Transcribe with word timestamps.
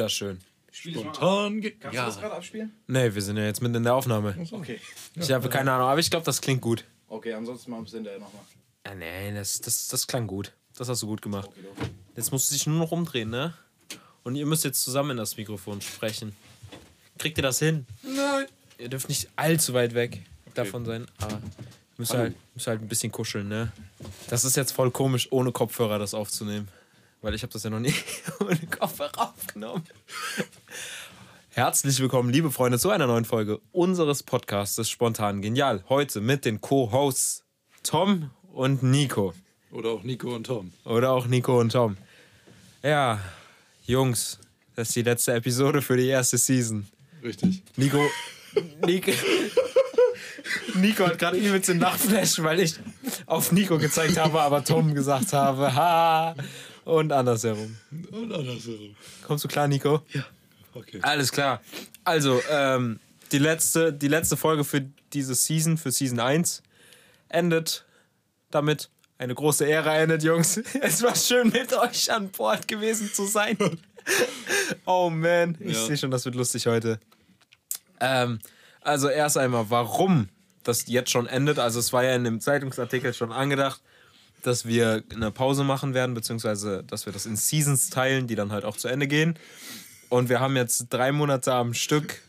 Wunderschön. 0.00 0.40
Spontan. 0.72 1.60
Kannst 1.78 1.98
du 1.98 2.02
das 2.02 2.18
gerade 2.20 2.34
abspielen? 2.34 2.72
Nee, 2.86 3.14
wir 3.14 3.20
sind 3.20 3.36
ja 3.36 3.44
jetzt 3.44 3.60
mitten 3.60 3.74
in 3.74 3.82
der 3.82 3.94
Aufnahme. 3.94 4.34
Okay. 4.50 4.80
Ich 5.14 5.30
habe 5.30 5.50
keine 5.50 5.72
Ahnung, 5.72 5.88
aber 5.88 6.00
ich 6.00 6.08
glaube, 6.08 6.24
das 6.24 6.40
klingt 6.40 6.62
gut. 6.62 6.84
Okay, 7.08 7.34
ansonsten 7.34 7.70
machen 7.70 7.82
wir 7.82 7.88
es 7.88 7.92
hinterher 7.92 8.18
nochmal. 8.18 8.40
Ah, 8.84 8.94
nee, 8.94 9.34
das, 9.34 9.60
das, 9.60 9.88
das 9.88 10.06
klang 10.06 10.26
gut. 10.26 10.52
Das 10.78 10.88
hast 10.88 11.02
du 11.02 11.06
gut 11.06 11.20
gemacht. 11.20 11.48
Okay, 11.48 11.66
okay. 11.76 11.90
Jetzt 12.16 12.32
musst 12.32 12.50
du 12.50 12.54
dich 12.54 12.66
nur 12.66 12.78
noch 12.78 12.92
umdrehen, 12.92 13.28
ne? 13.28 13.52
Und 14.22 14.36
ihr 14.36 14.46
müsst 14.46 14.64
jetzt 14.64 14.82
zusammen 14.82 15.10
in 15.10 15.16
das 15.18 15.36
Mikrofon 15.36 15.82
sprechen. 15.82 16.34
Kriegt 17.18 17.36
ihr 17.36 17.42
das 17.42 17.58
hin? 17.58 17.84
Nein. 18.02 18.46
Ihr 18.78 18.88
dürft 18.88 19.10
nicht 19.10 19.28
allzu 19.36 19.74
weit 19.74 19.92
weg 19.92 20.22
davon 20.54 20.86
sein. 20.86 21.06
Aber 21.18 21.42
müsst 21.98 22.14
halt, 22.14 22.34
müsst 22.54 22.68
halt 22.68 22.80
ein 22.80 22.88
bisschen 22.88 23.12
kuscheln, 23.12 23.48
ne? 23.48 23.70
Das 24.28 24.44
ist 24.44 24.56
jetzt 24.56 24.72
voll 24.72 24.90
komisch, 24.90 25.28
ohne 25.30 25.52
Kopfhörer 25.52 25.98
das 25.98 26.14
aufzunehmen. 26.14 26.68
Weil 27.22 27.34
ich 27.34 27.42
habe 27.42 27.52
das 27.52 27.64
ja 27.64 27.70
noch 27.70 27.80
nie 27.80 27.92
ohne 28.40 28.56
Kopfhörer 28.56 29.12
aufgenommen. 29.18 29.84
Herzlich 31.50 32.00
willkommen, 32.00 32.30
liebe 32.30 32.50
Freunde, 32.50 32.78
zu 32.78 32.88
einer 32.88 33.06
neuen 33.06 33.26
Folge 33.26 33.60
unseres 33.72 34.22
Podcasts 34.22 34.88
Spontan 34.88 35.42
Genial. 35.42 35.84
Heute 35.90 36.22
mit 36.22 36.46
den 36.46 36.62
Co-Hosts 36.62 37.44
Tom 37.82 38.30
und 38.52 38.82
Nico. 38.82 39.34
Oder 39.70 39.90
auch 39.90 40.02
Nico 40.02 40.34
und 40.34 40.44
Tom. 40.46 40.72
Oder 40.86 41.12
auch 41.12 41.26
Nico 41.26 41.60
und 41.60 41.72
Tom. 41.72 41.98
Ja, 42.82 43.20
Jungs, 43.84 44.38
das 44.74 44.88
ist 44.88 44.96
die 44.96 45.02
letzte 45.02 45.34
Episode 45.34 45.82
für 45.82 45.98
die 45.98 46.06
erste 46.06 46.38
Season. 46.38 46.88
Richtig. 47.22 47.62
Nico. 47.76 48.02
Nico, 48.86 49.12
Nico 50.74 51.06
hat 51.06 51.18
gerade 51.18 51.36
übelst 51.36 51.68
den 51.68 51.78
Nachflash, 51.78 52.42
weil 52.42 52.60
ich 52.60 52.76
auf 53.26 53.52
Nico 53.52 53.76
gezeigt 53.76 54.16
habe, 54.16 54.40
aber 54.40 54.64
Tom 54.64 54.94
gesagt 54.94 55.34
habe, 55.34 55.74
ha. 55.74 56.34
Und 56.90 57.12
andersherum. 57.12 57.76
Und 58.10 58.32
andersherum. 58.32 58.96
Kommst 59.24 59.44
du 59.44 59.48
klar, 59.48 59.68
Nico? 59.68 60.02
Ja. 60.12 60.24
Okay. 60.74 60.98
Alles 61.02 61.30
klar. 61.30 61.60
Also, 62.04 62.40
ähm, 62.50 62.98
die, 63.32 63.38
letzte, 63.38 63.92
die 63.92 64.08
letzte 64.08 64.36
Folge 64.36 64.64
für 64.64 64.84
diese 65.12 65.34
Season, 65.34 65.78
für 65.78 65.92
Season 65.92 66.18
1, 66.18 66.62
endet 67.28 67.84
damit. 68.50 68.90
Eine 69.18 69.34
große 69.34 69.66
Ehre 69.66 69.90
endet, 69.90 70.22
Jungs. 70.24 70.56
Es 70.80 71.02
war 71.02 71.14
schön, 71.14 71.48
mit 71.50 71.72
euch 71.74 72.10
an 72.10 72.30
Bord 72.30 72.66
gewesen 72.66 73.10
zu 73.12 73.26
sein. 73.26 73.56
Oh 74.86 75.10
man, 75.10 75.56
ich 75.60 75.76
Ja. 75.76 75.86
sehe 75.86 75.96
schon, 75.98 76.10
das 76.10 76.24
wird 76.24 76.34
lustig 76.34 76.66
heute. 76.66 76.98
Ähm, 78.00 78.38
also 78.80 79.08
erst 79.08 79.36
einmal, 79.36 79.66
warum 79.68 80.30
das 80.64 80.86
jetzt 80.88 81.10
schon 81.10 81.26
endet. 81.26 81.58
Also 81.58 81.78
es 81.78 81.92
war 81.92 82.02
ja 82.02 82.14
in 82.16 82.24
dem 82.24 82.40
Zeitungsartikel 82.40 83.12
schon 83.12 83.30
angedacht, 83.30 83.80
dass 84.42 84.66
wir 84.66 85.02
eine 85.12 85.30
Pause 85.30 85.64
machen 85.64 85.94
werden, 85.94 86.14
beziehungsweise 86.14 86.84
dass 86.84 87.06
wir 87.06 87.12
das 87.12 87.26
in 87.26 87.36
Seasons 87.36 87.90
teilen, 87.90 88.26
die 88.26 88.34
dann 88.34 88.52
halt 88.52 88.64
auch 88.64 88.76
zu 88.76 88.88
Ende 88.88 89.06
gehen. 89.06 89.38
Und 90.08 90.28
wir 90.28 90.40
haben 90.40 90.56
jetzt 90.56 90.86
drei 90.90 91.12
Monate 91.12 91.52
am 91.52 91.74
Stück 91.74 92.22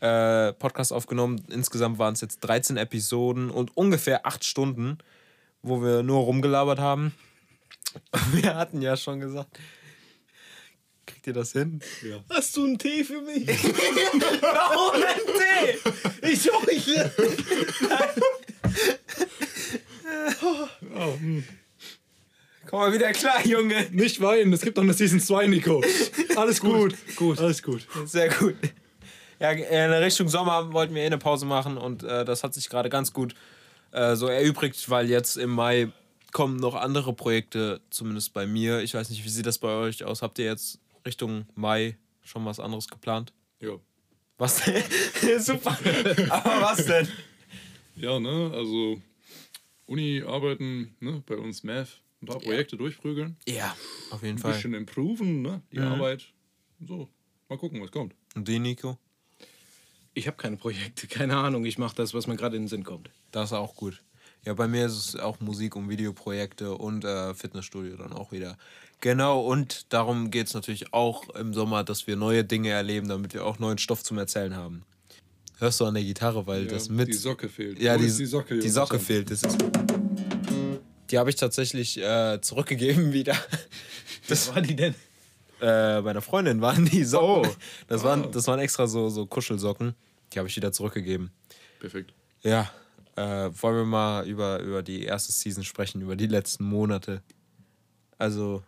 äh, 0.00 0.52
Podcast 0.54 0.92
aufgenommen. 0.92 1.42
Insgesamt 1.48 1.98
waren 1.98 2.14
es 2.14 2.20
jetzt 2.20 2.40
13 2.40 2.76
Episoden 2.76 3.50
und 3.50 3.76
ungefähr 3.76 4.26
acht 4.26 4.44
Stunden, 4.44 4.98
wo 5.62 5.82
wir 5.82 6.02
nur 6.02 6.20
rumgelabert 6.20 6.78
haben. 6.78 7.14
Wir 8.32 8.54
hatten 8.54 8.82
ja 8.82 8.96
schon 8.96 9.18
gesagt, 9.18 9.58
kriegt 11.06 11.26
ihr 11.26 11.32
das 11.32 11.52
hin? 11.52 11.80
Ja. 12.02 12.22
Hast 12.30 12.56
du 12.56 12.64
einen 12.64 12.78
Tee 12.78 13.02
für 13.02 13.20
mich? 13.20 13.48
Warum 13.48 15.02
ein 15.02 16.22
Tee? 16.22 16.30
Ich 16.30 16.48
heuchle. 16.52 17.12
Oh, 20.96 21.14
hm. 21.18 21.44
Komm 22.66 22.78
mal 22.80 22.92
wieder 22.92 23.12
klar, 23.12 23.44
Junge. 23.46 23.88
Nicht 23.90 24.20
weinen, 24.20 24.52
es 24.52 24.60
gibt 24.60 24.76
noch 24.76 24.84
eine 24.84 24.94
Season 24.94 25.20
2, 25.20 25.46
Nico. 25.48 25.82
Alles 26.36 26.60
gut. 26.60 26.94
gut. 27.16 27.38
Alles 27.40 27.62
gut. 27.62 27.86
Sehr 28.04 28.28
gut. 28.28 28.54
Ja, 29.40 29.50
in 29.52 29.90
Richtung 29.92 30.28
Sommer 30.28 30.72
wollten 30.72 30.94
wir 30.94 31.02
eh 31.02 31.06
eine 31.06 31.18
Pause 31.18 31.46
machen 31.46 31.78
und 31.78 32.02
äh, 32.02 32.24
das 32.24 32.44
hat 32.44 32.54
sich 32.54 32.68
gerade 32.68 32.90
ganz 32.90 33.12
gut 33.12 33.34
äh, 33.92 34.14
so 34.14 34.26
erübrigt, 34.26 34.90
weil 34.90 35.08
jetzt 35.08 35.36
im 35.36 35.50
Mai 35.50 35.88
kommen 36.32 36.56
noch 36.56 36.74
andere 36.74 37.12
Projekte, 37.12 37.80
zumindest 37.90 38.32
bei 38.34 38.46
mir. 38.46 38.80
Ich 38.80 38.94
weiß 38.94 39.10
nicht, 39.10 39.24
wie 39.24 39.28
sieht 39.28 39.46
das 39.46 39.58
bei 39.58 39.68
euch 39.68 40.04
aus? 40.04 40.22
Habt 40.22 40.38
ihr 40.38 40.44
jetzt 40.44 40.78
Richtung 41.06 41.46
Mai 41.54 41.96
schon 42.22 42.44
was 42.44 42.60
anderes 42.60 42.86
geplant? 42.88 43.32
Ja. 43.60 43.72
Was 44.38 44.64
denn? 44.64 44.82
Super. 45.40 45.76
Aber 46.28 46.60
was 46.62 46.84
denn? 46.84 47.08
Ja, 47.96 48.20
ne, 48.20 48.52
also 48.54 49.00
Uni 49.90 50.22
arbeiten, 50.24 50.94
ne, 51.00 51.20
bei 51.26 51.36
uns 51.36 51.64
Math, 51.64 52.00
ein 52.22 52.26
paar 52.26 52.38
Projekte 52.38 52.76
durchprügeln, 52.76 53.36
Ja, 53.48 53.74
auf 54.12 54.22
jeden 54.22 54.36
ein 54.36 54.38
Fall. 54.38 54.52
bisschen 54.52 54.72
improven, 54.74 55.42
ne, 55.42 55.62
die 55.72 55.80
Arbeit. 55.80 56.26
So, 56.86 57.08
mal 57.48 57.58
gucken, 57.58 57.82
was 57.82 57.90
kommt. 57.90 58.14
Und 58.36 58.46
den, 58.46 58.62
Nico? 58.62 58.98
Ich 60.14 60.28
habe 60.28 60.36
keine 60.36 60.56
Projekte, 60.56 61.08
keine 61.08 61.36
Ahnung. 61.36 61.64
Ich 61.64 61.76
mache 61.76 61.96
das, 61.96 62.14
was 62.14 62.28
mir 62.28 62.36
gerade 62.36 62.54
in 62.56 62.62
den 62.62 62.68
Sinn 62.68 62.84
kommt. 62.84 63.10
Das 63.32 63.46
ist 63.50 63.52
auch 63.52 63.74
gut. 63.74 64.00
Ja, 64.44 64.54
bei 64.54 64.68
mir 64.68 64.86
ist 64.86 64.92
es 64.96 65.16
auch 65.16 65.40
Musik- 65.40 65.74
und 65.74 65.88
Videoprojekte 65.88 66.76
und 66.76 67.04
äh, 67.04 67.34
Fitnessstudio 67.34 67.96
dann 67.96 68.12
auch 68.12 68.30
wieder. 68.30 68.56
Genau, 69.00 69.40
und 69.40 69.92
darum 69.92 70.30
geht 70.30 70.46
es 70.46 70.54
natürlich 70.54 70.92
auch 70.94 71.28
im 71.30 71.52
Sommer, 71.52 71.82
dass 71.84 72.06
wir 72.06 72.14
neue 72.16 72.44
Dinge 72.44 72.68
erleben, 72.70 73.08
damit 73.08 73.34
wir 73.34 73.44
auch 73.44 73.58
neuen 73.58 73.78
Stoff 73.78 74.04
zum 74.04 74.18
Erzählen 74.18 74.54
haben. 74.54 74.84
Hörst 75.60 75.78
du 75.80 75.84
an 75.84 75.94
der 75.94 76.02
Gitarre, 76.02 76.46
weil 76.46 76.64
Ja, 76.64 76.70
das 76.72 76.88
mit. 76.88 77.08
die 77.08 77.12
Socke 77.12 77.48
fehlt. 77.48 77.78
Ja, 77.80 77.94
Wo 77.94 77.98
die, 77.98 78.06
die 78.06 78.24
Socke. 78.26 78.58
Die? 78.58 78.68
Socke 78.68 78.98
fehlt. 78.98 79.30
Das 79.30 79.42
ist, 79.42 79.58
die 81.10 81.18
habe 81.18 81.28
ich 81.30 81.36
tatsächlich 81.36 81.98
äh, 81.98 82.40
zurückgegeben 82.40 83.12
wieder. 83.12 83.36
Was 84.28 84.54
war 84.54 84.62
die 84.62 84.74
denn? 84.74 84.94
Äh, 85.60 86.00
meiner 86.00 86.22
Freundin 86.22 86.60
waren 86.62 86.86
die 86.86 87.04
Socken. 87.04 87.50
Oh. 87.50 87.54
Das, 87.88 88.02
waren, 88.02 88.32
das 88.32 88.46
waren 88.46 88.58
extra 88.58 88.86
so, 88.86 89.10
so 89.10 89.26
Kuschelsocken. 89.26 89.94
Die 90.32 90.38
habe 90.38 90.48
ich 90.48 90.56
wieder 90.56 90.72
zurückgegeben. 90.72 91.30
Perfekt. 91.78 92.14
Ja, 92.42 92.70
äh, 93.16 93.50
wollen 93.60 93.76
wir 93.76 93.84
mal 93.84 94.26
über, 94.26 94.60
über 94.60 94.82
die 94.82 95.02
erste 95.04 95.32
Season 95.32 95.62
sprechen, 95.64 96.00
über 96.00 96.16
die 96.16 96.26
letzten 96.26 96.64
Monate. 96.64 97.22
Also, 98.16 98.62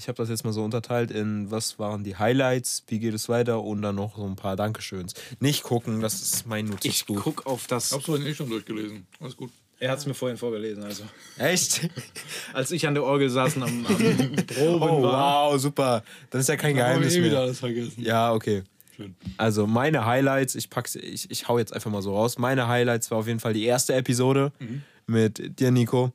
ich 0.00 0.08
habe 0.08 0.16
das 0.16 0.30
jetzt 0.30 0.44
mal 0.44 0.52
so 0.52 0.64
unterteilt 0.64 1.10
in, 1.10 1.50
was 1.50 1.78
waren 1.78 2.04
die 2.04 2.16
Highlights, 2.16 2.84
wie 2.88 2.98
geht 2.98 3.12
es 3.12 3.28
weiter 3.28 3.62
und 3.62 3.82
dann 3.82 3.96
noch 3.96 4.16
so 4.16 4.24
ein 4.26 4.34
paar 4.34 4.56
Dankeschöns. 4.56 5.12
Nicht 5.40 5.62
gucken, 5.62 6.00
das 6.00 6.22
ist 6.22 6.46
mein 6.46 6.64
Ich 6.64 6.70
Notizbuch. 6.72 7.20
guck 7.22 7.46
auf 7.46 7.66
das. 7.66 7.92
Hab's 7.92 8.06
vorhin 8.06 8.26
eh 8.26 8.34
schon 8.34 8.48
durchgelesen. 8.48 9.06
Alles 9.20 9.36
gut. 9.36 9.50
Er 9.78 9.90
hat 9.90 9.98
es 9.98 10.06
mir 10.06 10.14
vorhin 10.14 10.36
vorgelesen, 10.38 10.82
also. 10.84 11.04
Echt? 11.38 11.88
Als 12.54 12.70
ich 12.70 12.86
an 12.86 12.94
der 12.94 13.04
Orgel 13.04 13.28
saß 13.30 13.56
und 13.56 13.62
am, 13.64 13.86
am 13.86 13.96
Proben 14.46 14.82
Oh, 14.88 15.02
war. 15.02 15.50
wow, 15.52 15.60
super. 15.60 16.02
Das 16.30 16.40
ist 16.42 16.48
ja 16.48 16.56
kein 16.56 16.76
Geheimnis 16.76 17.14
eh 17.14 17.18
wieder 17.20 17.30
mehr. 17.32 17.40
alles 17.40 17.58
vergessen. 17.60 18.02
Ja, 18.02 18.32
okay. 18.32 18.62
Schön. 18.96 19.14
Also 19.38 19.66
meine 19.66 20.04
Highlights, 20.06 20.54
ich 20.54 20.68
pack's, 20.70 20.96
ich, 20.96 21.30
ich 21.30 21.48
hau 21.48 21.58
jetzt 21.58 21.72
einfach 21.72 21.90
mal 21.90 22.02
so 22.02 22.14
raus. 22.14 22.36
Meine 22.38 22.68
Highlights 22.68 23.10
war 23.10 23.18
auf 23.18 23.26
jeden 23.26 23.40
Fall 23.40 23.52
die 23.54 23.64
erste 23.64 23.94
Episode 23.94 24.52
mit 25.06 25.58
dir, 25.60 25.70
Nico. 25.70 26.12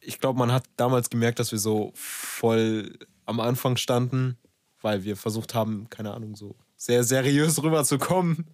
Ich 0.00 0.18
glaube, 0.18 0.38
man 0.38 0.52
hat 0.52 0.64
damals 0.76 1.10
gemerkt, 1.10 1.38
dass 1.38 1.52
wir 1.52 1.58
so 1.58 1.92
voll 1.94 2.98
am 3.26 3.40
Anfang 3.40 3.76
standen, 3.76 4.38
weil 4.80 5.04
wir 5.04 5.16
versucht 5.16 5.54
haben, 5.54 5.88
keine 5.90 6.14
Ahnung, 6.14 6.36
so 6.36 6.56
sehr 6.76 7.04
seriös 7.04 7.62
rüberzukommen. 7.62 8.46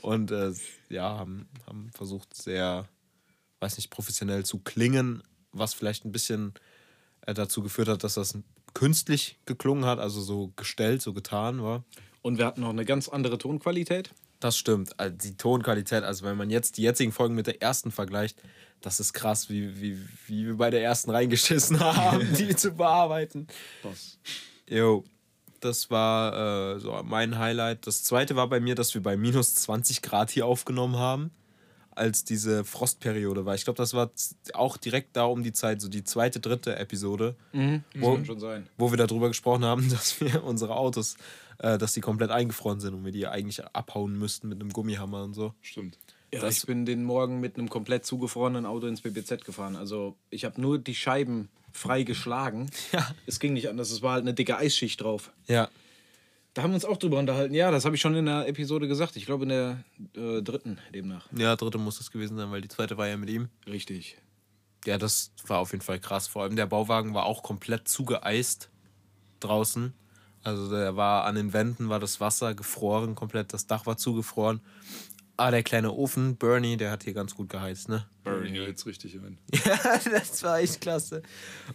Und 0.00 0.30
äh, 0.30 0.52
ja, 0.88 1.18
haben, 1.18 1.48
haben 1.66 1.90
versucht, 1.94 2.34
sehr, 2.34 2.88
weiß 3.60 3.76
nicht, 3.76 3.90
professionell 3.90 4.44
zu 4.44 4.58
klingen, 4.58 5.22
was 5.52 5.74
vielleicht 5.74 6.04
ein 6.04 6.12
bisschen 6.12 6.54
äh, 7.22 7.34
dazu 7.34 7.62
geführt 7.62 7.88
hat, 7.88 8.04
dass 8.04 8.14
das 8.14 8.38
künstlich 8.74 9.38
geklungen 9.44 9.84
hat, 9.84 9.98
also 9.98 10.20
so 10.20 10.52
gestellt, 10.56 11.02
so 11.02 11.12
getan 11.12 11.62
war. 11.62 11.84
Und 12.22 12.38
wir 12.38 12.46
hatten 12.46 12.62
noch 12.62 12.70
eine 12.70 12.84
ganz 12.84 13.08
andere 13.08 13.38
Tonqualität. 13.38 14.10
Das 14.40 14.56
stimmt. 14.56 14.98
Also 14.98 15.16
die 15.16 15.36
Tonqualität, 15.36 16.04
also 16.04 16.24
wenn 16.24 16.36
man 16.36 16.50
jetzt 16.50 16.76
die 16.76 16.82
jetzigen 16.82 17.12
Folgen 17.12 17.34
mit 17.34 17.46
der 17.46 17.60
ersten 17.60 17.90
vergleicht, 17.90 18.40
das 18.80 19.00
ist 19.00 19.12
krass, 19.12 19.48
wie, 19.48 19.80
wie, 19.80 19.98
wie 20.26 20.46
wir 20.46 20.56
bei 20.56 20.70
der 20.70 20.82
ersten 20.82 21.10
reingeschissen 21.10 21.80
haben, 21.80 22.32
die 22.34 22.54
zu 22.56 22.72
bearbeiten. 22.72 23.46
Pass. 23.82 24.18
Jo, 24.68 25.04
das 25.60 25.90
war 25.90 26.74
äh, 26.76 26.80
so 26.80 27.00
mein 27.04 27.38
Highlight. 27.38 27.86
Das 27.86 28.04
zweite 28.04 28.36
war 28.36 28.48
bei 28.48 28.60
mir, 28.60 28.74
dass 28.74 28.94
wir 28.94 29.02
bei 29.02 29.16
minus 29.16 29.54
20 29.56 30.02
Grad 30.02 30.30
hier 30.30 30.46
aufgenommen 30.46 30.96
haben, 30.96 31.30
als 31.90 32.22
diese 32.22 32.64
Frostperiode 32.64 33.44
war. 33.44 33.56
Ich 33.56 33.64
glaube, 33.64 33.78
das 33.78 33.92
war 33.92 34.10
auch 34.54 34.76
direkt 34.76 35.16
da 35.16 35.24
um 35.24 35.42
die 35.42 35.52
Zeit, 35.52 35.80
so 35.80 35.88
die 35.88 36.04
zweite, 36.04 36.38
dritte 36.38 36.76
Episode, 36.76 37.34
Wo, 37.96 38.14
kann 38.14 38.24
schon 38.24 38.38
sein. 38.38 38.68
wo 38.78 38.92
wir 38.92 38.96
darüber 38.98 39.28
gesprochen 39.28 39.64
haben, 39.64 39.88
dass 39.90 40.20
wir 40.20 40.44
unsere 40.44 40.76
Autos, 40.76 41.16
äh, 41.58 41.76
dass 41.76 41.94
die 41.94 42.00
komplett 42.00 42.30
eingefroren 42.30 42.78
sind 42.78 42.94
und 42.94 43.04
wir 43.04 43.10
die 43.12 43.26
eigentlich 43.26 43.64
abhauen 43.74 44.16
müssten 44.16 44.48
mit 44.48 44.60
einem 44.60 44.72
Gummihammer 44.72 45.24
und 45.24 45.34
so. 45.34 45.54
Stimmt. 45.60 45.98
Ja, 46.32 46.40
Das- 46.40 46.58
ich 46.58 46.66
bin 46.66 46.84
den 46.86 47.04
Morgen 47.04 47.40
mit 47.40 47.56
einem 47.56 47.68
komplett 47.68 48.04
zugefrorenen 48.04 48.66
Auto 48.66 48.86
ins 48.86 49.00
BBZ 49.00 49.44
gefahren. 49.44 49.76
Also 49.76 50.16
ich 50.30 50.44
habe 50.44 50.60
nur 50.60 50.78
die 50.78 50.94
Scheiben 50.94 51.48
frei 51.72 52.02
geschlagen. 52.02 52.70
Ja. 52.92 53.06
Es 53.26 53.40
ging 53.40 53.52
nicht 53.54 53.68
anders. 53.68 53.90
Es 53.90 54.02
war 54.02 54.12
halt 54.12 54.22
eine 54.22 54.34
dicke 54.34 54.56
Eisschicht 54.56 55.00
drauf. 55.00 55.32
Ja, 55.46 55.68
Da 56.54 56.62
haben 56.62 56.70
wir 56.70 56.74
uns 56.74 56.84
auch 56.84 56.96
drüber 56.96 57.18
unterhalten. 57.18 57.54
Ja, 57.54 57.70
das 57.70 57.84
habe 57.84 57.94
ich 57.94 58.00
schon 58.02 58.14
in 58.16 58.26
der 58.26 58.48
Episode 58.48 58.88
gesagt. 58.88 59.16
Ich 59.16 59.26
glaube 59.26 59.44
in 59.44 59.48
der 59.50 59.84
äh, 60.16 60.42
dritten 60.42 60.78
demnach. 60.94 61.28
Ja, 61.36 61.54
dritte 61.56 61.78
muss 61.78 61.98
das 61.98 62.10
gewesen 62.10 62.36
sein, 62.36 62.50
weil 62.50 62.60
die 62.62 62.68
zweite 62.68 62.96
war 62.98 63.06
ja 63.06 63.16
mit 63.16 63.30
ihm. 63.30 63.48
Richtig. 63.66 64.18
Ja, 64.84 64.96
das 64.98 65.30
war 65.46 65.58
auf 65.58 65.72
jeden 65.72 65.84
Fall 65.84 66.00
krass. 66.00 66.26
Vor 66.26 66.42
allem 66.42 66.56
der 66.56 66.66
Bauwagen 66.66 67.14
war 67.14 67.26
auch 67.26 67.42
komplett 67.42 67.86
zugeeist 67.88 68.70
draußen. 69.40 69.92
Also 70.42 70.70
der 70.70 70.96
war 70.96 71.24
an 71.24 71.34
den 71.34 71.52
Wänden 71.52 71.88
war 71.88 72.00
das 72.00 72.20
Wasser 72.20 72.54
gefroren 72.54 73.14
komplett, 73.14 73.52
das 73.52 73.66
Dach 73.66 73.86
war 73.86 73.96
zugefroren. 73.96 74.60
Ah, 75.40 75.52
der 75.52 75.62
kleine 75.62 75.92
Ofen, 75.92 76.36
Bernie, 76.36 76.76
der 76.76 76.90
hat 76.90 77.04
hier 77.04 77.14
ganz 77.14 77.36
gut 77.36 77.48
geheizt, 77.48 77.88
ne? 77.88 78.04
Bernie 78.24 78.58
jetzt 78.58 78.84
richtig 78.86 79.14
ein. 79.14 79.38
Ja, 79.64 79.78
das 80.10 80.42
war 80.42 80.58
echt 80.58 80.80
klasse. 80.80 81.22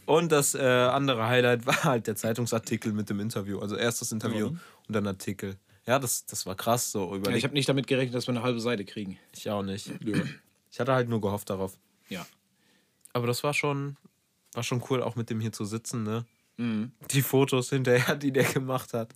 Und 0.06 0.34
das 0.34 0.54
äh, 0.54 0.60
andere 0.62 1.28
Highlight 1.28 1.66
war 1.66 1.84
halt 1.86 2.08
der 2.08 2.18
Zeitungsartikel 2.18 2.92
mit 2.92 3.10
dem 3.10 3.22
Interview. 3.22 3.60
Also 3.60 3.78
erst 3.78 4.02
das 4.02 4.12
Interview 4.12 4.48
Ja. 4.48 4.60
und 4.88 4.94
dann 4.94 5.08
Artikel. 5.08 5.56
Ja, 5.86 5.98
das, 5.98 6.26
das 6.26 6.46
war 6.46 6.56
krass. 6.56 6.92
So 6.92 7.16
Ja, 7.26 7.32
ich 7.32 7.46
habe 7.46 7.54
nicht 7.54 7.70
damit 7.70 7.88
gerechnet, 7.88 8.16
dass 8.16 8.28
wir 8.28 8.34
eine 8.34 8.44
halbe 8.44 8.60
Seite 8.60 8.84
kriegen. 8.84 9.18
ich 9.34 9.50
auch 9.50 9.64
nicht. 9.64 9.90
Ja. 10.04 10.22
Ich 10.70 10.80
hatte 10.80 10.92
halt 10.94 11.08
nur 11.08 11.22
gehofft 11.22 11.50
darauf. 11.50 11.78
Ja. 12.10 12.26
Aber 13.14 13.28
das 13.28 13.44
war 13.46 13.54
schon, 13.54 13.96
war 14.54 14.64
schon 14.64 14.84
cool, 14.90 15.02
auch 15.04 15.16
mit 15.16 15.30
dem 15.30 15.40
hier 15.40 15.54
zu 15.54 15.64
sitzen, 15.64 16.04
ne? 16.04 16.26
Mhm. 16.58 16.92
Die 17.12 17.22
Fotos 17.22 17.70
hinterher, 17.70 18.16
die 18.18 18.32
der 18.34 18.44
gemacht 18.44 18.92
hat. 18.94 19.14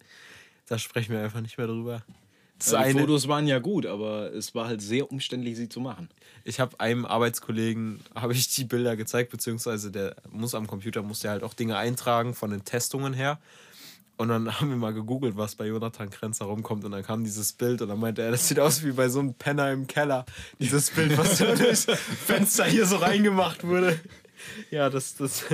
Da 0.68 0.78
sprechen 0.80 1.12
wir 1.14 1.22
einfach 1.22 1.42
nicht 1.42 1.58
mehr 1.58 1.68
drüber. 1.68 2.04
Ja, 2.66 2.84
die 2.84 2.94
Fotos 2.94 3.28
waren 3.28 3.48
ja 3.48 3.60
gut, 3.60 3.86
aber 3.86 4.34
es 4.34 4.56
war 4.56 4.68
halt 4.68 4.82
sehr 4.82 5.12
umständlich, 5.12 5.56
sie 5.58 5.70
zu 5.70 5.80
machen. 5.80 6.10
ich 6.44 6.60
habe 6.60 6.80
einem 6.80 7.06
Arbeitskollegen 7.06 8.02
habe 8.16 8.34
ich 8.34 8.54
die 8.54 8.64
Bilder 8.64 8.96
gezeigt, 8.96 9.32
beziehungsweise 9.32 9.92
der 9.92 10.16
muss 10.32 10.56
am 10.56 10.68
Computer 10.68 11.04
muss 11.04 11.20
der 11.20 11.32
halt 11.32 11.44
auch 11.44 11.54
Dinge 11.54 11.78
eintragen 11.78 12.34
von 12.34 12.50
den 12.52 12.66
Testungen 12.66 13.14
her. 13.14 13.40
Und 14.18 14.30
dann 14.30 14.52
haben 14.60 14.70
wir 14.70 14.78
mal 14.78 14.94
gegoogelt, 14.94 15.38
was 15.38 15.56
bei 15.56 15.68
Jonathan 15.68 16.10
Krenzer 16.10 16.46
rumkommt. 16.46 16.84
Und 16.84 16.92
dann 16.92 17.04
kam 17.04 17.24
dieses 17.24 17.54
Bild 17.54 17.82
und 17.82 17.90
dann 17.90 18.00
meinte 18.00 18.24
er, 18.24 18.32
das 18.32 18.48
sieht 18.48 18.60
aus 18.60 18.84
wie 18.84 18.92
bei 18.92 19.10
so 19.10 19.20
einem 19.20 19.36
Penner 19.36 19.72
im 19.72 19.88
Keller. 19.88 20.26
Dieses 20.60 20.90
Bild, 20.90 21.18
was 21.18 21.38
so 21.38 21.46
durchs 21.56 21.86
Fenster 21.86 22.66
hier 22.66 22.86
so 22.86 22.98
reingemacht 22.98 23.66
wurde. 23.66 24.00
Ja, 24.72 24.90
das, 24.90 25.16
das, 25.16 25.46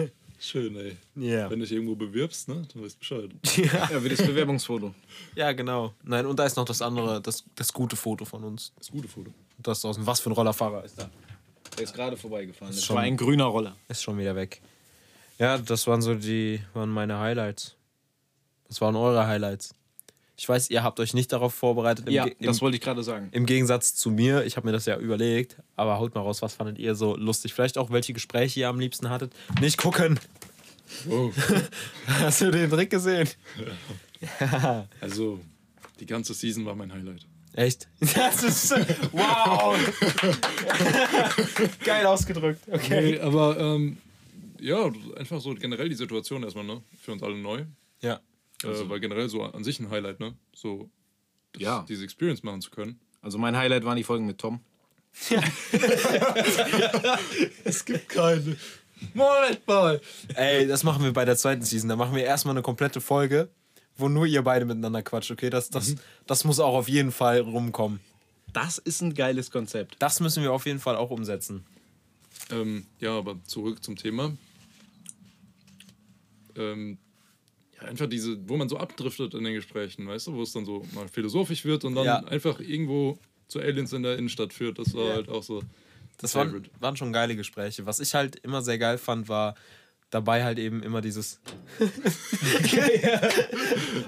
Schön, 0.46 0.76
ey. 0.76 0.98
ja. 1.16 1.50
Wenn 1.50 1.60
du 1.60 1.66
dich 1.66 1.72
irgendwo 1.72 1.96
bewirbst, 1.96 2.50
ne, 2.50 2.68
dann 2.74 2.84
weißt 2.84 2.96
du 2.96 3.00
Bescheid. 3.00 3.30
ja. 3.74 3.90
Ja, 3.92 4.04
wie 4.04 4.10
das 4.10 4.26
Bewerbungsfoto. 4.26 4.94
Ja, 5.36 5.54
genau. 5.54 5.94
Nein, 6.04 6.26
und 6.26 6.38
da 6.38 6.46
ist 6.46 6.58
noch 6.58 6.66
das 6.66 6.82
andere, 6.82 7.22
das, 7.22 7.46
das 7.56 7.72
gute 7.72 7.96
Foto 7.96 8.26
von 8.26 8.44
uns. 8.44 8.74
Das 8.78 8.92
gute 8.92 9.08
Foto. 9.08 9.32
Das 9.60 9.80
draußen. 9.82 10.06
Was 10.06 10.20
für 10.20 10.30
ein 10.32 10.34
Rollerfahrer 10.34 10.84
ist 10.84 11.00
da? 11.00 11.10
Der 11.78 11.86
ist 11.86 11.94
gerade 11.96 12.18
vorbeigefahren. 12.18 12.74
Das 12.76 12.84
schon- 12.84 12.98
war 12.98 13.04
ein 13.04 13.16
grüner 13.16 13.46
Roller. 13.46 13.76
Ist 13.88 14.04
schon 14.04 14.18
wieder 14.18 14.36
weg. 14.36 14.62
Ja, 15.40 15.58
das 15.58 15.88
waren 15.88 16.02
so 16.02 16.14
die, 16.14 16.62
waren 16.74 16.90
meine 16.90 17.18
Highlights. 17.20 17.76
Das 18.68 18.82
waren 18.82 18.96
eure 18.98 19.26
Highlights. 19.26 19.74
Ich 20.44 20.50
weiß, 20.50 20.70
ihr 20.72 20.84
habt 20.84 21.00
euch 21.00 21.14
nicht 21.14 21.32
darauf 21.32 21.54
vorbereitet. 21.54 22.06
Im, 22.06 22.14
Ja, 22.14 22.26
Ge- 22.26 22.36
im, 22.38 22.48
das 22.48 22.62
wollte 22.62 22.76
ich 22.76 22.84
gerade 22.84 23.02
sagen. 23.02 23.30
Im 23.32 23.46
Gegensatz 23.46 23.96
zu 23.96 24.12
mir, 24.12 24.44
ich 24.44 24.58
habe 24.58 24.68
mir 24.68 24.74
das 24.74 24.86
ja 24.86 24.98
überlegt, 24.98 25.56
aber 25.78 26.00
haut 26.00 26.14
mal 26.16 26.20
raus, 26.20 26.42
was 26.42 26.54
fandet 26.54 26.78
ihr 26.80 26.96
so 26.96 27.16
lustig? 27.16 27.54
Vielleicht 27.54 27.78
auch, 27.78 27.92
welche 27.92 28.12
Gespräche 28.12 28.60
ihr 28.60 28.68
am 28.68 28.78
liebsten 28.78 29.10
hattet. 29.10 29.32
Nicht 29.62 29.78
gucken! 29.78 30.20
Wow. 31.06 31.34
Hast 32.08 32.42
du 32.42 32.52
den 32.52 32.70
Trick 32.70 32.90
gesehen? 32.90 33.30
Also, 35.00 35.40
die 36.02 36.06
ganze 36.06 36.34
Season 36.34 36.66
war 36.66 36.76
mein 36.76 36.92
Highlight. 36.92 37.26
Echt? 37.54 37.88
Das 38.14 38.44
ist. 38.44 38.72
Wow! 39.14 39.78
Geil 41.86 42.06
ausgedrückt. 42.06 42.64
Okay. 42.70 43.12
Nee, 43.14 43.20
aber 43.22 43.58
ähm, 43.58 43.96
ja, 44.60 44.92
einfach 45.18 45.40
so 45.40 45.54
generell 45.56 45.88
die 45.88 45.96
Situation 45.96 46.44
erstmal, 46.44 46.66
ne? 46.66 46.82
Für 47.02 47.14
uns 47.14 47.24
alle 47.24 47.38
neu. 47.38 47.64
Ja. 48.02 48.20
Äh, 48.64 48.90
war 48.90 49.00
generell 49.00 49.30
so 49.30 49.44
an 49.44 49.64
sich 49.64 49.80
ein 49.80 49.90
Highlight, 49.90 50.20
ne? 50.20 50.34
So 50.54 50.90
das, 51.54 51.62
Ja. 51.62 51.86
diese 51.88 52.04
Experience 52.04 52.44
machen 52.44 52.62
zu 52.62 52.72
können. 52.72 53.00
Also 53.22 53.38
mein 53.38 53.56
Highlight 53.56 53.86
waren 53.86 53.98
die 53.98 54.04
Folgen 54.04 54.26
mit 54.26 54.38
Tom. 54.40 54.60
Es 57.64 57.86
gibt 57.86 58.10
keine. 58.10 58.58
Moment 59.14 59.68
mal. 59.68 60.02
Ey, 60.36 60.66
das 60.68 60.84
machen 60.84 61.04
wir 61.04 61.14
bei 61.14 61.26
der 61.26 61.36
zweiten 61.36 61.62
Season. 61.64 61.90
Da 61.90 61.96
machen 61.96 62.16
wir 62.16 62.24
erstmal 62.24 62.54
eine 62.56 62.62
komplette 62.62 63.02
Folge, 63.02 63.50
wo 63.98 64.08
nur 64.10 64.26
ihr 64.26 64.42
beide 64.42 64.66
miteinander 64.66 65.02
quatscht, 65.04 65.32
okay? 65.32 65.50
Das, 65.50 65.70
das, 65.70 65.96
das 66.26 66.44
muss 66.46 66.60
auch 66.60 66.74
auf 66.74 66.88
jeden 66.90 67.12
Fall 67.12 67.40
rumkommen. 67.42 68.00
Das 68.54 68.78
ist 68.78 69.02
ein 69.02 69.14
geiles 69.14 69.52
Konzept. 69.52 69.96
Das 70.00 70.20
müssen 70.20 70.42
wir 70.44 70.52
auf 70.54 70.66
jeden 70.66 70.80
Fall 70.80 70.96
auch 70.96 71.10
umsetzen. 71.12 71.66
Ähm, 72.52 72.86
ja, 73.00 73.18
aber 73.18 73.36
zurück 73.46 73.84
zum 73.84 73.96
Thema. 73.96 74.34
Ähm, 76.56 76.98
einfach 77.84 78.08
diese, 78.08 78.38
wo 78.50 78.58
man 78.58 78.70
so 78.70 78.78
abdriftet 78.78 79.34
in 79.34 79.44
den 79.44 79.54
Gesprächen, 79.54 80.08
weißt 80.08 80.28
du, 80.28 80.34
wo 80.34 80.42
es 80.42 80.52
dann 80.54 80.66
so 80.66 80.84
mal 80.94 81.08
philosophisch 81.08 81.66
wird 81.66 81.86
und 81.86 81.96
dann 81.96 82.06
Ja. 82.06 82.18
einfach 82.26 82.60
irgendwo 82.60 83.18
zu 83.48 83.60
Aliens 83.60 83.94
in 83.94 84.04
der 84.04 84.18
Innenstadt 84.18 84.54
führt. 84.54 84.80
Das 84.80 84.94
war 84.94 85.06
Ja. 85.06 85.14
halt 85.14 85.30
auch 85.30 85.44
so. 85.44 85.62
Das 86.18 86.36
waren, 86.36 86.68
waren 86.80 86.96
schon 86.96 87.12
geile 87.12 87.36
Gespräche. 87.36 87.86
Was 87.86 88.00
ich 88.00 88.14
halt 88.16 88.36
immer 88.38 88.62
sehr 88.62 88.78
geil 88.78 88.98
fand, 88.98 89.28
war 89.30 89.56
dabei 90.12 90.44
halt 90.44 90.60
eben 90.60 90.84
immer 90.84 91.02
dieses. 91.02 91.40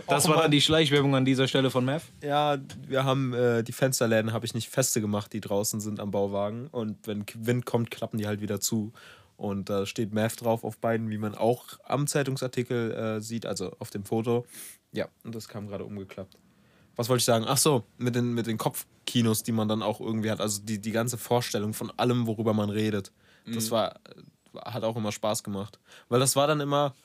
Das 0.08 0.28
war 0.28 0.42
dann 0.44 0.52
die 0.52 0.62
Schleichwerbung 0.62 1.16
an 1.16 1.26
dieser 1.26 1.48
Stelle 1.48 1.72
von 1.72 1.84
Mav. 1.86 2.04
Ja, 2.24 2.58
wir 2.88 3.04
haben 3.04 3.34
äh, 3.34 3.64
die 3.64 3.72
Fensterläden 3.72 4.34
habe 4.34 4.46
ich 4.46 4.54
nicht 4.54 4.70
feste 4.70 5.02
gemacht, 5.02 5.34
die 5.34 5.42
draußen 5.42 5.80
sind 5.82 6.00
am 6.00 6.12
Bauwagen. 6.12 6.68
Und 6.68 6.98
wenn 7.08 7.26
Wind 7.36 7.66
kommt, 7.66 7.92
klappen 7.92 8.18
die 8.18 8.28
halt 8.28 8.42
wieder 8.42 8.60
zu. 8.60 8.94
Und 9.38 9.70
da 9.70 9.86
steht 9.86 10.14
Mav 10.14 10.36
drauf 10.36 10.64
auf 10.64 10.78
beiden, 10.78 11.10
wie 11.10 11.18
man 11.18 11.36
auch 11.36 11.80
am 11.84 12.08
Zeitungsartikel 12.08 12.92
äh, 12.92 13.22
sieht, 13.22 13.46
also 13.46 13.76
auf 13.80 13.90
dem 13.90 14.06
Foto. 14.06 14.46
Ja, 14.92 15.10
und 15.24 15.36
das 15.36 15.48
kam 15.50 15.68
gerade 15.68 15.84
umgeklappt. 15.84 16.38
Was 16.96 17.10
wollte 17.10 17.20
ich 17.20 17.26
sagen? 17.26 17.46
Ach 17.48 17.58
so, 17.58 17.84
mit 17.98 18.16
den, 18.16 18.34
mit 18.34 18.48
den 18.48 18.58
Kopfkinos, 18.58 19.44
die 19.44 19.52
man 19.52 19.68
dann 19.68 19.82
auch 19.82 20.00
irgendwie 20.00 20.32
hat. 20.32 20.40
Also 20.40 20.62
die, 20.62 20.80
die 20.80 20.92
ganze 20.92 21.18
Vorstellung 21.18 21.74
von 21.74 21.92
allem, 21.98 22.28
worüber 22.28 22.54
man 22.54 22.70
redet. 22.70 23.12
Das 23.46 23.70
war, 23.72 24.00
hat 24.56 24.84
auch 24.84 24.96
immer 24.96 25.12
Spaß 25.12 25.44
gemacht. 25.44 25.80
Weil 26.08 26.22
das 26.22 26.38
war 26.38 26.48
dann 26.48 26.62
immer, 26.62 26.96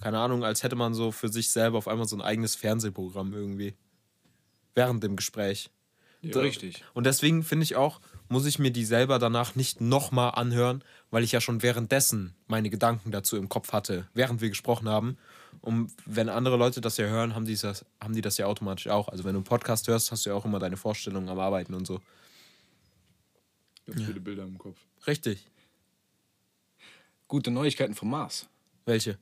keine 0.00 0.18
Ahnung, 0.18 0.44
als 0.44 0.64
hätte 0.64 0.76
man 0.76 0.92
so 0.92 1.12
für 1.12 1.28
sich 1.28 1.50
selber 1.50 1.78
auf 1.78 1.86
einmal 1.86 2.08
so 2.08 2.16
ein 2.16 2.22
eigenes 2.22 2.56
Fernsehprogramm 2.56 3.32
irgendwie. 3.32 3.76
Während 4.74 5.02
dem 5.04 5.14
Gespräch. 5.14 5.70
Da- 6.22 6.40
Richtig. 6.40 6.82
Und 6.94 7.04
deswegen 7.04 7.42
finde 7.44 7.64
ich 7.64 7.76
auch, 7.76 8.00
muss 8.28 8.44
ich 8.46 8.58
mir 8.58 8.70
die 8.72 8.84
selber 8.84 9.18
danach 9.18 9.54
nicht 9.54 9.80
nochmal 9.80 10.32
anhören, 10.32 10.82
weil 11.10 11.22
ich 11.24 11.32
ja 11.32 11.40
schon 11.40 11.62
währenddessen 11.62 12.34
meine 12.48 12.70
Gedanken 12.70 13.10
dazu 13.12 13.36
im 13.36 13.48
Kopf 13.48 13.72
hatte, 13.72 14.08
während 14.14 14.40
wir 14.40 14.48
gesprochen 14.48 14.88
haben. 14.88 15.16
Und 15.60 15.92
wenn 16.06 16.28
andere 16.28 16.56
Leute 16.56 16.80
das 16.80 16.96
ja 16.98 17.06
hören, 17.06 17.34
haben 17.34 17.44
die 17.46 17.56
das, 17.56 17.84
haben 18.00 18.14
die 18.14 18.20
das 18.20 18.36
ja 18.36 18.46
automatisch 18.46 18.88
auch. 18.88 19.08
Also 19.08 19.24
wenn 19.24 19.32
du 19.32 19.38
einen 19.38 19.44
Podcast 19.44 19.86
hörst, 19.88 20.10
hast 20.12 20.26
du 20.26 20.30
ja 20.30 20.36
auch 20.36 20.44
immer 20.44 20.58
deine 20.58 20.76
Vorstellungen 20.76 21.28
am 21.28 21.38
Arbeiten 21.38 21.74
und 21.74 21.86
so. 21.86 22.00
Ganz 23.86 24.02
viele 24.04 24.20
Bilder 24.20 24.42
im 24.42 24.58
Kopf. 24.58 24.76
Richtig. 25.06 25.46
Gute 27.26 27.50
Neuigkeiten 27.50 27.94
vom 27.94 28.10
Mars. 28.10 28.46
Welche? 28.86 29.18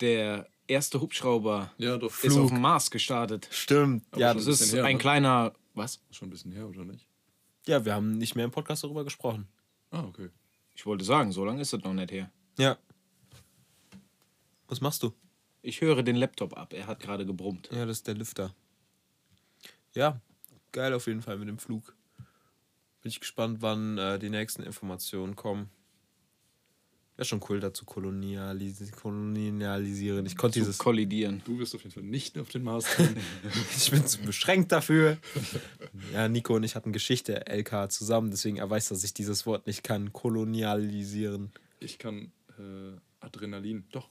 Der 0.00 0.48
erste 0.66 1.00
Hubschrauber 1.00 1.72
Ja, 1.78 1.96
ist 1.96 2.36
auf 2.36 2.48
dem 2.50 2.60
Mars 2.60 2.90
gestartet. 2.90 3.48
Stimmt. 3.50 4.04
Aber 4.10 4.20
Ja, 4.20 4.34
Das 4.34 4.46
ist 4.46 4.72
her, 4.72 4.84
ein 4.84 4.96
ne? 4.96 5.00
kleiner. 5.00 5.52
Was? 5.78 6.00
Schon 6.10 6.28
ein 6.28 6.30
bisschen 6.30 6.52
her, 6.52 6.68
oder 6.68 6.84
nicht? 6.84 7.06
ja, 7.68 7.84
wir 7.84 7.94
haben 7.94 8.12
nicht 8.12 8.34
mehr 8.34 8.46
im 8.46 8.50
Podcast 8.50 8.82
darüber 8.82 9.04
gesprochen. 9.04 9.46
Ah, 9.90 10.02
okay. 10.04 10.30
Ich 10.74 10.86
wollte 10.86 11.04
sagen, 11.04 11.32
so 11.32 11.44
lange 11.44 11.60
ist 11.60 11.72
das 11.72 11.82
noch 11.82 11.92
nicht 11.92 12.10
her. 12.10 12.30
Ja. 12.58 12.78
Was 14.66 14.80
machst 14.80 15.02
du? 15.02 15.12
Ich 15.62 15.80
höre 15.80 16.02
den 16.02 16.16
Laptop 16.16 16.56
ab. 16.56 16.72
Er 16.72 16.86
hat 16.86 17.00
gerade 17.00 17.26
gebrummt. 17.26 17.68
Ja, 17.70 17.84
das 17.84 17.98
ist 17.98 18.06
der 18.06 18.14
Lüfter. 18.14 18.54
Ja, 19.94 20.20
geil 20.72 20.94
auf 20.94 21.06
jeden 21.06 21.22
Fall 21.22 21.36
mit 21.38 21.48
dem 21.48 21.58
Flug. 21.58 21.94
Bin 23.02 23.10
ich 23.10 23.20
gespannt, 23.20 23.58
wann 23.60 23.98
äh, 23.98 24.18
die 24.18 24.30
nächsten 24.30 24.62
Informationen 24.62 25.36
kommen. 25.36 25.70
Wäre 27.18 27.26
schon 27.26 27.40
cool, 27.48 27.58
dazu 27.58 27.84
kolonialis 27.84 28.92
kolonialisieren. 28.92 30.24
Ich 30.24 30.36
konnte 30.36 30.60
Zu 30.60 30.66
dieses. 30.66 30.78
kollidieren. 30.78 31.42
Du 31.44 31.58
wirst 31.58 31.74
auf 31.74 31.82
jeden 31.82 31.92
Fall 31.92 32.04
nicht 32.04 32.38
auf 32.38 32.48
den 32.50 32.62
Mars 32.62 32.96
gehen. 32.96 33.16
ich 33.76 33.90
bin 33.90 34.06
zu 34.06 34.20
beschränkt 34.20 34.70
dafür. 34.70 35.18
Ja, 36.12 36.28
Nico 36.28 36.54
und 36.54 36.62
ich 36.62 36.76
hatten 36.76 36.92
Geschichte 36.92 37.44
LK 37.50 37.90
zusammen, 37.90 38.30
deswegen 38.30 38.58
er 38.58 38.70
weiß, 38.70 38.90
dass 38.90 39.02
ich 39.02 39.14
dieses 39.14 39.46
Wort 39.46 39.66
nicht 39.66 39.82
kann. 39.82 40.12
Kolonialisieren. 40.12 41.50
ich 41.80 41.98
kann 41.98 42.30
äh, 42.56 42.96
Adrenalin. 43.18 43.84
Doch. 43.90 44.08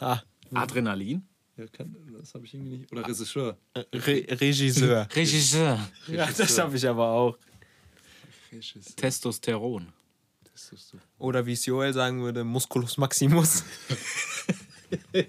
Ha. 0.00 0.22
Adrenalin? 0.54 1.26
Ja, 1.56 1.66
kann, 1.66 1.96
das 2.16 2.32
habe 2.32 2.46
ich 2.46 2.54
irgendwie 2.54 2.76
nicht. 2.76 2.92
Oder 2.92 3.08
Regisseur. 3.08 3.58
Re 3.74 4.24
Regisseur. 4.40 5.08
Regisseur. 5.16 5.80
Ja, 6.06 6.30
das 6.30 6.56
habe 6.60 6.76
ich 6.76 6.86
aber 6.86 7.08
auch. 7.08 7.36
Regisseur. 8.52 8.94
Testosteron. 8.94 9.88
Oder 11.18 11.46
wie 11.46 11.52
es 11.52 11.66
Joel 11.66 11.92
sagen 11.92 12.22
würde, 12.22 12.44
Musculus 12.44 12.98
Maximus. 12.98 13.64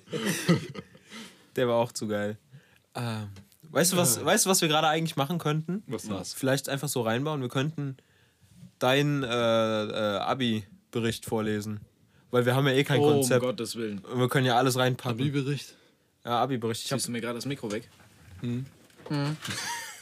Der 1.56 1.68
war 1.68 1.76
auch 1.76 1.92
zu 1.92 2.08
geil. 2.08 2.38
Ähm, 2.96 3.30
weißt, 3.72 3.94
du, 3.94 3.98
was, 3.98 4.24
weißt 4.24 4.46
du, 4.46 4.50
was 4.50 4.62
wir 4.62 4.68
gerade 4.68 4.88
eigentlich 4.88 5.16
machen 5.16 5.38
könnten? 5.40 5.84
Was 5.88 6.04
denn? 6.04 6.24
Vielleicht 6.24 6.70
einfach 6.70 6.88
so 6.88 7.02
reinbauen. 7.02 7.42
Wir 7.42 7.50
könnten 7.50 7.98
deinen 8.80 9.24
äh, 9.24 9.28
äh, 9.28 10.18
Abi-Bericht 10.20 11.26
vorlesen. 11.26 11.80
Weil 12.30 12.46
wir 12.46 12.56
haben 12.56 12.68
ja 12.68 12.74
eh 12.74 12.84
kein 12.84 13.00
Oh, 13.00 13.08
um 13.08 13.14
Konzept. 13.16 13.42
Gottes 13.42 13.76
Willen. 13.76 14.00
Und 14.00 14.20
wir 14.20 14.30
können 14.30 14.46
ja 14.46 14.58
alles 14.58 14.78
reinpacken. 14.78 15.20
Abi-Bericht. 15.20 15.76
Ja, 16.26 16.42
Abi-Bericht. 16.44 16.86
Ich 16.86 16.92
hab, 16.92 17.02
du 17.02 17.12
mir 17.12 17.22
gerade 17.22 17.36
das 17.36 17.46
Mikro 17.46 17.72
weg? 17.72 17.90
Hm. 18.42 18.66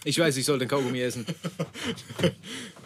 Ich 0.03 0.19
weiß, 0.19 0.35
ich 0.37 0.45
sollte 0.45 0.65
den 0.65 0.69
Kaugummi 0.69 0.99
essen. 1.01 1.25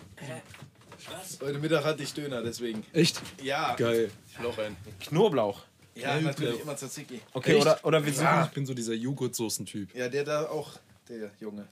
Heute 1.42 1.58
Mittag 1.60 1.86
hatte 1.86 2.04
ich 2.04 2.14
Döner, 2.14 2.42
deswegen. 2.42 2.86
Echt? 2.92 3.22
Ja. 3.42 3.76
Geil. 3.76 4.12
Noch 4.42 4.58
ein. 4.58 4.76
Knoblauch. 5.00 5.62
Ja, 5.96 6.20
natürlich, 6.20 6.62
immer 6.62 6.76
Tzatziki. 6.76 7.22
Okay, 7.34 7.56
oder, 7.56 7.80
oder 7.84 8.06
wir 8.06 8.14
suchen. 8.14 8.44
Ich 8.46 8.52
bin 8.52 8.66
so 8.66 8.74
dieser 8.74 8.94
Joghurtsoßen-Typ. 8.94 9.96
Ja, 9.96 10.08
der 10.10 10.24
da 10.24 10.48
auch, 10.48 10.72
der 11.08 11.32
Junge. 11.40 11.68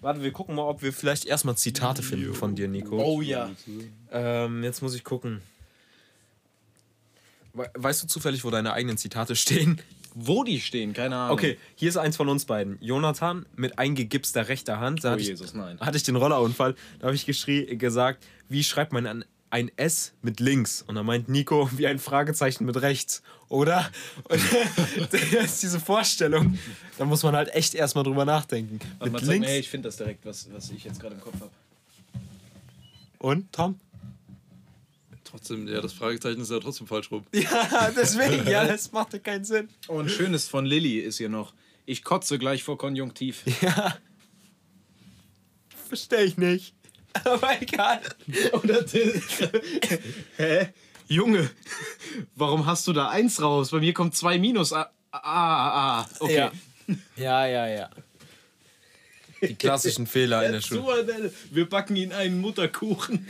Warte, 0.00 0.22
wir 0.22 0.32
gucken 0.32 0.54
mal, 0.54 0.68
ob 0.68 0.82
wir 0.82 0.92
vielleicht 0.92 1.24
erstmal 1.24 1.56
Zitate 1.56 2.02
finden 2.02 2.34
von 2.34 2.54
dir, 2.54 2.68
Nico. 2.68 3.02
Oh 3.02 3.22
ja. 3.22 3.50
Ähm, 4.12 4.62
jetzt 4.62 4.82
muss 4.82 4.94
ich 4.94 5.02
gucken. 5.02 5.40
We 7.54 7.70
weißt 7.74 8.02
du 8.02 8.06
zufällig, 8.08 8.44
wo 8.44 8.50
deine 8.50 8.72
eigenen 8.72 8.98
Zitate 8.98 9.36
stehen? 9.36 9.80
Wo 10.14 10.44
die 10.44 10.60
stehen, 10.60 10.92
keine 10.92 11.16
Ahnung. 11.16 11.34
Okay, 11.36 11.58
hier 11.74 11.88
ist 11.88 11.96
eins 11.96 12.16
von 12.16 12.28
uns 12.28 12.44
beiden. 12.44 12.78
Jonathan 12.80 13.46
mit 13.56 13.78
eingegipster 13.78 14.48
rechter 14.48 14.78
Hand. 14.78 15.02
Da 15.02 15.08
Oh 15.08 15.12
hatte, 15.12 15.22
ich, 15.22 15.28
Jesus, 15.28 15.54
nein. 15.54 15.80
hatte 15.80 15.96
ich 15.96 16.02
den 16.02 16.16
Rollerunfall. 16.16 16.74
Da 17.00 17.06
habe 17.06 17.16
ich 17.16 17.26
geschrie, 17.26 17.76
gesagt, 17.76 18.24
wie 18.48 18.64
schreibt 18.64 18.92
man 18.92 19.06
ein, 19.06 19.24
ein 19.50 19.70
S 19.76 20.12
mit 20.22 20.40
links? 20.40 20.82
Und 20.82 20.94
dann 20.94 21.06
meint 21.06 21.28
Nico, 21.28 21.68
wie 21.76 21.86
ein 21.86 21.98
Fragezeichen 21.98 22.64
mit 22.64 22.80
rechts. 22.80 23.22
Oder? 23.48 23.90
Und 24.28 25.12
das 25.32 25.44
ist 25.44 25.62
diese 25.62 25.80
Vorstellung. 25.80 26.58
Da 26.98 27.04
muss 27.04 27.22
man 27.22 27.36
halt 27.36 27.54
echt 27.54 27.74
erstmal 27.74 28.04
drüber 28.04 28.24
nachdenken. 28.24 28.80
Warte 28.98 29.12
mal, 29.12 29.20
mit 29.20 29.28
links. 29.28 29.48
hey, 29.48 29.60
ich 29.60 29.68
finde 29.68 29.88
das 29.88 29.96
direkt, 29.96 30.24
was, 30.24 30.48
was 30.52 30.70
ich 30.70 30.84
jetzt 30.84 31.00
gerade 31.00 31.14
im 31.14 31.20
Kopf 31.20 31.40
habe. 31.40 31.50
Und, 33.18 33.50
Tom? 33.52 33.80
Trotzdem, 35.24 35.66
ja, 35.66 35.80
das 35.80 35.92
Fragezeichen 35.92 36.40
ist 36.42 36.50
ja 36.50 36.60
trotzdem 36.60 36.86
falsch 36.86 37.10
rum. 37.10 37.24
Ja, 37.32 37.90
deswegen, 37.96 38.46
ja, 38.48 38.66
das 38.66 38.92
machte 38.92 39.18
keinen 39.18 39.44
Sinn. 39.44 39.68
Oh, 39.88 39.98
ein 39.98 40.08
schönes 40.08 40.46
von 40.46 40.64
Lilly 40.64 40.98
ist 40.98 41.16
hier 41.16 41.28
noch. 41.28 41.54
Ich 41.86 42.04
kotze 42.04 42.38
gleich 42.38 42.62
vor 42.62 42.78
Konjunktiv. 42.78 43.42
Ja. 43.60 43.96
Verstehe 45.88 46.24
ich 46.24 46.36
nicht. 46.38 46.74
Aber 47.24 47.62
egal. 47.62 48.00
Oder 48.52 48.84
Till. 48.86 49.22
Hä? 50.36 50.68
Junge, 51.06 51.50
warum 52.34 52.66
hast 52.66 52.86
du 52.86 52.92
da 52.92 53.08
eins 53.10 53.40
raus? 53.40 53.70
Bei 53.70 53.78
mir 53.78 53.92
kommt 53.92 54.16
zwei 54.16 54.38
Minus. 54.38 54.72
Ah, 54.72 54.90
ah, 55.10 55.20
ah. 55.22 56.00
ah. 56.00 56.08
Okay. 56.20 56.34
Ja. 56.34 56.52
ja, 57.16 57.46
ja, 57.46 57.66
ja. 57.68 57.90
Die 59.40 59.54
klassischen 59.54 60.06
Fehler 60.06 60.44
in 60.46 60.52
der 60.52 60.60
Schule. 60.62 60.80
Zuadelle, 60.80 61.32
Wir 61.50 61.68
backen 61.68 61.96
ihn 61.96 62.12
einen 62.12 62.40
Mutterkuchen. 62.40 63.28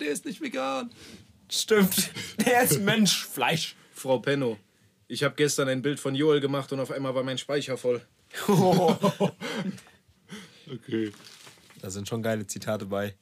Der 0.00 0.08
ist 0.08 0.24
nicht 0.24 0.40
vegan. 0.40 0.90
Stimmt. 1.50 2.10
Der 2.46 2.62
ist 2.62 2.80
Menschfleisch. 2.80 3.74
Frau 3.92 4.20
Penno, 4.20 4.56
ich 5.08 5.24
habe 5.24 5.34
gestern 5.34 5.68
ein 5.68 5.82
Bild 5.82 5.98
von 5.98 6.14
Joel 6.14 6.40
gemacht 6.40 6.72
und 6.72 6.80
auf 6.80 6.90
einmal 6.92 7.14
war 7.14 7.24
mein 7.24 7.38
Speicher 7.38 7.76
voll. 7.76 8.02
Okay. 10.70 11.12
Da 11.80 11.90
sind 11.90 12.08
schon 12.08 12.22
geile 12.22 12.46
Zitate 12.46 12.86
bei. 12.86 13.14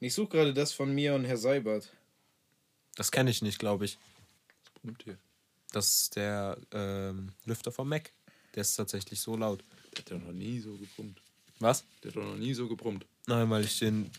Ich 0.00 0.14
suche 0.14 0.28
gerade 0.28 0.54
das 0.54 0.72
von 0.72 0.94
mir 0.94 1.14
und 1.14 1.24
Herr 1.24 1.36
Seibert. 1.36 1.90
Das 2.96 3.10
kenne 3.10 3.30
ich 3.30 3.42
nicht, 3.42 3.58
glaube 3.58 3.86
ich. 3.86 3.98
Brummt 4.74 5.02
hier. 5.04 5.18
Das 5.72 6.02
ist 6.02 6.16
der 6.16 6.58
ähm, 6.72 7.32
Lüfter 7.44 7.72
vom 7.72 7.88
Mac. 7.88 8.12
Der 8.54 8.60
ist 8.60 8.76
tatsächlich 8.76 9.20
so 9.20 9.36
laut. 9.36 9.64
Der 9.92 9.98
hat 10.00 10.10
ja 10.10 10.18
noch 10.18 10.32
nie 10.32 10.60
so 10.60 10.76
gebrummt. 10.76 11.20
Was? 11.58 11.84
Der 12.02 12.10
hat 12.10 12.16
doch 12.16 12.24
noch 12.24 12.36
nie 12.36 12.54
so 12.54 12.68
gebrummt. 12.68 13.06
Nein, 13.26 13.48
weil 13.50 13.64
ich 13.64 13.78
den 13.78 14.10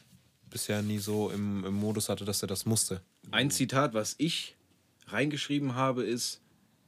bisher 0.50 0.82
nie 0.82 1.00
so 1.00 1.30
im, 1.30 1.63
im 1.63 1.74
Modus 1.74 2.10
hatte, 2.10 2.25
dass 2.25 2.42
er 2.42 2.48
das 2.48 2.65
musste. 2.65 3.01
Ein 3.32 3.51
Zitat, 3.51 3.94
was 3.94 4.15
ich 4.18 4.56
reingeschrieben 5.08 5.75
habe, 5.75 6.04
ist 6.04 6.42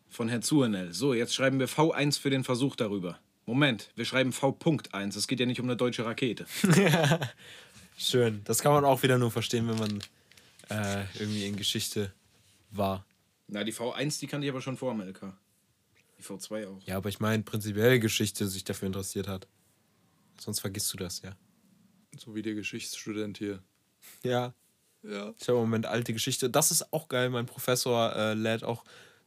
von 0.10 0.30
Herrn 0.30 0.42
Zuernell. 0.42 0.94
So, 0.94 1.14
jetzt 1.14 1.36
schreiben 1.36 1.60
wir 1.60 1.70
V1 1.70 2.20
für 2.20 2.30
den 2.30 2.44
Versuch 2.44 2.76
darüber. 2.76 3.20
Moment, 3.48 3.90
wir 3.96 4.04
schreiben 4.04 4.34
V.1. 4.34 5.18
Es 5.18 5.26
geht 5.26 5.40
ja 5.40 5.46
nicht 5.46 5.62
um 5.62 5.68
eine 5.68 5.78
deutsche 5.78 6.06
Rakete. 6.06 6.46
Schön. 7.98 8.42
Das 8.44 8.60
kann 8.62 8.74
man 8.74 8.84
auch 8.84 9.02
wieder 9.04 9.18
nur 9.18 9.32
verstehen, 9.32 9.70
wenn 9.70 9.80
man 9.80 10.04
äh, 10.70 11.06
irgendwie 11.18 11.46
in 11.46 11.56
Geschichte 11.56 12.12
war. 12.72 13.06
Na, 13.48 13.64
die 13.64 13.74
V1, 13.74 14.20
die 14.20 14.28
kannte 14.28 14.46
ich 14.46 14.52
aber 14.52 14.60
schon 14.60 14.76
vor 14.76 14.94
dem 14.94 15.00
LK. 15.00 15.34
Die 16.18 16.24
V2 16.24 16.68
auch. 16.68 16.82
Ja, 16.86 16.98
aber 16.98 17.08
ich 17.08 17.22
meine 17.22 17.42
prinzipiell 17.44 18.02
Geschichte 18.02 18.50
sich 18.50 18.66
dafür 18.66 18.88
interessiert 18.88 19.30
hat. 19.30 19.48
Sonst 20.38 20.60
vergisst 20.60 20.92
du 20.92 20.98
das 20.98 21.22
ja. 21.22 21.32
So 22.18 22.36
wie 22.36 22.42
der 22.42 22.54
Geschichtsstudent 22.54 23.38
hier. 23.38 23.64
Ja. 24.24 24.54
Ja. 25.04 25.34
Ich 25.40 25.48
habe 25.48 25.60
im 25.60 25.66
Moment 25.66 25.86
alte 25.86 26.12
Geschichte. 26.12 26.50
Das 26.50 26.70
ist 26.72 26.92
auch 26.92 27.08
geil. 27.08 27.30
Mein 27.30 27.46
Professor 27.46 28.14
äh, 28.14 28.34
lädt 28.34 28.66
auch 28.66 28.84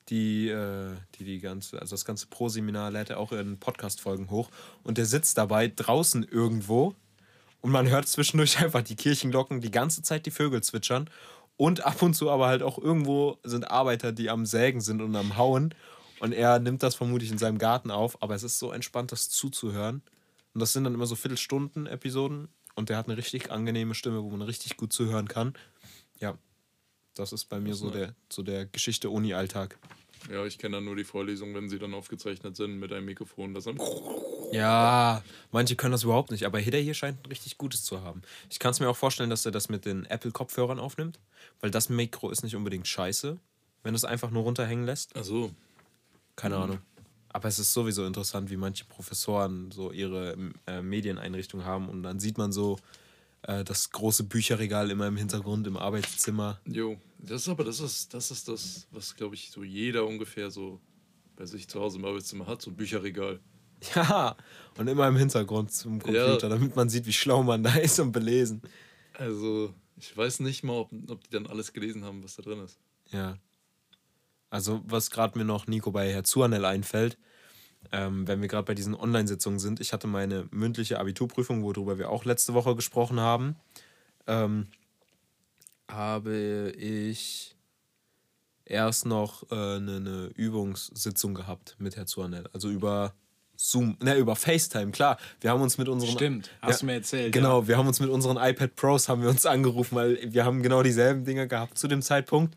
die, 0.08 0.48
äh, 0.48 0.96
die, 1.16 1.24
die 1.24 1.40
ganze, 1.40 1.80
also 1.80 1.94
das 1.94 2.04
ganze 2.04 2.26
Pro-Seminar 2.26 2.90
lädt 2.90 3.10
er 3.10 3.18
auch 3.18 3.32
in 3.32 3.58
Podcast-Folgen 3.58 4.30
hoch. 4.30 4.50
Und 4.82 4.98
der 4.98 5.06
sitzt 5.06 5.38
dabei 5.38 5.68
draußen 5.68 6.24
irgendwo 6.24 6.96
und 7.60 7.70
man 7.70 7.88
hört 7.88 8.08
zwischendurch 8.08 8.58
einfach 8.62 8.82
die 8.82 8.96
Kirchenglocken, 8.96 9.60
die 9.60 9.70
ganze 9.70 10.02
Zeit 10.02 10.26
die 10.26 10.30
Vögel 10.30 10.62
zwitschern. 10.62 11.08
Und 11.56 11.84
ab 11.84 12.00
und 12.00 12.14
zu 12.14 12.30
aber 12.30 12.46
halt 12.46 12.62
auch 12.62 12.78
irgendwo 12.78 13.38
sind 13.44 13.70
Arbeiter, 13.70 14.12
die 14.12 14.30
am 14.30 14.46
Sägen 14.46 14.80
sind 14.80 15.02
und 15.02 15.14
am 15.14 15.36
Hauen. 15.36 15.74
Und 16.20 16.32
er 16.32 16.58
nimmt 16.58 16.82
das 16.82 16.94
vermutlich 16.94 17.30
in 17.30 17.38
seinem 17.38 17.58
Garten 17.58 17.90
auf. 17.90 18.22
Aber 18.22 18.34
es 18.34 18.42
ist 18.42 18.58
so 18.58 18.72
entspannt, 18.72 19.12
das 19.12 19.28
zuzuhören. 19.28 20.02
Und 20.54 20.60
das 20.60 20.72
sind 20.72 20.84
dann 20.84 20.94
immer 20.94 21.06
so 21.06 21.16
Viertelstunden-Episoden. 21.16 22.48
Und 22.74 22.88
der 22.88 22.96
hat 22.96 23.08
eine 23.08 23.16
richtig 23.16 23.50
angenehme 23.50 23.94
Stimme, 23.94 24.22
wo 24.22 24.30
man 24.30 24.42
richtig 24.42 24.76
gut 24.78 24.92
zuhören 24.92 25.28
kann. 25.28 25.54
Ja, 26.18 26.38
das 27.20 27.32
ist 27.32 27.44
bei 27.44 27.60
mir 27.60 27.74
so 27.74 27.90
der, 27.90 28.14
so 28.28 28.42
der 28.42 28.66
Geschichte-Uni-Alltag. 28.66 29.78
Ja, 30.30 30.44
ich 30.44 30.58
kenne 30.58 30.76
dann 30.76 30.84
nur 30.84 30.96
die 30.96 31.04
Vorlesungen, 31.04 31.54
wenn 31.54 31.68
sie 31.68 31.78
dann 31.78 31.94
aufgezeichnet 31.94 32.56
sind 32.56 32.78
mit 32.78 32.92
einem 32.92 33.06
Mikrofon. 33.06 33.54
Das 33.54 33.64
dann 33.64 33.78
Ja, 34.52 35.22
manche 35.50 35.76
können 35.76 35.92
das 35.92 36.02
überhaupt 36.02 36.30
nicht, 36.30 36.44
aber 36.44 36.58
Hidder 36.58 36.78
hier 36.78 36.94
scheint 36.94 37.24
ein 37.24 37.26
richtig 37.26 37.56
Gutes 37.58 37.84
zu 37.84 38.02
haben. 38.02 38.22
Ich 38.50 38.58
kann 38.58 38.72
es 38.72 38.80
mir 38.80 38.88
auch 38.88 38.96
vorstellen, 38.96 39.30
dass 39.30 39.46
er 39.46 39.52
das 39.52 39.68
mit 39.68 39.84
den 39.84 40.04
Apple-Kopfhörern 40.06 40.78
aufnimmt, 40.78 41.18
weil 41.60 41.70
das 41.70 41.88
Mikro 41.88 42.30
ist 42.30 42.42
nicht 42.42 42.56
unbedingt 42.56 42.86
scheiße, 42.86 43.38
wenn 43.82 43.92
du 43.92 43.96
es 43.96 44.04
einfach 44.04 44.30
nur 44.30 44.42
runterhängen 44.42 44.84
lässt. 44.84 45.12
Ach 45.14 45.24
so. 45.24 45.50
Keine 46.36 46.56
Ahnung. 46.56 46.78
Aber 47.32 47.48
es 47.48 47.58
ist 47.58 47.72
sowieso 47.72 48.04
interessant, 48.06 48.50
wie 48.50 48.56
manche 48.56 48.84
Professoren 48.84 49.70
so 49.70 49.92
ihre 49.92 50.36
äh, 50.66 50.82
Medieneinrichtung 50.82 51.64
haben 51.64 51.88
und 51.88 52.02
dann 52.02 52.18
sieht 52.18 52.38
man 52.38 52.50
so 52.50 52.78
äh, 53.42 53.64
das 53.64 53.90
große 53.90 54.24
Bücherregal 54.24 54.90
immer 54.90 55.06
im 55.06 55.16
Hintergrund 55.16 55.66
im 55.66 55.76
Arbeitszimmer. 55.76 56.60
Jo, 56.66 56.98
das 57.18 57.42
ist 57.42 57.48
aber 57.48 57.64
das 57.64 57.80
ist 57.80 58.12
das 58.14 58.30
ist 58.30 58.48
das, 58.48 58.86
was 58.90 59.14
glaube 59.16 59.34
ich 59.34 59.50
so 59.50 59.62
jeder 59.62 60.06
ungefähr 60.06 60.50
so 60.50 60.80
bei 61.36 61.46
sich 61.46 61.68
zu 61.68 61.80
Hause 61.80 61.98
im 61.98 62.04
Arbeitszimmer 62.04 62.46
hat, 62.46 62.62
so 62.62 62.70
ein 62.70 62.76
Bücherregal. 62.76 63.40
Ja, 63.94 64.36
und 64.76 64.88
immer 64.88 65.08
im 65.08 65.16
Hintergrund 65.16 65.72
zum 65.72 66.00
Computer, 66.00 66.50
damit 66.50 66.76
man 66.76 66.90
sieht, 66.90 67.06
wie 67.06 67.14
schlau 67.14 67.42
man 67.42 67.62
da 67.62 67.74
ist 67.76 67.98
und 67.98 68.12
belesen. 68.12 68.60
Also, 69.14 69.74
ich 69.96 70.14
weiß 70.14 70.40
nicht 70.40 70.62
mal, 70.64 70.74
ob, 70.74 70.90
ob 71.08 71.24
die 71.24 71.30
dann 71.30 71.46
alles 71.46 71.72
gelesen 71.72 72.04
haben, 72.04 72.22
was 72.22 72.36
da 72.36 72.42
drin 72.42 72.60
ist. 72.60 72.78
Ja. 73.08 73.38
Also, 74.50 74.82
was 74.84 75.10
gerade 75.10 75.38
mir 75.38 75.46
noch 75.46 75.66
Nico 75.66 75.92
bei 75.92 76.12
Herr 76.12 76.24
Zuanel 76.24 76.66
einfällt, 76.66 77.16
ähm, 77.92 78.26
wenn 78.26 78.40
wir 78.40 78.48
gerade 78.48 78.64
bei 78.64 78.74
diesen 78.74 78.94
Online-Sitzungen 78.94 79.58
sind, 79.58 79.80
ich 79.80 79.92
hatte 79.92 80.06
meine 80.06 80.46
mündliche 80.50 80.98
Abiturprüfung, 80.98 81.62
worüber 81.62 81.98
wir 81.98 82.10
auch 82.10 82.24
letzte 82.24 82.54
Woche 82.54 82.76
gesprochen 82.76 83.20
haben, 83.20 83.56
ähm, 84.26 84.68
habe 85.88 86.72
ich 86.76 87.56
erst 88.64 89.06
noch 89.06 89.50
äh, 89.50 89.54
eine, 89.54 89.96
eine 89.96 90.30
Übungssitzung 90.34 91.34
gehabt 91.34 91.76
mit 91.78 91.96
Herr 91.96 92.06
Zuanel. 92.06 92.48
Also 92.52 92.70
über 92.70 93.14
Zoom, 93.56 93.96
ne, 94.00 94.16
über 94.16 94.36
FaceTime, 94.36 94.90
klar. 94.90 95.18
Wir 95.40 95.50
haben 95.50 95.60
uns 95.60 95.76
mit 95.76 95.88
unseren. 95.88 96.10
Stimmt, 96.10 96.50
hast 96.62 96.80
du 96.80 96.86
mir 96.86 96.94
erzählt, 96.94 97.32
Genau, 97.32 97.68
wir 97.68 97.76
haben 97.76 97.88
uns 97.88 98.00
mit 98.00 98.08
unseren 98.08 98.38
iPad 98.38 98.74
Pros 98.74 99.08
haben 99.08 99.22
wir 99.22 99.28
uns 99.28 99.44
angerufen, 99.44 99.96
weil 99.96 100.32
wir 100.32 100.46
haben 100.46 100.62
genau 100.62 100.82
dieselben 100.82 101.24
Dinger 101.24 101.46
gehabt 101.46 101.76
zu 101.76 101.86
dem 101.86 102.00
Zeitpunkt. 102.00 102.56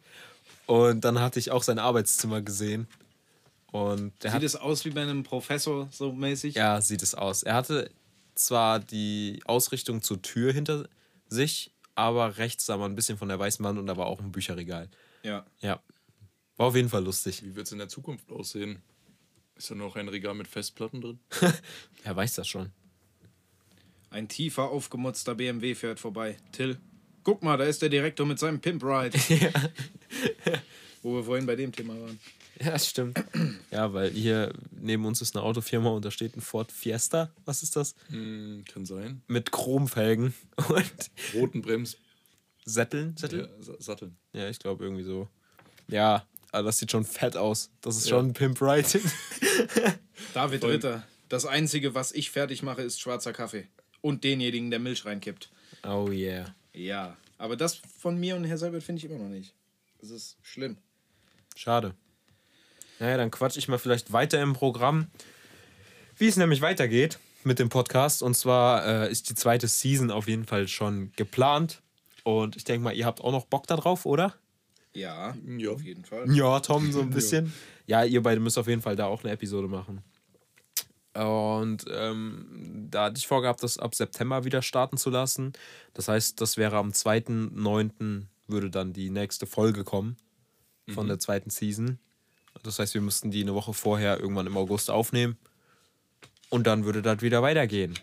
Und 0.66 1.04
dann 1.04 1.20
hatte 1.20 1.40
ich 1.40 1.52
auch 1.52 1.64
sein 1.64 1.78
Arbeitszimmer 1.78 2.42
gesehen. 2.42 2.88
Und 3.74 4.14
der 4.22 4.30
Sieht 4.30 4.36
hat, 4.36 4.44
es 4.44 4.56
aus 4.56 4.86
wie 4.86 4.92
bei 4.92 5.02
einem 5.02 5.24
Professor 5.24 5.88
so 5.92 6.14
mäßig? 6.14 6.54
ja, 6.54 6.80
sieht 6.80 7.02
es 7.02 7.16
aus. 7.16 7.42
Er 7.42 7.56
hatte 7.56 7.90
zwar 8.36 8.80
die 8.80 9.42
Ausrichtung 9.46 10.04
zur 10.04 10.22
Tür 10.22 10.54
hinter 10.54 10.88
sich, 11.28 11.74
aber 11.96 12.38
rechts 12.38 12.68
sah 12.68 12.78
man 12.78 12.92
ein 12.92 12.96
bisschen 12.96 13.18
von 13.18 13.30
der 13.30 13.40
weißen 13.40 13.66
Wand 13.66 13.80
und 13.80 13.88
da 13.88 13.98
war 13.98 14.06
auch 14.06 14.20
ein 14.20 14.32
Bücherregal. 14.32 14.90
Ja. 15.24 15.44
Ja. 15.60 15.82
War 16.58 16.68
auf 16.68 16.76
jeden 16.76 16.90
Fall 16.90 17.04
lustig. 17.04 17.42
Wie 17.44 17.56
wird 17.56 17.66
es 17.66 17.72
in 17.72 17.80
der 17.80 17.90
Zukunft 17.90 18.32
aussehen? 18.32 18.84
Ist 19.56 19.72
da 19.72 19.76
noch 19.76 19.96
ein 19.96 20.08
Regal 20.08 20.36
mit 20.36 20.48
Festplatten 20.48 21.02
drin? 21.02 21.20
Er 22.04 22.16
weiß 22.16 22.36
das 22.36 22.48
schon. 22.48 22.72
Ein 24.12 24.28
tiefer, 24.28 24.70
aufgemutzter 24.70 25.34
BMW 25.34 25.74
fährt 25.74 26.00
vorbei. 26.00 26.38
Till, 26.52 26.78
guck 27.24 27.42
mal, 27.42 27.58
da 27.58 27.64
ist 27.64 27.82
der 27.82 27.90
Direktor 27.90 28.28
mit 28.28 28.38
seinem 28.38 28.62
Pimp 28.62 28.84
Ride. 28.84 29.18
Wo 31.02 31.16
wir 31.16 31.24
vorhin 31.24 31.48
bei 31.48 31.56
dem 31.56 31.72
Thema 31.72 32.00
waren. 32.00 32.20
Ja, 32.64 32.72
das 32.72 32.88
stimmt. 32.90 33.24
Ja, 33.72 33.94
weil 33.94 34.10
hier 34.12 34.54
neben 34.72 35.06
uns 35.06 35.22
ist 35.22 35.36
eine 35.36 35.44
Autofirma 35.44 35.90
und 35.90 36.06
da 36.06 36.12
steht 36.12 36.36
ein 36.38 36.42
Ford 36.42 36.72
Fiesta. 36.72 37.32
Was 37.46 37.64
ist 37.64 37.76
das? 37.76 37.96
Hm, 38.10 38.64
kann 38.72 38.86
sein. 38.86 39.22
Mit 39.28 39.52
Chromfelgen 39.52 40.34
und 40.70 41.12
Roten 41.34 41.62
Brems. 41.62 41.98
Sätteln. 42.66 43.16
Sätteln? 43.18 43.50
Ja, 43.58 43.64
Sa- 43.64 43.76
Satteln. 43.80 44.16
Ja, 44.34 44.50
ich 44.50 44.60
glaube 44.60 44.84
irgendwie 44.86 45.04
so. 45.04 45.28
Ja, 45.88 46.26
aber 46.52 46.64
das 46.68 46.78
sieht 46.78 46.92
schon 46.92 47.04
fett 47.06 47.36
aus. 47.36 47.72
Das 47.82 47.98
ist 47.98 48.06
Ja. 48.06 48.12
schon 48.18 48.28
ein 48.28 48.34
Pimp 48.34 48.62
Ride. 48.62 48.88
David 50.34 50.62
Voll. 50.62 50.72
Ritter, 50.72 51.04
das 51.30 51.46
Einzige, 51.46 51.94
was 51.96 52.12
ich 52.12 52.32
fertig 52.32 52.64
mache, 52.64 52.82
ist 52.82 53.00
schwarzer 53.02 53.34
Kaffee. 53.34 53.68
Und 54.02 54.24
denjenigen, 54.24 54.70
der 54.70 54.80
Milch 54.80 55.06
reinkippt. 55.06 55.50
oh 55.88 56.10
yeah. 56.10 56.54
Ja. 56.74 57.18
Aber 57.38 57.56
das 57.58 57.82
von 58.00 58.18
mir 58.20 58.36
und 58.36 58.44
Herr 58.46 58.58
Seibert 58.58 58.84
finde 58.84 59.00
ich 59.00 59.06
immer 59.12 59.18
noch 59.22 59.30
nicht. 59.30 59.54
Das 60.00 60.10
ist 60.12 60.38
schlimm. 60.42 60.78
Schade. 61.56 61.94
Naja, 63.04 63.18
dann 63.18 63.32
quatsch 63.32 63.58
ich 63.58 63.68
mal 63.68 63.78
vielleicht 63.80 64.14
weiter 64.14 64.42
im 64.42 64.54
Programm, 64.54 65.08
wie 66.16 66.28
es 66.30 66.38
nämlich 66.38 66.62
weitergeht 66.62 67.20
mit 67.44 67.60
dem 67.60 67.68
Podcast. 67.68 68.24
Und 68.24 68.34
zwar 68.34 68.86
äh, 68.86 69.12
ist 69.12 69.30
die 69.30 69.36
zweite 69.36 69.68
Season 69.68 70.10
auf 70.10 70.30
jeden 70.30 70.46
Fall 70.46 70.70
schon 70.70 71.12
geplant. 71.18 71.82
Und 72.24 72.56
ich 72.56 72.64
denke 72.64 72.82
mal, 72.86 72.96
ihr 72.96 73.06
habt 73.06 73.20
auch 73.20 73.34
noch 73.34 73.44
Bock 73.44 73.68
darauf, 73.68 74.06
oder? 74.06 74.36
Ja, 74.94 75.36
Ja. 75.46 75.72
auf 75.72 75.82
jeden 75.82 76.06
Fall. 76.06 76.34
Ja, 76.34 76.62
Tom, 76.62 76.94
so 76.94 77.02
ein 77.02 77.10
bisschen. 77.10 77.52
Ja, 77.88 78.06
ihr 78.06 78.24
beide 78.24 78.40
müsst 78.40 78.58
auf 78.58 78.68
jeden 78.70 78.82
Fall 78.82 78.96
da 78.96 79.08
auch 79.08 79.22
eine 79.26 79.34
Episode 79.34 79.68
machen. 79.68 80.02
Und 81.14 81.84
ähm, 81.92 82.88
da 82.90 83.04
hatte 83.08 83.18
ich 83.18 83.28
vorgehabt, 83.28 83.64
das 83.64 83.78
ab 83.80 83.96
September 83.96 84.46
wieder 84.46 84.62
starten 84.62 84.96
zu 84.96 85.10
lassen. 85.10 85.52
Das 85.94 86.08
heißt, 86.08 86.40
das 86.40 86.56
wäre 86.56 86.78
am 86.78 86.92
2.9. 86.92 88.28
würde 88.48 88.70
dann 88.70 88.94
die 88.94 89.10
nächste 89.10 89.46
Folge 89.46 89.84
kommen 89.84 90.16
von 90.94 91.10
der 91.10 91.20
zweiten 91.20 91.50
Season. 91.50 92.00
Das 92.64 92.80
heißt, 92.80 92.94
wir 92.94 93.02
müssten 93.02 93.32
die 93.32 93.42
eine 93.42 93.54
Woche 93.54 93.74
vorher 93.74 94.20
irgendwann 94.20 94.48
im 94.48 94.58
August 94.58 94.90
aufnehmen. 94.90 95.38
Und 96.50 96.68
dann 96.68 96.86
würde 96.86 97.02
das 97.02 97.22
wieder 97.22 97.42
weitergehen. 97.42 97.98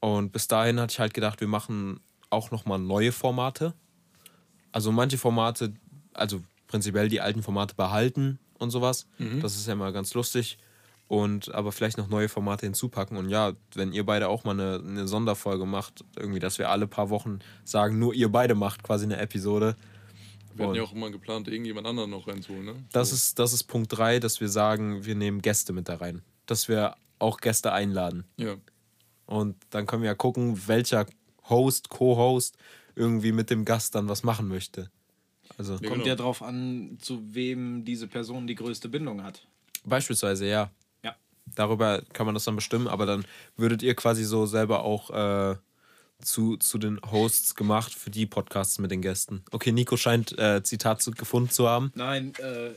Und 0.00 0.32
bis 0.32 0.48
dahin 0.48 0.80
hatte 0.80 0.92
ich 0.92 1.00
halt 1.00 1.14
gedacht, 1.14 1.40
wir 1.40 1.48
machen 1.48 2.00
auch 2.30 2.50
nochmal 2.50 2.78
neue 2.78 3.12
Formate. 3.12 3.74
Also 4.72 4.92
manche 4.92 5.18
Formate, 5.18 5.72
also 6.12 6.42
prinzipiell 6.66 7.08
die 7.08 7.20
alten 7.20 7.42
Formate 7.42 7.74
behalten 7.74 8.38
und 8.58 8.70
sowas. 8.70 9.06
Das 9.40 9.54
ist 9.54 9.66
ja 9.66 9.74
immer 9.74 9.92
ganz 9.92 10.12
lustig. 10.14 10.58
Und 11.06 11.54
aber 11.54 11.70
vielleicht 11.70 11.98
noch 11.98 12.08
neue 12.08 12.28
Formate 12.28 12.66
hinzupacken. 12.66 13.16
Und 13.16 13.28
ja, 13.28 13.52
wenn 13.74 13.92
ihr 13.92 14.04
beide 14.04 14.28
auch 14.28 14.44
mal 14.44 14.52
eine, 14.52 14.82
eine 14.84 15.06
Sonderfolge 15.06 15.66
macht, 15.66 16.04
irgendwie, 16.16 16.40
dass 16.40 16.58
wir 16.58 16.70
alle 16.70 16.86
paar 16.86 17.10
Wochen 17.10 17.40
sagen, 17.64 17.98
nur 17.98 18.14
ihr 18.14 18.32
beide 18.32 18.54
macht 18.54 18.82
quasi 18.82 19.04
eine 19.04 19.18
Episode. 19.18 19.76
Wir 20.56 20.66
hatten 20.66 20.76
ja 20.76 20.82
auch 20.82 20.92
immer 20.92 21.10
geplant, 21.10 21.48
irgendjemand 21.48 21.86
anderen 21.86 22.10
noch 22.10 22.26
reinzuholen, 22.28 22.64
ne? 22.64 22.74
Das 22.92 23.12
ist, 23.12 23.38
das 23.38 23.52
ist 23.52 23.64
Punkt 23.64 23.96
3, 23.96 24.20
dass 24.20 24.40
wir 24.40 24.48
sagen, 24.48 25.04
wir 25.04 25.14
nehmen 25.14 25.42
Gäste 25.42 25.72
mit 25.72 25.88
da 25.88 25.96
rein. 25.96 26.22
Dass 26.46 26.68
wir 26.68 26.96
auch 27.18 27.38
Gäste 27.38 27.72
einladen. 27.72 28.24
Ja. 28.36 28.54
Und 29.26 29.56
dann 29.70 29.86
können 29.86 30.02
wir 30.02 30.08
ja 30.10 30.14
gucken, 30.14 30.66
welcher 30.66 31.06
Host, 31.48 31.88
Co-Host 31.88 32.56
irgendwie 32.94 33.32
mit 33.32 33.50
dem 33.50 33.64
Gast 33.64 33.94
dann 33.94 34.08
was 34.08 34.22
machen 34.22 34.48
möchte. 34.48 34.90
Also 35.58 35.74
Ja, 35.74 35.78
Kommt 35.80 35.92
genau. 35.92 36.06
ja 36.06 36.14
drauf 36.16 36.42
an, 36.42 36.98
zu 37.00 37.22
wem 37.34 37.84
diese 37.84 38.06
Person 38.06 38.46
die 38.46 38.54
größte 38.54 38.88
Bindung 38.88 39.22
hat. 39.22 39.46
beispielsweise, 39.84 40.46
ja. 40.46 40.70
Ja. 41.02 41.14
Darüber 41.54 42.02
kann 42.12 42.26
man 42.26 42.34
das 42.34 42.44
dann 42.44 42.54
bestimmen, 42.56 42.88
aber 42.88 43.06
dann 43.06 43.24
würdet 43.56 43.82
ihr 43.82 43.94
quasi 43.94 44.24
so 44.24 44.46
selber 44.46 44.82
auch 44.84 45.10
äh, 45.10 45.56
zu, 46.22 46.56
zu 46.56 46.78
den 46.78 47.00
Hosts 47.10 47.54
gemacht 47.54 47.92
für 47.94 48.10
die 48.10 48.26
Podcasts 48.26 48.78
mit 48.78 48.90
den 48.90 49.02
Gästen. 49.02 49.42
Okay, 49.50 49.72
Nico 49.72 49.96
scheint 49.96 50.36
äh, 50.38 50.62
Zitat 50.62 51.02
zu, 51.02 51.10
gefunden 51.10 51.50
zu 51.50 51.68
haben. 51.68 51.92
Nein, 51.94 52.32
äh, 52.38 52.70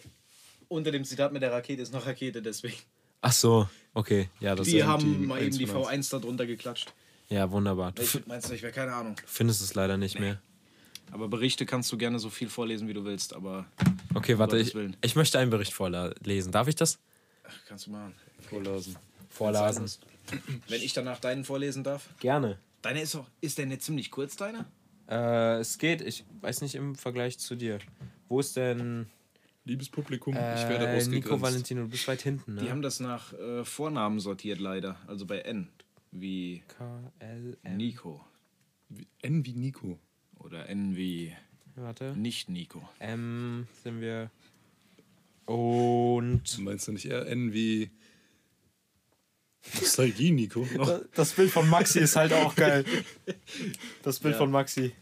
unter 0.67 0.91
dem 0.91 1.03
Zitat 1.05 1.31
mit 1.31 1.41
der 1.41 1.51
Rakete 1.51 1.81
ist 1.81 1.93
noch 1.93 2.05
Rakete, 2.05 2.41
deswegen. 2.41 2.75
Ach 3.21 3.31
so, 3.31 3.69
okay. 3.93 4.29
Ja, 4.39 4.53
das 4.55 4.67
Die 4.67 4.83
haben 4.83 5.01
die 5.21 5.25
mal 5.25 5.41
eben 5.41 5.57
die 5.57 5.63
1 5.63 5.71
von 5.71 5.83
V1 5.83 6.11
da 6.11 6.19
drunter 6.19 6.45
geklatscht. 6.45 6.93
ja 7.29 7.49
wunderbar. 7.49 7.91
Du 7.93 8.01
Welche 8.01 8.23
meinst 8.27 8.49
du, 8.49 8.53
ich 8.53 8.61
wäre 8.61 8.73
keine 8.73 8.93
Ahnung. 8.93 9.15
findest 9.25 9.61
es 9.61 9.73
leider 9.75 9.97
nicht 9.97 10.19
mehr. 10.19 10.39
Aber 11.11 11.29
Berichte 11.29 11.65
kannst 11.65 11.89
du 11.91 11.97
gerne 11.97 12.19
so 12.19 12.29
viel 12.29 12.49
vorlesen, 12.49 12.87
wie 12.89 12.93
du 12.93 13.05
willst, 13.05 13.33
aber 13.33 13.65
Okay, 14.13 14.37
warte, 14.39 14.57
ich, 14.57 14.75
ich 15.01 15.15
möchte 15.15 15.39
einen 15.39 15.49
Bericht 15.51 15.73
vorlesen. 15.73 16.51
Darf 16.51 16.67
ich 16.67 16.75
das? 16.75 16.99
ach, 17.47 17.53
kannst 17.67 17.87
du 17.87 17.91
machen. 17.91 18.13
Vorlasen. 18.49 18.97
Vorlesen. 19.29 19.85
Wenn 20.67 20.81
ich 20.81 20.91
danach 20.93 21.19
deinen 21.19 21.45
vorlesen 21.45 21.83
darf. 21.85 22.09
Gerne. 22.19 22.59
Deine 22.81 23.01
ist 23.01 23.15
doch, 23.15 23.29
ist 23.41 23.57
der 23.57 23.65
nicht 23.65 23.81
ziemlich 23.81 24.11
kurz, 24.11 24.35
deine? 24.35 24.65
Äh, 25.09 25.59
es 25.59 25.77
geht, 25.77 26.01
ich 26.01 26.25
weiß 26.41 26.61
nicht 26.61 26.75
im 26.75 26.95
Vergleich 26.95 27.37
zu 27.39 27.55
dir. 27.55 27.79
Wo 28.27 28.39
ist 28.39 28.55
denn 28.55 29.07
Liebes 29.65 29.89
Publikum, 29.89 30.33
ich 30.33 30.39
äh, 30.39 30.69
werde 30.69 30.85
Nico 30.85 30.97
ausgegrenzt. 30.97 31.41
Valentino? 31.41 31.81
Du 31.83 31.89
bist 31.89 32.07
weit 32.07 32.21
hinten, 32.21 32.55
ne? 32.55 32.61
Die 32.61 32.69
haben 32.71 32.81
das 32.81 32.99
nach 32.99 33.33
äh, 33.33 33.65
Vornamen 33.65 34.19
sortiert, 34.19 34.59
leider. 34.59 34.97
Also 35.07 35.25
bei 35.25 35.39
N. 35.39 35.69
Wie 36.11 36.63
KLM. 36.77 37.77
Nico. 37.77 38.23
Wie- 38.89 39.07
N 39.21 39.45
wie 39.45 39.53
Nico. 39.53 39.99
Oder 40.39 40.69
N 40.69 40.95
wie 40.95 41.33
Warte. 41.75 42.15
nicht 42.17 42.49
Nico. 42.49 42.87
M 42.99 43.67
sind 43.83 43.99
wir. 44.01 44.31
Und. 45.45 46.59
Meinst 46.59 46.87
du 46.87 46.91
nicht 46.93 47.05
eher 47.05 47.25
N 47.27 47.53
wie 47.53 47.89
Nostalgie, 49.75 50.31
Nico? 50.31 50.67
Das 51.13 51.31
Bild 51.33 51.51
von 51.51 51.69
Maxi 51.69 51.99
ist 51.99 52.15
halt 52.15 52.33
auch 52.33 52.55
geil. 52.55 52.85
Das 54.03 54.19
Bild 54.19 54.35
von 54.35 54.49
Maxi. 54.51 54.93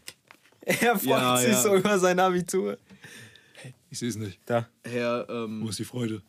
Er 0.62 0.98
freut 0.98 1.06
Ja, 1.06 1.36
sich 1.36 1.52
ja. 1.52 1.62
so 1.62 1.76
über 1.76 1.98
sein 1.98 2.18
Abitur. 2.18 2.78
Ich 3.90 3.98
sehe 4.00 4.08
es 4.08 4.16
nicht. 4.16 4.38
Da. 4.46 4.68
Herr, 4.84 5.26
ähm, 5.30 5.62
Wo 5.64 5.68
ist 5.68 5.78
die 5.78 5.84
Freude? 5.84 6.22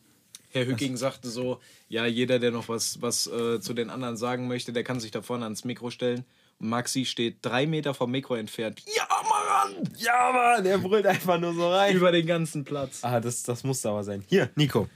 Herr 0.50 0.64
Hücking 0.66 0.96
sagte 0.96 1.28
so, 1.28 1.60
ja, 1.88 2.06
jeder, 2.06 2.38
der 2.38 2.50
noch 2.52 2.68
was, 2.68 3.02
was 3.02 3.26
äh, 3.26 3.60
zu 3.60 3.74
den 3.74 3.90
anderen 3.90 4.16
sagen 4.16 4.48
möchte, 4.48 4.72
der 4.72 4.84
kann 4.84 5.00
sich 5.00 5.10
da 5.10 5.20
vorne 5.22 5.44
ans 5.44 5.64
Mikro 5.64 5.90
stellen. 5.90 6.24
Und 6.60 6.68
Maxi 6.70 7.04
steht 7.04 7.38
drei 7.42 7.66
Meter 7.66 7.94
vom 7.94 8.10
Mikro 8.10 8.34
entfernt. 8.36 8.82
Ja, 8.96 9.06
Mann! 9.28 9.88
Ja, 9.98 10.32
Mann, 10.32 10.64
er 10.64 10.78
brüllt 10.78 11.06
einfach 11.06 11.38
nur 11.38 11.52
so 11.54 11.70
rein. 11.70 11.94
Über 11.96 12.12
den 12.12 12.26
ganzen 12.26 12.64
Platz. 12.64 13.00
Ah, 13.02 13.20
das, 13.20 13.42
das 13.42 13.62
muss 13.64 13.84
aber 13.84 14.02
sein. 14.04 14.24
Hier, 14.28 14.50
Nico. 14.54 14.88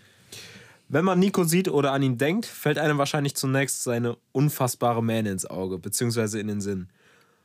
Wenn 0.92 1.06
man 1.06 1.18
Nico 1.18 1.44
sieht 1.44 1.68
oder 1.68 1.92
an 1.92 2.02
ihn 2.02 2.18
denkt, 2.18 2.44
fällt 2.44 2.76
einem 2.76 2.98
wahrscheinlich 2.98 3.34
zunächst 3.34 3.82
seine 3.82 4.18
unfassbare 4.32 5.02
Mähne 5.02 5.30
ins 5.30 5.46
Auge, 5.46 5.78
beziehungsweise 5.78 6.38
in 6.38 6.48
den 6.48 6.60
Sinn. 6.60 6.88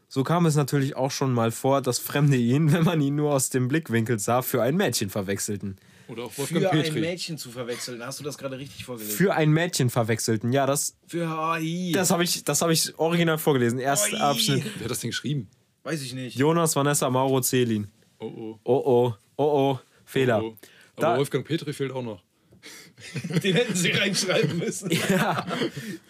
So 0.09 0.25
kam 0.25 0.45
es 0.45 0.55
natürlich 0.55 0.97
auch 0.97 1.11
schon 1.11 1.31
mal 1.33 1.51
vor, 1.51 1.81
dass 1.81 1.97
Fremde 1.97 2.35
ihn, 2.35 2.73
wenn 2.73 2.83
man 2.83 2.99
ihn 2.99 3.15
nur 3.15 3.33
aus 3.33 3.49
dem 3.49 3.69
Blickwinkel 3.69 4.19
sah, 4.19 4.41
für 4.41 4.61
ein 4.61 4.75
Mädchen 4.75 5.09
verwechselten. 5.09 5.77
Oder 6.09 6.23
auch 6.25 6.37
Wolfgang 6.37 6.63
Für 6.65 6.71
ein 6.71 6.81
Petri. 6.83 6.99
Mädchen 6.99 7.37
zu 7.37 7.49
verwechseln. 7.49 8.05
Hast 8.05 8.19
du 8.19 8.25
das 8.25 8.37
gerade 8.37 8.57
richtig 8.57 8.83
vorgelesen? 8.83 9.15
Für 9.17 9.33
ein 9.33 9.49
Mädchen 9.49 9.89
verwechselten. 9.89 10.51
Ja, 10.51 10.65
das, 10.65 10.97
Für 11.07 11.27
AI. 11.27 11.91
das 11.93 12.11
habe 12.11 12.25
ich, 12.25 12.43
das 12.43 12.61
hab 12.61 12.69
ich 12.69 12.99
original 12.99 13.37
vorgelesen. 13.37 13.79
Erster. 13.79 14.19
Abschnitt. 14.21 14.63
Wer 14.75 14.83
hat 14.85 14.91
das 14.91 14.99
Ding 14.99 15.11
geschrieben? 15.11 15.49
Weiß 15.83 16.01
ich 16.01 16.13
nicht. 16.13 16.37
Jonas, 16.37 16.75
Vanessa, 16.75 17.09
Mauro, 17.09 17.39
Celin. 17.41 17.87
Oh 18.19 18.25
oh. 18.25 18.59
Oh 18.65 18.83
oh, 18.85 19.13
oh 19.37 19.71
oh, 19.71 19.79
Fehler. 20.03 20.43
oh. 20.43 20.57
Aber 20.97 21.01
Da- 21.01 21.17
Wolfgang 21.17 21.45
Petri 21.45 21.71
fehlt 21.71 21.91
auch 21.93 22.03
noch. 22.03 22.23
Den 23.43 23.55
hätten 23.55 23.75
sie 23.75 23.91
reinschreiben 23.91 24.57
müssen. 24.57 24.89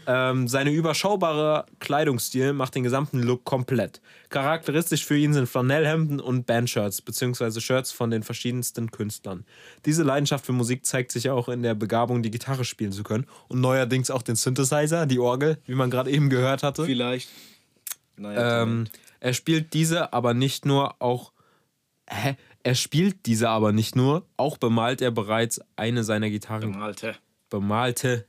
Ähm, 0.10 0.48
seine 0.48 0.72
überschaubare 0.72 1.66
Kleidungsstil 1.80 2.54
macht 2.54 2.76
den 2.76 2.84
gesamten 2.84 3.22
Look 3.22 3.44
komplett. 3.44 4.00
Charakteristisch 4.30 5.04
für 5.06 5.18
ihn 5.18 5.34
sind 5.34 5.48
Flanellhemden 5.48 6.22
und 6.22 6.46
Bandshirts, 6.46 7.02
beziehungsweise 7.02 7.60
Shirts 7.60 7.92
von 7.92 8.10
den 8.10 8.24
verschiedensten 8.24 8.90
Künstlern. 8.90 9.44
Diese 9.86 10.04
Leidenschaft 10.04 10.46
für 10.46 10.54
Musik 10.54 10.86
zeigt 10.86 11.12
sich 11.12 11.30
auch 11.30 11.50
in 11.50 11.62
der 11.62 11.76
Begabung, 11.76 12.24
die 12.24 12.32
Gitarre 12.32 12.64
spielen 12.64 12.94
zu 12.94 13.04
können 13.04 13.28
und 13.50 13.60
neuerdings 13.60 14.10
auch 14.10 14.22
den 14.22 14.38
Synthesizer, 14.38 15.08
die 15.08 15.20
Orgel, 15.20 15.58
wie 15.66 15.76
man 15.76 15.90
gerade 15.90 16.10
eben 16.10 16.30
gehört 16.30 16.64
hatte. 16.64 16.86
Vielleicht. 16.86 17.28
Naja, 18.16 18.64
Ähm, 18.64 18.86
er 19.20 19.34
spielt 19.34 19.74
diese 19.74 20.14
aber 20.14 20.34
nicht 20.34 20.66
nur, 20.66 21.02
auch. 21.02 21.34
Hä? 22.10 22.38
Er 22.68 22.76
spielt 22.76 23.26
diese 23.28 23.48
aber 23.48 23.72
nicht 23.72 23.96
nur, 23.96 24.26
auch 24.36 24.58
bemalt 24.58 25.02
er 25.02 25.12
bereits 25.12 25.62
eine 25.78 26.04
seiner 26.04 26.30
Gitarren 26.30 26.72
Malte. 26.72 27.16
bemalte 27.50 28.26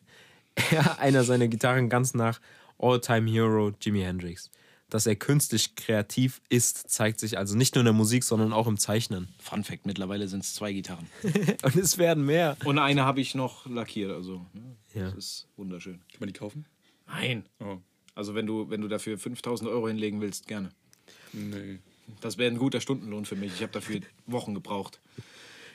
er 0.70 1.00
einer 1.00 1.24
seiner 1.24 1.48
Gitarren 1.48 1.88
ganz 1.88 2.14
nach 2.14 2.40
All-Time 2.78 3.28
Hero 3.28 3.72
Jimi 3.80 4.02
Hendrix. 4.02 4.48
Dass 4.90 5.06
er 5.08 5.16
künstlich 5.16 5.74
kreativ 5.74 6.40
ist, 6.50 6.88
zeigt 6.88 7.18
sich 7.18 7.36
also 7.36 7.56
nicht 7.56 7.74
nur 7.74 7.80
in 7.80 7.86
der 7.86 7.94
Musik, 7.94 8.22
sondern 8.22 8.52
auch 8.52 8.68
im 8.68 8.78
Zeichnen. 8.78 9.26
Fun 9.40 9.64
Fact: 9.64 9.86
mittlerweile 9.86 10.28
sind 10.28 10.44
es 10.44 10.54
zwei 10.54 10.72
Gitarren. 10.72 11.08
Und 11.64 11.74
es 11.74 11.98
werden 11.98 12.24
mehr. 12.24 12.56
Und 12.64 12.78
eine 12.78 13.04
habe 13.04 13.20
ich 13.20 13.34
noch 13.34 13.66
lackiert. 13.66 14.12
Also, 14.12 14.46
ne, 14.52 14.76
Ja. 14.94 15.06
das 15.10 15.14
ist 15.16 15.48
wunderschön. 15.56 15.94
Kann 16.12 16.20
man 16.20 16.28
die 16.28 16.32
kaufen? 16.38 16.64
Nein. 17.08 17.44
Oh. 17.58 17.78
Also, 18.14 18.36
wenn 18.36 18.46
du, 18.46 18.70
wenn 18.70 18.82
du 18.82 18.86
dafür 18.88 19.18
5000 19.18 19.68
Euro 19.68 19.88
hinlegen 19.88 20.20
willst, 20.20 20.46
gerne. 20.46 20.68
Nee. 21.32 21.80
Das 22.20 22.38
wäre 22.38 22.50
ein 22.50 22.58
guter 22.58 22.80
Stundenlohn 22.80 23.24
für 23.24 23.36
mich. 23.36 23.52
Ich 23.54 23.62
habe 23.62 23.72
dafür 23.72 24.00
Wochen 24.26 24.54
gebraucht. 24.54 25.00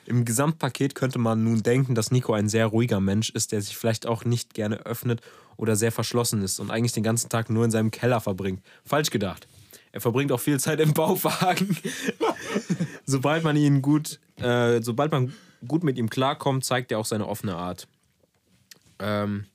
Im 0.06 0.26
Gesamtpaket 0.26 0.96
könnte 0.96 1.18
man 1.18 1.44
nun 1.44 1.64
denken, 1.64 1.96
dass 1.96 2.12
Nico 2.12 2.34
ein 2.34 2.50
sehr 2.50 2.68
ruhiger 2.68 3.00
Mensch 3.00 3.30
ist, 3.30 3.52
der 3.52 3.62
sich 3.62 3.78
vielleicht 3.78 4.06
auch 4.06 4.26
nicht 4.26 4.54
gerne 4.54 4.86
öffnet 4.86 5.22
oder 5.56 5.76
sehr 5.76 5.92
verschlossen 5.92 6.42
ist 6.42 6.60
und 6.60 6.72
eigentlich 6.72 6.92
den 6.92 7.04
ganzen 7.04 7.30
Tag 7.30 7.50
nur 7.50 7.64
in 7.64 7.72
seinem 7.72 7.92
Keller 7.92 8.20
verbringt. 8.20 8.62
Falsch 8.84 9.12
gedacht. 9.12 9.48
Er 9.94 10.02
verbringt 10.02 10.32
auch 10.32 10.40
viel 10.40 10.60
Zeit 10.60 10.80
im 10.80 10.94
Bauwagen. 10.94 11.78
sobald 13.06 13.44
man 13.44 13.56
ihn 13.56 13.82
gut, 13.82 14.20
äh, 14.38 14.82
sobald 14.82 15.12
man 15.12 15.34
gut 15.68 15.84
mit 15.84 15.98
ihm 15.98 16.10
klarkommt, 16.10 16.66
zeigt 16.66 16.92
er 16.92 17.00
auch 17.00 17.06
seine 17.06 17.28
offene 17.28 17.56
Art. 17.56 17.88
Ähm, 19.00 19.46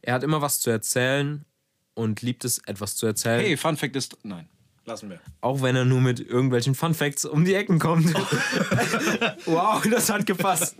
er 0.00 0.14
hat 0.14 0.22
immer 0.22 0.40
was 0.40 0.60
zu 0.60 0.70
erzählen 0.70 1.44
und 1.94 2.22
liebt 2.22 2.44
es, 2.44 2.58
etwas 2.66 2.96
zu 2.96 3.06
erzählen. 3.06 3.40
Hey, 3.40 3.56
Fun 3.56 3.76
Fact 3.76 3.96
ist. 3.96 4.16
Nein, 4.22 4.48
lassen 4.84 5.10
wir. 5.10 5.20
Auch 5.40 5.62
wenn 5.62 5.76
er 5.76 5.84
nur 5.84 6.00
mit 6.00 6.20
irgendwelchen 6.20 6.74
Fun 6.74 6.94
Facts 6.94 7.24
um 7.24 7.44
die 7.44 7.54
Ecken 7.54 7.78
kommt. 7.78 8.12
wow, 9.46 9.82
das 9.90 10.10
hat 10.10 10.26
gepasst. 10.26 10.76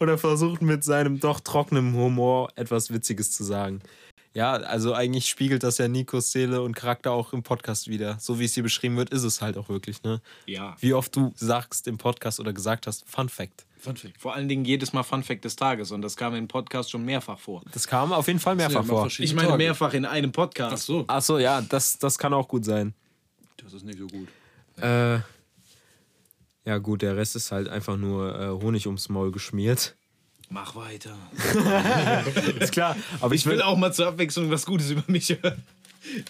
Oder 0.00 0.18
versucht 0.18 0.62
mit 0.62 0.84
seinem 0.84 1.20
doch 1.20 1.40
trockenen 1.40 1.94
Humor 1.94 2.50
etwas 2.56 2.92
Witziges 2.92 3.32
zu 3.32 3.44
sagen. 3.44 3.80
Ja, 4.32 4.52
also 4.52 4.94
eigentlich 4.94 5.26
spiegelt 5.28 5.64
das 5.64 5.78
ja 5.78 5.88
Nikos 5.88 6.30
Seele 6.30 6.62
und 6.62 6.76
Charakter 6.76 7.10
auch 7.10 7.32
im 7.32 7.42
Podcast 7.42 7.88
wieder. 7.88 8.16
So 8.20 8.38
wie 8.38 8.44
es 8.44 8.54
hier 8.54 8.62
beschrieben 8.62 8.96
wird, 8.96 9.10
ist 9.10 9.24
es 9.24 9.42
halt 9.42 9.56
auch 9.56 9.68
wirklich, 9.68 10.04
ne? 10.04 10.20
Ja. 10.46 10.76
Wie 10.78 10.94
oft 10.94 11.16
du 11.16 11.32
sagst 11.34 11.88
im 11.88 11.98
Podcast 11.98 12.38
oder 12.38 12.52
gesagt 12.52 12.86
hast, 12.86 13.08
Fun 13.08 13.28
Fact. 13.28 13.66
Fun 13.76 13.96
Fact. 13.96 14.20
Vor 14.20 14.34
allen 14.34 14.48
Dingen 14.48 14.64
jedes 14.64 14.92
Mal 14.92 15.02
Fun 15.02 15.24
Fact 15.24 15.44
des 15.44 15.56
Tages 15.56 15.90
und 15.90 16.02
das 16.02 16.16
kam 16.16 16.36
im 16.36 16.46
Podcast 16.46 16.92
schon 16.92 17.04
mehrfach 17.04 17.40
vor. 17.40 17.62
Das 17.72 17.88
kam 17.88 18.12
auf 18.12 18.28
jeden 18.28 18.38
Fall 18.38 18.54
mehrfach 18.54 18.82
Ja, 18.82 18.88
vor. 18.88 19.08
Ich 19.18 19.34
meine 19.34 19.56
mehrfach 19.56 19.94
in 19.94 20.04
einem 20.04 20.30
Ach 20.30 20.34
Podcast. 20.34 20.86
so, 20.86 21.04
Ach 21.08 21.22
so, 21.22 21.38
ja, 21.38 21.60
das, 21.62 21.98
das 21.98 22.16
kann 22.16 22.32
auch 22.32 22.46
gut 22.46 22.64
sein. 22.64 22.94
Das 23.62 23.72
ist 23.72 23.84
nicht 23.84 23.98
so 23.98 24.06
gut. 24.06 24.28
Äh, 24.82 25.20
ja 26.64 26.78
gut, 26.78 27.02
der 27.02 27.16
Rest 27.16 27.36
ist 27.36 27.52
halt 27.52 27.68
einfach 27.68 27.96
nur 27.96 28.38
äh, 28.38 28.48
Honig 28.62 28.86
ums 28.86 29.08
Maul 29.08 29.32
geschmiert. 29.32 29.96
Mach 30.52 30.74
weiter. 30.74 31.16
Ist 32.58 32.72
klar, 32.72 32.96
aber 33.20 33.34
ich 33.34 33.42
Ich 33.42 33.46
will 33.46 33.58
will, 33.58 33.62
auch 33.62 33.76
mal 33.76 33.92
zur 33.92 34.08
Abwechslung 34.08 34.50
was 34.50 34.66
Gutes 34.66 34.90
über 34.90 35.04
mich 35.06 35.30
hören. 35.40 35.62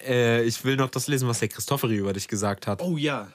äh, 0.06 0.44
ich 0.44 0.62
will 0.62 0.76
noch 0.76 0.90
das 0.90 1.06
lesen, 1.08 1.26
was 1.26 1.38
der 1.38 1.48
Christofferi 1.48 1.96
über 1.96 2.12
dich 2.12 2.28
gesagt 2.28 2.66
hat. 2.66 2.82
Oh 2.82 2.98
ja. 2.98 3.28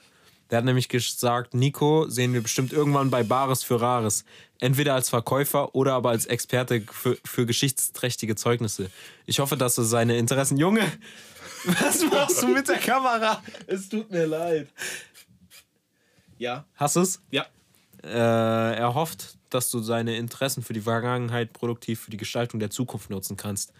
Der 0.50 0.58
hat 0.58 0.64
nämlich 0.64 0.88
gesagt, 0.88 1.54
Nico 1.54 2.08
sehen 2.08 2.32
wir 2.32 2.40
bestimmt 2.40 2.72
irgendwann 2.72 3.10
bei 3.10 3.24
Bares 3.24 3.64
für 3.64 3.80
Rares. 3.80 4.24
Entweder 4.60 4.94
als 4.94 5.08
Verkäufer 5.08 5.74
oder 5.74 5.94
aber 5.94 6.10
als 6.10 6.26
Experte 6.26 6.82
für, 6.88 7.18
für 7.24 7.46
geschichtsträchtige 7.46 8.36
Zeugnisse. 8.36 8.88
Ich 9.26 9.40
hoffe, 9.40 9.56
dass 9.56 9.76
er 9.78 9.84
seine 9.84 10.16
Interessen... 10.16 10.56
Junge, 10.56 10.82
was 11.66 12.04
machst 12.10 12.42
du 12.42 12.48
mit 12.48 12.68
der 12.68 12.78
Kamera? 12.78 13.42
Es 13.66 13.88
tut 13.88 14.10
mir 14.10 14.26
leid. 14.26 14.68
Ja. 16.38 16.64
Hast 16.74 16.96
du 16.96 17.00
es? 17.00 17.20
Ja. 17.30 17.46
Äh, 18.02 18.76
er 18.76 18.94
hofft, 18.94 19.36
dass 19.50 19.70
du 19.70 19.80
seine 19.80 20.16
Interessen 20.16 20.62
für 20.62 20.72
die 20.72 20.80
Vergangenheit 20.80 21.52
produktiv 21.52 22.00
für 22.00 22.10
die 22.10 22.16
Gestaltung 22.16 22.60
der 22.60 22.70
Zukunft 22.70 23.10
nutzen 23.10 23.36
kannst. 23.36 23.72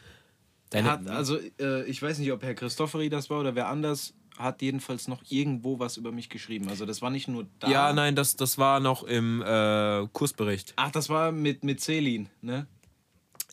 Deine, 0.70 0.90
hat, 0.90 1.08
also, 1.08 1.38
äh, 1.60 1.84
ich 1.84 2.02
weiß 2.02 2.18
nicht, 2.18 2.32
ob 2.32 2.42
Herr 2.42 2.54
Christofferi 2.54 3.08
das 3.08 3.30
war 3.30 3.40
oder 3.40 3.54
wer 3.54 3.68
anders, 3.68 4.14
hat 4.36 4.62
jedenfalls 4.62 5.06
noch 5.06 5.22
irgendwo 5.28 5.78
was 5.78 5.96
über 5.96 6.12
mich 6.12 6.28
geschrieben. 6.28 6.68
Also, 6.68 6.86
das 6.86 7.02
war 7.02 7.10
nicht 7.10 7.28
nur 7.28 7.46
da. 7.60 7.68
ja, 7.68 7.92
nein, 7.92 8.16
das, 8.16 8.36
das 8.36 8.58
war 8.58 8.80
noch 8.80 9.04
im 9.04 9.42
äh, 9.42 10.06
Kursbericht. 10.12 10.72
Ach, 10.76 10.90
das 10.90 11.08
war 11.08 11.30
mit, 11.30 11.62
mit 11.62 11.80
Selin, 11.80 12.28
ne? 12.42 12.66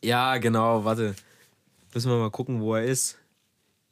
Ja, 0.04 0.38
genau, 0.38 0.84
warte. 0.84 1.16
Müssen 1.94 2.10
wir 2.10 2.18
mal 2.18 2.32
gucken, 2.32 2.60
wo 2.60 2.76
er 2.76 2.84
ist. 2.84 3.20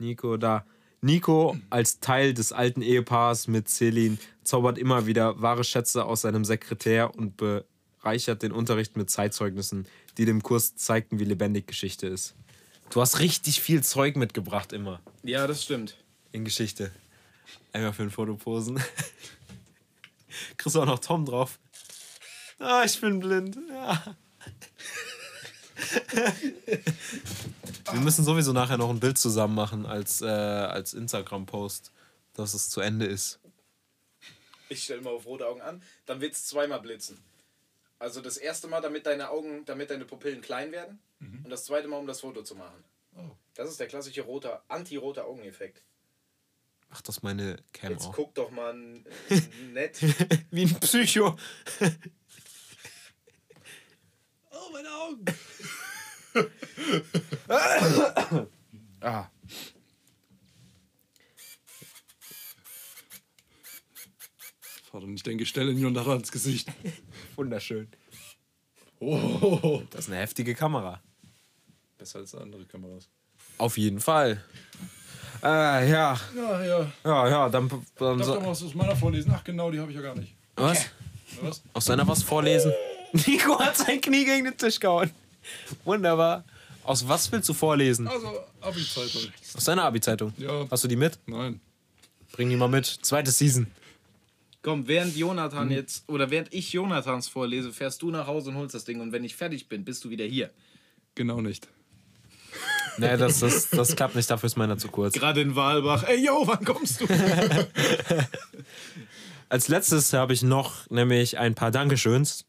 Nico, 0.01 0.35
da. 0.37 0.65
Nico 1.01 1.57
als 1.69 1.99
Teil 1.99 2.33
des 2.33 2.51
alten 2.51 2.81
Ehepaars 2.81 3.47
mit 3.47 3.69
Celine 3.69 4.17
zaubert 4.43 4.77
immer 4.77 5.05
wieder 5.07 5.41
wahre 5.41 5.63
Schätze 5.63 6.05
aus 6.05 6.21
seinem 6.21 6.43
Sekretär 6.43 7.15
und 7.15 7.37
bereichert 7.37 8.41
den 8.43 8.51
Unterricht 8.51 8.97
mit 8.97 9.09
Zeitzeugnissen, 9.09 9.87
die 10.17 10.25
dem 10.25 10.43
Kurs 10.43 10.75
zeigten, 10.75 11.19
wie 11.19 11.23
lebendig 11.23 11.67
Geschichte 11.67 12.07
ist. 12.07 12.35
Du 12.89 12.99
hast 12.99 13.19
richtig 13.19 13.61
viel 13.61 13.83
Zeug 13.83 14.15
mitgebracht 14.17 14.73
immer 14.73 14.99
Ja, 15.23 15.47
das 15.47 15.63
stimmt. 15.63 15.95
in 16.31 16.43
Geschichte. 16.45 16.91
Einmal 17.73 17.93
für 17.93 18.03
ein 18.03 18.11
Foto 18.11 18.35
posen. 18.35 18.79
Kriegst 20.57 20.75
du 20.75 20.81
auch 20.81 20.85
noch 20.85 20.99
Tom 20.99 21.25
drauf. 21.25 21.57
Ah, 22.59 22.83
ich 22.85 22.99
bin 22.99 23.19
blind. 23.19 23.57
Ja. 23.69 24.15
Wir 27.91 27.99
müssen 27.99 28.23
sowieso 28.23 28.53
nachher 28.53 28.77
noch 28.77 28.89
ein 28.89 28.99
Bild 28.99 29.17
zusammen 29.17 29.55
machen 29.55 29.85
als, 29.85 30.21
äh, 30.21 30.25
als 30.25 30.93
Instagram-Post, 30.93 31.91
dass 32.33 32.53
es 32.53 32.69
zu 32.69 32.81
Ende 32.81 33.05
ist. 33.05 33.39
Ich 34.69 34.83
stelle 34.83 35.01
mal 35.01 35.09
auf 35.11 35.25
rote 35.25 35.47
Augen 35.47 35.61
an, 35.61 35.81
dann 36.05 36.21
wird 36.21 36.33
es 36.33 36.45
zweimal 36.45 36.79
blitzen. 36.79 37.17
Also 37.99 38.21
das 38.21 38.37
erste 38.37 38.67
Mal, 38.67 38.81
damit 38.81 39.05
deine 39.05 39.29
Augen, 39.29 39.65
damit 39.65 39.89
deine 39.91 40.05
Pupillen 40.05 40.41
klein 40.41 40.71
werden 40.71 40.99
und 41.43 41.49
das 41.49 41.65
zweite 41.65 41.87
Mal, 41.87 41.97
um 41.97 42.07
das 42.07 42.21
Foto 42.21 42.41
zu 42.41 42.55
machen. 42.55 42.83
Das 43.53 43.69
ist 43.69 43.79
der 43.79 43.87
klassische 43.87 44.21
rote, 44.21 44.59
anti-rote 44.69 45.23
Augeneffekt. 45.25 45.83
Mach 46.89 47.01
das 47.01 47.21
meine 47.21 47.57
Cam 47.73 47.91
Jetzt 47.91 48.07
auch. 48.07 48.13
guck 48.15 48.33
doch 48.35 48.49
mal 48.51 48.73
nett. 49.73 50.01
Wie 50.51 50.63
ein 50.63 50.79
Psycho. 50.79 51.37
Oh, 54.61 54.69
meine 54.71 54.89
Augen. 54.89 55.25
Ah. 59.03 59.27
Doch 64.91 65.01
nicht 65.01 65.25
dein 65.25 65.39
Gestell 65.39 65.69
in 65.69 65.79
Yondara 65.79 66.13
ins 66.15 66.31
Gesicht. 66.31 66.69
Wunderschön. 67.35 67.87
Oh. 68.99 69.81
Das 69.89 70.01
ist 70.01 70.09
eine 70.11 70.19
heftige 70.19 70.53
Kamera. 70.53 71.01
Besser 71.97 72.19
als 72.19 72.35
andere 72.35 72.65
Kameras. 72.65 73.09
Auf 73.57 73.79
jeden 73.79 73.99
Fall. 73.99 74.43
Äh, 75.41 75.89
ja. 75.89 76.19
Ja, 76.35 76.63
ja. 76.63 76.91
Ja, 77.03 77.27
ja, 77.29 77.49
dann. 77.49 77.67
dann 77.95 78.19
Darf 78.19 78.27
doch 78.27 78.41
mal 78.41 78.43
so, 78.43 78.45
was 78.45 78.61
aus 78.63 78.75
meiner 78.75 78.95
vorlesen? 78.95 79.31
Ach, 79.35 79.43
genau, 79.43 79.71
die 79.71 79.79
habe 79.79 79.89
ich 79.89 79.95
ja 79.97 80.03
gar 80.03 80.13
nicht. 80.15 80.35
was? 80.55 80.85
Na, 81.41 81.49
Was? 81.49 81.63
Aus 81.73 81.85
seiner 81.85 82.07
was 82.07 82.21
vorlesen? 82.21 82.71
Nico 83.27 83.59
hat 83.59 83.77
sein 83.77 84.01
Knie 84.01 84.25
gegen 84.25 84.45
den 84.45 84.57
Tisch 84.57 84.79
gehauen. 84.79 85.11
Wunderbar. 85.83 86.43
Aus 86.83 87.07
was 87.07 87.31
willst 87.31 87.49
du 87.49 87.53
vorlesen? 87.53 88.07
Also, 88.07 88.39
Abi-Zeit 88.61 89.13
halt. 89.13 89.31
Aus 89.55 89.65
deiner 89.65 89.83
Abi-Zeitung. 89.83 90.33
Ja. 90.37 90.65
Hast 90.69 90.83
du 90.83 90.87
die 90.87 90.95
mit? 90.95 91.19
Nein. 91.25 91.59
Bring 92.31 92.49
die 92.49 92.55
mal 92.55 92.69
mit. 92.69 92.85
Zweite 92.85 93.31
Season. 93.31 93.67
Komm, 94.63 94.87
während 94.87 95.15
Jonathan 95.15 95.71
jetzt, 95.71 96.07
oder 96.07 96.29
während 96.29 96.53
ich 96.53 96.71
Jonathans 96.71 97.27
vorlese, 97.27 97.73
fährst 97.73 98.01
du 98.01 98.11
nach 98.11 98.27
Hause 98.27 98.51
und 98.51 98.57
holst 98.57 98.75
das 98.75 98.85
Ding. 98.85 99.01
Und 99.01 99.11
wenn 99.11 99.23
ich 99.23 99.35
fertig 99.35 99.67
bin, 99.67 99.83
bist 99.83 100.05
du 100.05 100.11
wieder 100.11 100.25
hier. 100.25 100.51
Genau 101.15 101.41
nicht. 101.41 101.67
Nee, 102.97 103.17
das, 103.17 103.39
das, 103.39 103.69
das 103.69 103.95
klappt 103.95 104.15
nicht, 104.15 104.29
dafür 104.29 104.47
ist 104.47 104.57
meiner 104.57 104.77
zu 104.77 104.89
kurz. 104.89 105.13
Gerade 105.13 105.41
in 105.41 105.55
Walbach. 105.55 106.03
Ey, 106.03 106.25
yo, 106.25 106.43
wann 106.45 106.63
kommst 106.63 107.01
du? 107.01 107.07
Als 109.49 109.67
letztes 109.67 110.13
habe 110.13 110.33
ich 110.33 110.43
noch 110.43 110.89
nämlich 110.89 111.39
ein 111.39 111.55
paar 111.55 111.71
Dankeschöns. 111.71 112.45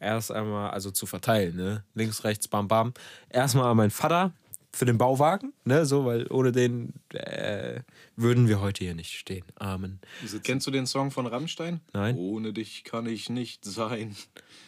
Erst 0.00 0.32
einmal, 0.32 0.70
also 0.70 0.90
zu 0.90 1.06
verteilen, 1.06 1.56
ne? 1.56 1.84
Links, 1.94 2.24
rechts, 2.24 2.48
bam, 2.48 2.68
bam. 2.68 2.94
Erstmal 3.30 3.70
an 3.70 3.76
meinen 3.76 3.90
Vater 3.90 4.32
für 4.72 4.84
den 4.84 4.98
Bauwagen, 4.98 5.52
ne? 5.64 5.86
So, 5.86 6.04
weil 6.04 6.26
ohne 6.30 6.52
den 6.52 6.92
äh, 7.12 7.80
würden 8.16 8.48
wir 8.48 8.60
heute 8.60 8.84
hier 8.84 8.94
nicht 8.94 9.12
stehen. 9.12 9.44
Amen. 9.56 10.00
Kennst 10.42 10.66
du 10.66 10.70
den 10.70 10.86
Song 10.86 11.10
von 11.10 11.26
Rammstein? 11.26 11.80
Nein. 11.92 12.16
Ohne 12.16 12.52
dich 12.52 12.84
kann 12.84 13.06
ich 13.06 13.30
nicht 13.30 13.64
sein. 13.64 14.14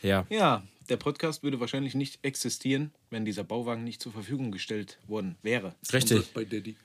Ja. 0.03 0.27
Ja, 0.31 0.63
der 0.89 0.97
Podcast 0.97 1.43
würde 1.43 1.61
wahrscheinlich 1.61 1.95
nicht 1.95 2.21
existieren, 2.23 2.93
wenn 3.11 3.25
dieser 3.25 3.45
Bauwagen 3.45 3.85
nicht 3.85 4.01
zur 4.01 4.13
Verfügung 4.13 4.51
gestellt 4.51 4.99
worden 5.07 5.37
wäre. 5.43 5.75
Richtig. 5.93 6.33
Bei 6.33 6.45
Daddy. 6.45 6.77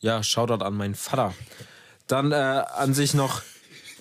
Ja, 0.00 0.22
Shoutout 0.22 0.64
an 0.64 0.74
meinen 0.74 0.94
Vater. 0.94 1.34
Dann 2.06 2.32
äh, 2.32 2.34
an 2.34 2.94
sich 2.94 3.14
noch 3.14 3.42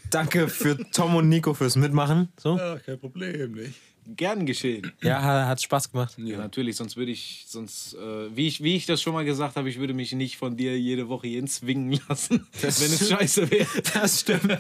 Danke 0.10 0.48
für 0.48 0.78
Tom 0.92 1.16
und 1.16 1.30
Nico 1.30 1.54
fürs 1.54 1.76
Mitmachen. 1.76 2.30
So. 2.40 2.58
Ja, 2.58 2.78
kein 2.80 3.00
Problem, 3.00 3.52
nicht? 3.54 3.74
Gern 4.16 4.46
geschehen. 4.46 4.94
Ja, 5.02 5.22
ha- 5.22 5.48
hat 5.48 5.62
Spaß 5.62 5.92
gemacht. 5.92 6.16
Ja, 6.18 6.38
natürlich, 6.38 6.78
sonst 6.78 6.96
würde 6.96 7.12
ich, 7.12 7.44
sonst, 7.50 7.94
äh, 7.96 8.34
wie, 8.36 8.48
ich, 8.48 8.64
wie 8.64 8.76
ich 8.78 8.86
das 8.86 9.02
schon 9.02 9.14
mal 9.14 9.26
gesagt 9.26 9.58
habe, 9.58 9.70
ich 9.70 9.80
würde 9.80 9.94
mich 9.94 10.14
nicht 10.14 10.38
von 10.38 10.56
dir 10.56 10.80
jede 10.80 11.10
Woche 11.10 11.28
hier 11.28 11.46
zwingen 11.46 12.00
lassen, 12.08 12.48
wenn 12.62 12.70
es 12.70 13.10
scheiße 13.10 13.52
wäre. 13.52 13.68
Das 13.94 14.22
stimmt. 14.22 14.60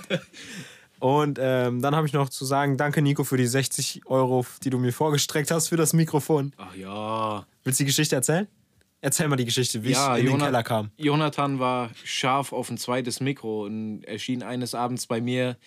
Und 0.99 1.37
ähm, 1.41 1.81
dann 1.81 1.95
habe 1.95 2.07
ich 2.07 2.13
noch 2.13 2.27
zu 2.27 2.43
sagen, 2.43 2.75
danke 2.75 3.01
Nico 3.01 3.23
für 3.23 3.37
die 3.37 3.47
60 3.47 4.01
Euro, 4.07 4.45
die 4.63 4.69
du 4.69 4.79
mir 4.79 4.91
vorgestreckt 4.91 5.49
hast 5.51 5.69
für 5.69 5.77
das 5.77 5.93
Mikrofon. 5.93 6.51
Ach 6.57 6.75
ja. 6.75 7.45
Willst 7.63 7.79
du 7.79 7.83
die 7.83 7.87
Geschichte 7.87 8.15
erzählen? 8.15 8.47
Erzähl 9.01 9.27
mal 9.27 9.35
die 9.35 9.45
Geschichte, 9.45 9.83
wie 9.83 9.91
ja, 9.91 10.15
ich 10.15 10.21
in 10.21 10.25
den 10.25 10.31
Jonah- 10.33 10.45
Keller 10.45 10.63
kam. 10.63 10.91
Jonathan 10.97 11.59
war 11.59 11.91
scharf 12.03 12.51
auf 12.51 12.69
ein 12.69 12.77
zweites 12.77 13.19
Mikro 13.19 13.65
und 13.65 14.03
erschien 14.03 14.41
eines 14.43 14.73
Abends 14.73 15.05
bei 15.07 15.21
mir 15.21 15.57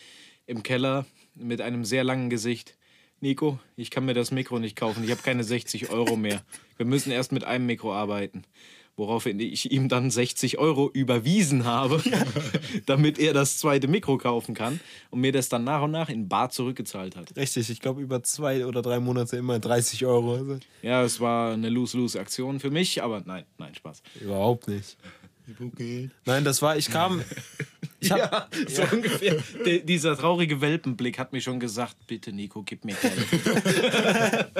im 0.47 0.63
Keller 0.63 1.07
mit 1.35 1.61
einem 1.61 1.85
sehr 1.85 2.03
langen 2.05 2.29
Gesicht. 2.29 2.77
Nico, 3.21 3.59
ich 3.77 3.91
kann 3.91 4.05
mir 4.05 4.15
das 4.15 4.31
Mikro 4.31 4.59
nicht 4.59 4.77
kaufen, 4.77 5.05
ich 5.05 5.11
habe 5.11 5.23
keine 5.23 5.45
60 5.45 5.91
Euro 5.91 6.17
mehr. 6.17 6.43
Wir 6.77 6.87
müssen 6.87 7.13
erst 7.13 7.33
mit 7.33 7.45
einem 7.45 7.67
Mikro 7.67 7.95
arbeiten. 7.95 8.43
Woraufhin 8.97 9.41
ich 9.41 9.71
ihm 9.73 9.89
dann 9.89 10.11
60 10.11 10.59
Euro 10.59 10.91
überwiesen 10.93 11.65
habe, 11.65 12.03
damit 12.87 13.19
er 13.19 13.33
das 13.33 13.59
zweite 13.59 13.89
Mikro 13.89 14.19
kaufen 14.19 14.55
kann 14.55 14.79
und 15.11 15.21
mir 15.21 15.33
das 15.33 15.49
dann 15.49 15.65
nach 15.65 15.83
und 15.83 15.91
nach 15.93 16.09
in 16.11 16.29
Bar 16.29 16.51
zurückgezahlt 16.51 17.17
hat. 17.17 17.35
Richtig, 17.37 17.71
ich 17.71 17.81
glaube 17.81 18.03
über 18.03 18.23
zwei 18.23 18.67
oder 18.67 18.83
drei 18.83 19.01
Monate 19.01 19.37
immer 19.39 19.59
30 19.59 20.05
Euro. 20.05 20.35
Also, 20.35 20.59
Ja, 20.83 21.03
es 21.03 21.19
war 21.21 21.53
eine 21.55 21.71
Lose-Lose-Aktion 21.71 22.61
für 22.61 22.71
mich, 22.71 23.03
aber 23.03 23.23
nein, 23.25 23.45
nein, 23.59 23.75
Spaß. 23.75 24.03
überhaupt 24.21 24.69
nicht. 24.69 24.99
Nein, 26.27 26.45
das 26.45 26.63
war, 26.63 26.77
ich 26.77 26.91
kam. 26.91 27.23
Ich 28.03 28.11
hab, 28.11 28.19
Ja, 28.19 28.49
so 28.67 28.83
ungefähr. 28.97 29.37
Der, 29.67 29.81
dieser 29.81 30.17
traurige 30.17 30.63
Welpenblick 30.63 31.19
hat 31.19 31.35
mir 31.35 31.43
schon 31.43 31.61
gesagt, 31.61 31.97
bitte 32.07 32.33
Nico, 32.33 32.63
gib 32.63 32.87
mir 32.87 32.95
Geld. 32.95 33.15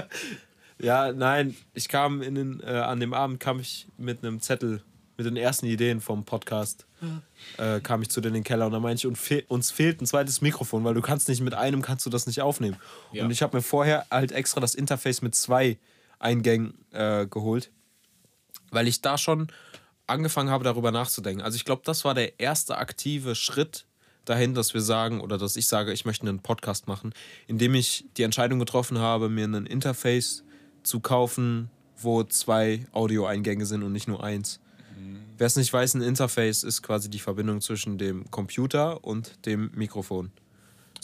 Ja, 0.83 1.13
nein, 1.13 1.57
ich 1.75 1.89
kam 1.89 2.23
in 2.23 2.35
den, 2.35 2.61
äh, 2.61 2.67
an 2.71 3.01
dem 3.01 3.13
Abend 3.15 3.41
kam 3.41 3.61
ich 3.61 3.87
mit 3.99 4.25
einem 4.25 4.41
Zettel 4.41 4.83
mit 5.17 5.27
den 5.27 5.37
ersten 5.37 5.67
Ideen 5.67 6.01
vom 6.01 6.25
Podcast. 6.25 6.87
Äh, 7.59 7.81
kam 7.81 8.01
ich 8.03 8.11
zu 8.11 8.21
dir 8.21 8.29
in 8.29 8.35
den 8.35 8.45
Keller 8.45 8.67
und 8.67 8.73
da 8.73 8.81
meinte 8.81 9.01
ich, 9.01 9.07
und 9.07 9.17
fe 9.17 9.45
uns 9.49 9.71
fehlt 9.71 10.01
ein 10.01 10.07
zweites 10.07 10.41
Mikrofon, 10.41 10.85
weil 10.85 10.95
du 10.95 11.03
kannst 11.03 11.29
nicht 11.29 11.41
mit 11.41 11.55
einem 11.55 11.83
kannst 11.83 12.07
du 12.07 12.11
das 12.11 12.27
nicht 12.27 12.41
aufnehmen. 12.43 12.77
Ja. 13.13 13.25
Und 13.25 13.31
ich 13.31 13.43
habe 13.43 13.57
mir 13.57 13.63
vorher 13.63 14.07
halt 14.11 14.33
extra 14.33 14.61
das 14.61 14.75
Interface 14.75 15.23
mit 15.23 15.35
zwei 15.35 15.79
Eingängen 16.19 16.75
äh, 16.93 17.27
geholt. 17.27 17.71
weil 18.71 18.89
ich 18.89 19.01
da 19.03 19.19
schon 19.19 19.49
angefangen 20.07 20.51
habe, 20.51 20.65
darüber 20.65 20.91
nachzudenken. 20.91 21.43
Also 21.43 21.57
ich 21.57 21.65
glaube, 21.65 21.83
das 21.85 22.05
war 22.05 22.15
der 22.15 22.41
erste 22.41 22.79
aktive 22.79 23.35
Schritt 23.35 23.87
dahin, 24.25 24.55
dass 24.55 24.75
wir 24.75 24.81
sagen 24.81 25.21
oder 25.21 25.39
dass 25.39 25.57
ich 25.57 25.67
sage, 25.67 25.93
ich 25.93 26.05
möchte 26.05 26.27
einen 26.27 26.41
Podcast 26.41 26.89
machen, 26.89 27.13
indem 27.47 27.75
ich 27.75 28.05
die 28.17 28.23
Entscheidung 28.23 28.59
getroffen 28.59 28.99
habe, 28.99 29.29
mir 29.29 29.47
ein 29.47 29.67
Interface 29.67 30.45
zu 30.83 31.01
kaufen, 31.01 31.71
wo 31.97 32.23
zwei 32.25 32.87
Audioeingänge 32.93 33.67
sind 33.67 33.83
und 33.83 33.93
nicht 33.93 34.09
nur 34.09 34.23
eins. 34.23 34.61
Wer 35.41 35.47
es 35.47 35.57
nicht 35.57 35.73
weiß, 35.73 35.95
ein 35.95 36.03
Interface 36.03 36.65
ist 36.65 36.83
quasi 36.83 37.09
die 37.09 37.19
Verbindung 37.19 37.63
zwischen 37.63 37.97
dem 37.97 38.31
Computer 38.31 39.03
und 39.03 39.47
dem 39.47 39.71
Mikrofon. 39.75 40.33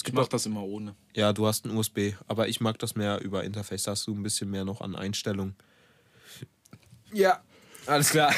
Ich 0.04 0.12
mach 0.12 0.28
das 0.28 0.44
immer 0.44 0.62
ohne. 0.62 0.94
Ja, 1.14 1.32
du 1.32 1.46
hast 1.46 1.64
ein 1.64 1.74
USB, 1.74 2.12
aber 2.26 2.46
ich 2.46 2.60
mag 2.60 2.78
das 2.78 2.96
mehr 2.96 3.22
über 3.22 3.44
Interface. 3.44 3.84
Da 3.84 3.92
hast 3.92 4.06
du 4.06 4.14
ein 4.14 4.22
bisschen 4.22 4.50
mehr 4.50 4.66
noch 4.66 4.82
an 4.82 4.94
Einstellungen. 4.94 5.56
Ja, 7.14 7.40
alles 7.86 8.10
klar. 8.10 8.30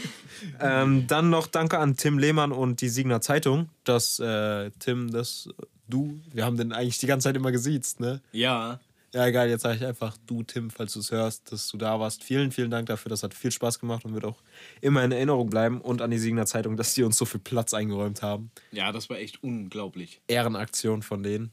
ähm, 0.60 1.06
dann 1.06 1.30
noch 1.30 1.46
danke 1.46 1.78
an 1.78 1.96
Tim 1.96 2.18
Lehmann 2.18 2.50
und 2.50 2.80
die 2.80 2.88
Siegner 2.88 3.20
Zeitung, 3.20 3.68
dass 3.84 4.18
äh, 4.18 4.72
Tim, 4.80 5.12
das 5.12 5.48
du, 5.86 6.18
wir 6.32 6.44
haben 6.44 6.56
den 6.56 6.72
eigentlich 6.72 6.98
die 6.98 7.06
ganze 7.06 7.28
Zeit 7.28 7.36
immer 7.36 7.52
gesiezt, 7.52 8.00
ne? 8.00 8.20
Ja. 8.32 8.80
Ja, 9.14 9.26
egal, 9.26 9.48
jetzt 9.48 9.62
sage 9.62 9.76
ich 9.76 9.84
einfach 9.86 10.16
du, 10.26 10.42
Tim, 10.42 10.70
falls 10.70 10.92
du 10.92 11.00
es 11.00 11.10
hörst, 11.10 11.50
dass 11.50 11.68
du 11.68 11.78
da 11.78 11.98
warst. 11.98 12.22
Vielen, 12.22 12.50
vielen 12.50 12.70
Dank 12.70 12.86
dafür. 12.86 13.08
Das 13.08 13.22
hat 13.22 13.32
viel 13.32 13.50
Spaß 13.50 13.78
gemacht 13.78 14.04
und 14.04 14.14
wird 14.14 14.24
auch 14.24 14.42
immer 14.80 15.02
in 15.04 15.12
Erinnerung 15.12 15.48
bleiben. 15.48 15.80
Und 15.80 16.02
an 16.02 16.10
die 16.10 16.18
Siegner 16.18 16.46
Zeitung, 16.46 16.76
dass 16.76 16.94
die 16.94 17.02
uns 17.02 17.16
so 17.16 17.24
viel 17.24 17.40
Platz 17.40 17.72
eingeräumt 17.72 18.22
haben. 18.22 18.50
Ja, 18.72 18.92
das 18.92 19.08
war 19.08 19.18
echt 19.18 19.42
unglaublich. 19.42 20.20
Ehrenaktion 20.26 21.02
von 21.02 21.22
denen. 21.22 21.52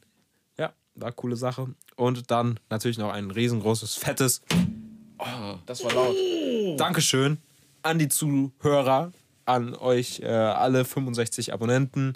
Ja, 0.57 0.73
war 0.95 1.07
eine 1.07 1.15
coole 1.15 1.35
Sache. 1.35 1.73
Und 1.95 2.31
dann 2.31 2.59
natürlich 2.69 2.97
noch 2.97 3.11
ein 3.11 3.31
riesengroßes, 3.31 3.95
fettes 3.95 4.41
Das 5.65 5.83
war 5.83 5.93
laut. 5.93 6.15
Dankeschön 6.79 7.37
an 7.81 7.99
die 7.99 8.07
Zuhörer, 8.07 9.11
an 9.45 9.75
euch 9.75 10.21
äh, 10.21 10.27
alle 10.27 10.85
65 10.85 11.53
Abonnenten 11.53 12.13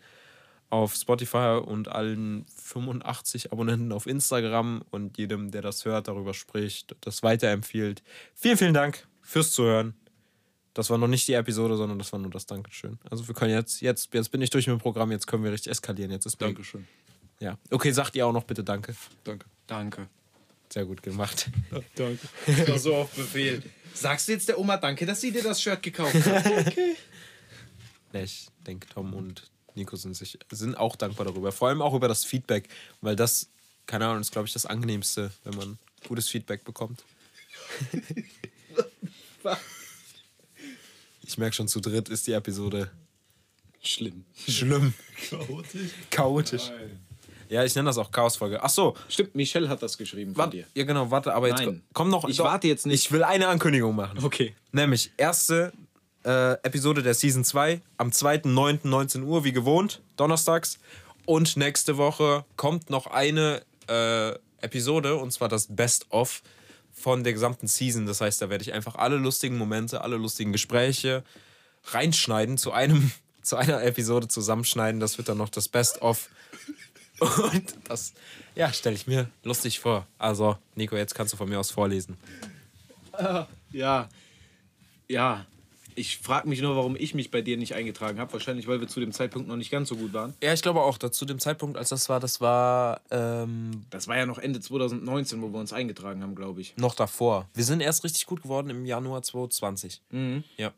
auf 0.70 0.96
Spotify 0.96 1.62
und 1.66 1.88
allen 1.88 2.46
85 2.64 3.52
Abonnenten 3.54 3.92
auf 3.92 4.06
Instagram 4.06 4.84
und 4.92 5.18
jedem, 5.18 5.52
der 5.52 5.62
das 5.62 5.86
hört, 5.86 6.08
darüber 6.08 6.34
spricht, 6.34 6.96
das 7.02 7.24
weiterempfiehlt. 7.24 8.04
Vielen, 8.36 8.58
vielen 8.58 8.74
Dank 8.74 9.08
fürs 9.22 9.52
Zuhören. 9.52 9.94
Das 10.74 10.90
war 10.90 10.98
noch 10.98 11.08
nicht 11.08 11.28
die 11.28 11.34
Episode, 11.34 11.76
sondern 11.78 11.98
das 11.98 12.12
war 12.12 12.20
nur 12.20 12.30
das 12.32 12.46
Dankeschön. 12.46 13.00
Also 13.10 13.28
wir 13.28 13.34
können 13.34 13.54
jetzt, 13.54 13.82
jetzt, 13.82 14.14
jetzt 14.14 14.30
bin 14.30 14.42
ich 14.42 14.50
durch 14.50 14.68
mit 14.68 14.78
dem 14.78 14.82
Programm, 14.82 15.12
jetzt 15.12 15.26
können 15.26 15.44
wir 15.44 15.52
richtig 15.52 15.72
eskalieren. 15.72 16.12
Jetzt 16.12 16.26
ist 16.26 16.40
mir- 16.40 16.48
Dankeschön. 16.48 16.88
Ja. 17.40 17.58
Okay, 17.72 17.92
sagt 17.92 18.16
ihr 18.16 18.26
auch 18.28 18.34
noch 18.34 18.44
bitte 18.44 18.64
Danke. 18.64 18.96
Danke. 19.24 19.46
Danke. 19.68 20.08
Sehr 20.70 20.86
gut 20.86 21.02
gemacht. 21.02 21.50
Danke. 21.96 22.20
Das 22.46 22.68
war 22.68 22.80
so 22.80 22.96
auf 22.96 23.12
Befehl. 23.12 23.64
Sagst 23.94 24.28
du 24.28 24.34
jetzt 24.34 24.50
der 24.50 24.60
Oma 24.60 24.78
Danke, 24.78 25.06
dass 25.06 25.22
sie 25.22 25.32
dir 25.32 25.42
das 25.44 25.62
Shirt 25.62 25.82
gekauft 25.82 26.14
hat? 26.26 26.74
Ja, 28.14 28.22
ich 28.22 28.48
denke, 28.66 28.88
Tom 28.88 29.14
und 29.14 29.52
Nico 29.78 29.96
sind, 29.96 30.16
sich, 30.16 30.38
sind 30.52 30.76
auch 30.76 30.96
dankbar 30.96 31.26
darüber. 31.26 31.52
Vor 31.52 31.70
allem 31.70 31.82
auch 31.82 31.94
über 31.94 32.08
das 32.08 32.26
Feedback, 32.26 32.68
weil 33.02 33.16
das, 33.16 33.48
keine 33.86 34.06
Ahnung, 34.08 34.22
ist, 34.22 34.32
glaube 34.32 34.48
ich, 34.48 34.54
das 34.54 34.66
Angenehmste, 34.66 35.32
wenn 35.44 35.56
man 35.56 35.78
gutes 36.08 36.28
Feedback 36.28 36.64
bekommt. 36.66 37.04
ich 41.24 41.38
merke 41.38 41.56
schon, 41.56 41.68
zu 41.68 41.80
dritt 41.80 42.10
ist 42.10 42.28
die 42.28 42.34
Episode 42.34 42.92
Schlimm. 43.82 44.26
schlimm, 44.48 44.94
Chaotisch. 45.30 45.92
chaotisch. 46.10 46.72
Ja, 47.50 47.64
ich 47.64 47.74
nenne 47.76 47.86
das 47.88 47.98
auch 47.98 48.12
Chaosfolge. 48.12 48.62
Ach 48.62 48.70
so, 48.70 48.94
Stimmt, 49.08 49.34
Michelle 49.34 49.70
hat 49.70 49.82
das 49.82 49.98
geschrieben 49.98 50.34
von 50.34 50.40
warte, 50.44 50.58
dir. 50.58 50.68
ja 50.74 50.84
genau, 50.84 51.10
warte, 51.12 51.34
aber 51.34 51.48
jetzt 51.48 51.60
Nein. 51.64 51.82
komm 51.94 52.10
noch. 52.10 52.28
Ich 52.28 52.38
doch, 52.38 52.46
warte 52.46 52.68
jetzt 52.68 52.86
nicht. 52.86 53.06
Ich 53.06 53.12
will 53.12 53.24
eine 53.24 53.48
Ankündigung 53.48 53.96
machen. 53.96 54.22
Okay. 54.22 54.54
Nämlich 54.74 55.12
erste 55.16 55.72
äh, 56.28 56.54
Episode 56.64 57.02
der 57.02 57.14
Season 57.14 57.46
2 57.46 57.82
am 57.96 58.10
2.9.19 58.10 59.24
Uhr, 59.24 59.46
wie 59.46 59.54
gewohnt, 59.54 60.02
donnerstags. 60.18 60.78
Und 61.26 61.56
nächste 61.56 61.98
Woche 61.98 62.44
kommt 62.58 62.90
noch 62.90 63.08
eine 63.08 63.62
äh, 63.88 64.34
Episode, 64.60 65.16
und 65.16 65.32
zwar 65.32 65.48
das 65.48 65.68
Best-of 65.70 66.44
von 66.92 67.24
der 67.24 67.32
gesamten 67.32 67.68
Season. 67.68 68.06
Das 68.06 68.20
heißt, 68.20 68.42
da 68.42 68.50
werde 68.50 68.64
ich 68.64 68.74
einfach 68.74 68.96
alle 68.96 69.16
lustigen 69.16 69.58
Momente, 69.58 70.02
alle 70.02 70.18
lustigen 70.18 70.52
Gespräche 70.52 71.24
reinschneiden, 71.86 72.58
zu 72.58 72.74
einem 72.74 73.12
zu 73.42 73.56
einer 73.56 73.82
Episode 73.84 74.28
zusammenschneiden. 74.28 75.00
Das 75.00 75.18
wird 75.18 75.30
dann 75.30 75.38
noch 75.38 75.50
das 75.50 75.70
Best-of. 75.70 76.30
Und 77.20 77.76
das, 77.88 78.14
ja, 78.54 78.74
stelle 78.74 78.96
ich 78.96 79.08
mir 79.08 79.30
lustig 79.44 79.80
vor. 79.80 80.06
Also, 80.18 80.58
Nico, 80.76 80.98
jetzt 80.98 81.16
kannst 81.16 81.32
du 81.32 81.38
von 81.38 81.48
mir 81.48 81.60
aus 81.60 81.72
vorlesen. 81.72 82.18
Ja. 83.72 84.10
Ja. 85.08 85.46
Ich 85.98 86.20
frage 86.20 86.48
mich 86.48 86.62
nur, 86.62 86.76
warum 86.76 86.96
ich 86.96 87.16
mich 87.16 87.32
bei 87.32 87.42
dir 87.42 87.58
nicht 87.58 87.74
eingetragen 87.74 88.20
habe. 88.20 88.32
Wahrscheinlich, 88.32 88.68
weil 88.68 88.80
wir 88.80 88.88
zu 88.88 89.00
dem 89.00 89.12
Zeitpunkt 89.12 89.48
noch 89.48 89.56
nicht 89.56 89.72
ganz 89.72 89.90
so 89.90 89.96
gut 89.96 90.14
waren. 90.14 90.36
Ja, 90.44 90.54
ich 90.54 90.62
glaube 90.62 90.82
auch, 90.82 91.00
dass 91.00 91.14
zu 91.14 91.26
dem 91.26 91.40
Zeitpunkt, 91.40 91.76
als 91.76 91.90
das 91.90 92.08
war, 92.08 92.20
das 92.20 92.40
war 92.40 93.02
ähm, 93.10 93.84
Das 93.90 94.08
war 94.08 94.16
ja 94.16 94.28
noch 94.28 94.38
Ende 94.38 94.60
2019, 94.60 95.42
wo 95.42 95.52
wir 95.52 95.60
uns 95.60 95.74
eingetragen 95.74 96.22
haben, 96.22 96.36
glaube 96.36 96.62
ich. 96.62 96.78
noch 96.78 96.94
davor. 96.94 97.50
Wir 97.56 97.64
sind 97.64 97.82
erst 97.82 98.04
richtig 98.04 98.28
gut 98.28 98.44
geworden 98.44 98.70
im 98.70 98.86
Januar 98.86 99.24
2020. 99.24 100.02
Ja. 100.58 100.72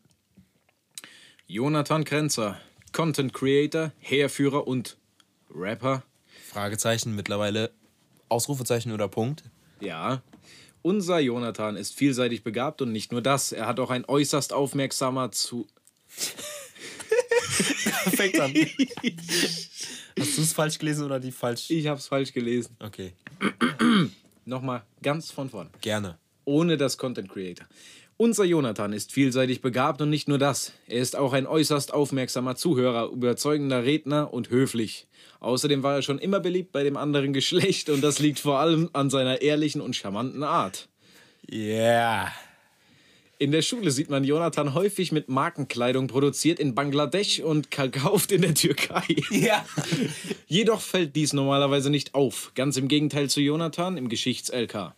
Jonathan 1.47 2.05
Krenzer, 2.05 2.57
Content 2.93 3.33
Creator, 3.33 3.91
Heerführer 3.99 4.67
und 4.67 4.95
Rapper. 5.53 6.03
Fragezeichen, 6.47 7.13
mittlerweile 7.15 7.71
Ausrufezeichen 8.29 8.93
oder 8.93 9.09
Punkt. 9.09 9.43
Ja. 9.81 10.21
Unser 10.81 11.19
Jonathan 11.19 11.75
ist 11.75 11.93
vielseitig 11.95 12.43
begabt 12.43 12.81
und 12.81 12.91
nicht 12.91 13.11
nur 13.11 13.21
das. 13.21 13.51
Er 13.51 13.67
hat 13.67 13.79
auch 13.79 13.89
ein 13.89 14.05
äußerst 14.05 14.53
aufmerksamer 14.53 15.31
zu. 15.31 15.67
Perfekt 18.03 18.39
an. 18.39 18.53
Hast 20.17 20.37
du 20.37 20.41
es 20.41 20.53
falsch 20.53 20.79
gelesen 20.79 21.05
oder 21.05 21.19
die 21.19 21.31
falsch? 21.31 21.69
Ich 21.69 21.87
hab's 21.87 22.07
falsch 22.07 22.33
gelesen. 22.33 22.75
Okay, 22.79 23.13
Nochmal 24.45 24.83
ganz 25.01 25.31
von 25.31 25.49
vorn. 25.49 25.69
gerne. 25.81 26.17
ohne 26.45 26.77
das 26.77 26.97
Content 26.97 27.29
Creator. 27.29 27.67
Unser 28.21 28.43
Jonathan 28.43 28.91
ist 28.91 29.13
vielseitig 29.13 29.61
begabt 29.61 30.01
und 30.01 30.09
nicht 30.09 30.27
nur 30.27 30.37
das. 30.37 30.73
Er 30.87 30.99
ist 30.99 31.15
auch 31.15 31.31
ein 31.31 31.47
äußerst 31.47 31.93
aufmerksamer 31.93 32.57
Zuhörer, 32.57 33.09
überzeugender 33.13 33.85
Redner 33.85 34.33
und 34.33 34.49
höflich. 34.49 35.07
Außerdem 35.39 35.83
war 35.83 35.95
er 35.95 36.01
schon 36.01 36.19
immer 36.19 36.41
beliebt 36.41 36.73
bei 36.73 36.83
dem 36.83 36.97
anderen 36.97 37.31
Geschlecht 37.39 37.89
und 37.89 38.01
das 38.01 38.19
liegt 38.19 38.39
vor 38.39 38.59
allem 38.59 38.89
an 38.91 39.09
seiner 39.09 39.41
ehrlichen 39.41 39.79
und 39.79 39.95
charmanten 39.95 40.43
Art. 40.43 40.89
Yeah. 41.49 42.29
In 43.37 43.53
der 43.53 43.61
Schule 43.61 43.89
sieht 43.89 44.09
man 44.09 44.25
Jonathan 44.25 44.73
häufig 44.73 45.13
mit 45.13 45.29
Markenkleidung 45.29 46.07
produziert 46.07 46.59
in 46.59 46.75
Bangladesch 46.75 47.39
und 47.39 47.71
gekauft 47.71 48.33
in 48.33 48.41
der 48.41 48.53
Türkei. 48.53 49.15
Ja. 49.31 49.65
Jedoch 50.45 50.81
fällt 50.81 51.15
dies 51.15 51.31
normalerweise 51.31 51.89
nicht 51.89 52.15
auf. 52.15 52.51
Ganz 52.53 52.75
im 52.75 52.89
Gegenteil 52.89 53.29
zu 53.29 53.39
Jonathan 53.39 53.95
im 53.95 54.09
Geschichts-LK. 54.09 54.93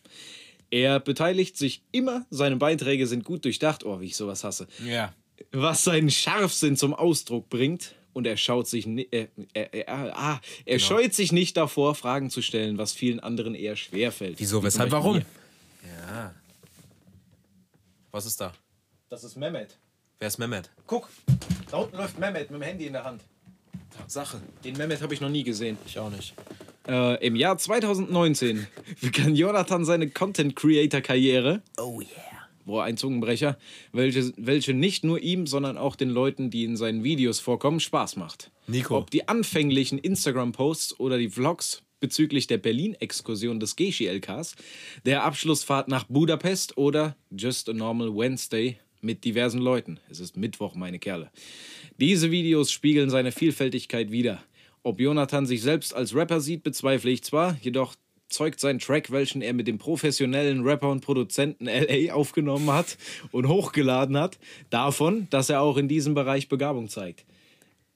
Er 0.71 0.99
beteiligt 0.99 1.57
sich 1.57 1.83
immer, 1.91 2.25
seine 2.29 2.55
Beiträge 2.55 3.05
sind 3.05 3.23
gut 3.25 3.45
durchdacht. 3.45 3.83
Oh, 3.85 3.99
wie 3.99 4.05
ich 4.05 4.15
sowas 4.15 4.43
hasse. 4.43 4.67
Ja. 4.85 5.13
Was 5.51 5.83
seinen 5.83 6.09
Scharfsinn 6.09 6.77
zum 6.77 6.93
Ausdruck 6.93 7.49
bringt. 7.49 7.95
Und 8.13 8.27
er 8.27 8.35
schaut 8.35 8.67
sich 8.67 8.85
äh, 8.87 9.05
äh, 9.11 9.27
äh, 9.53 9.85
ah, 9.87 10.39
er 10.65 10.77
Genau. 10.77 10.85
scheut 10.87 11.13
sich 11.13 11.31
nicht 11.31 11.55
davor, 11.55 11.95
Fragen 11.95 12.29
zu 12.29 12.41
stellen, 12.41 12.77
was 12.77 12.91
vielen 12.91 13.21
anderen 13.21 13.55
eher 13.55 13.77
schwerfällt. 13.77 14.37
Wieso, 14.39 14.61
Wie 14.61 14.65
weshalb, 14.65 14.91
warum? 14.91 15.17
mir. 15.17 15.25
Ja. 16.09 16.35
Was 18.11 18.25
ist 18.25 18.41
da? 18.41 18.51
Das 19.09 19.23
ist 19.23 19.37
Mehmet. 19.37 19.77
Wer 20.19 20.27
ist 20.27 20.37
Mehmet? 20.39 20.69
Guck, 20.87 21.07
da 21.69 21.77
unten 21.77 21.95
läuft 21.95 22.19
Mehmet 22.19 22.51
mit 22.51 22.59
dem 22.59 22.63
Handy 22.63 22.85
in 22.87 22.93
der 22.93 23.05
Hand. 23.05 23.21
Tatsache. 23.97 24.41
Den 24.65 24.75
Mehmet 24.77 25.01
habe 25.01 25.13
ich 25.13 25.21
noch 25.21 25.29
nie 25.29 25.43
gesehen. 25.43 25.77
Ich 25.85 25.97
auch 25.97 26.09
nicht. 26.09 26.33
Äh, 26.87 27.25
Im 27.25 27.35
Jahr 27.35 27.57
2019 27.57 28.67
begann 29.01 29.35
Jonathan 29.35 29.85
seine 29.85 30.09
Content-Creator-Karriere. 30.09 31.61
Oh 31.77 32.01
yeah. 32.01 32.31
Boah, 32.65 32.83
ein 32.83 32.97
Zungenbrecher, 32.97 33.57
welche, 33.91 34.33
welche 34.37 34.73
nicht 34.73 35.03
nur 35.03 35.19
ihm, 35.19 35.47
sondern 35.47 35.77
auch 35.77 35.95
den 35.95 36.09
Leuten, 36.09 36.49
die 36.49 36.63
in 36.63 36.77
seinen 36.77 37.03
Videos 37.03 37.39
vorkommen, 37.39 37.79
Spaß 37.79 38.15
macht. 38.17 38.51
Nico. 38.67 38.97
Ob 38.97 39.09
die 39.09 39.27
anfänglichen 39.27 39.97
Instagram-Posts 39.97 40.99
oder 40.99 41.17
die 41.17 41.29
Vlogs 41.29 41.83
bezüglich 41.99 42.47
der 42.47 42.57
Berlin-Exkursion 42.57 43.59
des 43.59 43.75
Geschi-LKs, 43.75 44.55
der 45.05 45.23
Abschlussfahrt 45.23 45.87
nach 45.87 46.05
Budapest 46.05 46.77
oder 46.77 47.15
Just 47.29 47.69
a 47.69 47.73
Normal 47.73 48.15
Wednesday 48.15 48.79
mit 49.01 49.23
diversen 49.25 49.59
Leuten. 49.59 49.99
Es 50.09 50.19
ist 50.19 50.37
Mittwoch, 50.37 50.75
meine 50.75 50.99
Kerle. 50.99 51.31
Diese 51.99 52.31
Videos 52.31 52.71
spiegeln 52.71 53.09
seine 53.09 53.31
Vielfältigkeit 53.31 54.11
wider. 54.11 54.43
Ob 54.83 54.99
Jonathan 54.99 55.45
sich 55.45 55.61
selbst 55.61 55.93
als 55.93 56.15
Rapper 56.15 56.41
sieht, 56.41 56.63
bezweifle 56.63 57.11
ich 57.11 57.23
zwar, 57.23 57.55
jedoch 57.61 57.95
zeugt 58.29 58.59
sein 58.59 58.79
Track, 58.79 59.11
welchen 59.11 59.41
er 59.41 59.53
mit 59.53 59.67
dem 59.67 59.77
professionellen 59.77 60.63
Rapper 60.63 60.89
und 60.89 61.01
Produzenten 61.01 61.65
LA 61.65 62.13
aufgenommen 62.13 62.71
hat 62.71 62.97
und 63.31 63.47
hochgeladen 63.47 64.17
hat, 64.17 64.39
davon, 64.69 65.27
dass 65.29 65.49
er 65.49 65.61
auch 65.61 65.77
in 65.77 65.87
diesem 65.87 66.13
Bereich 66.13 66.49
Begabung 66.49 66.89
zeigt. 66.89 67.25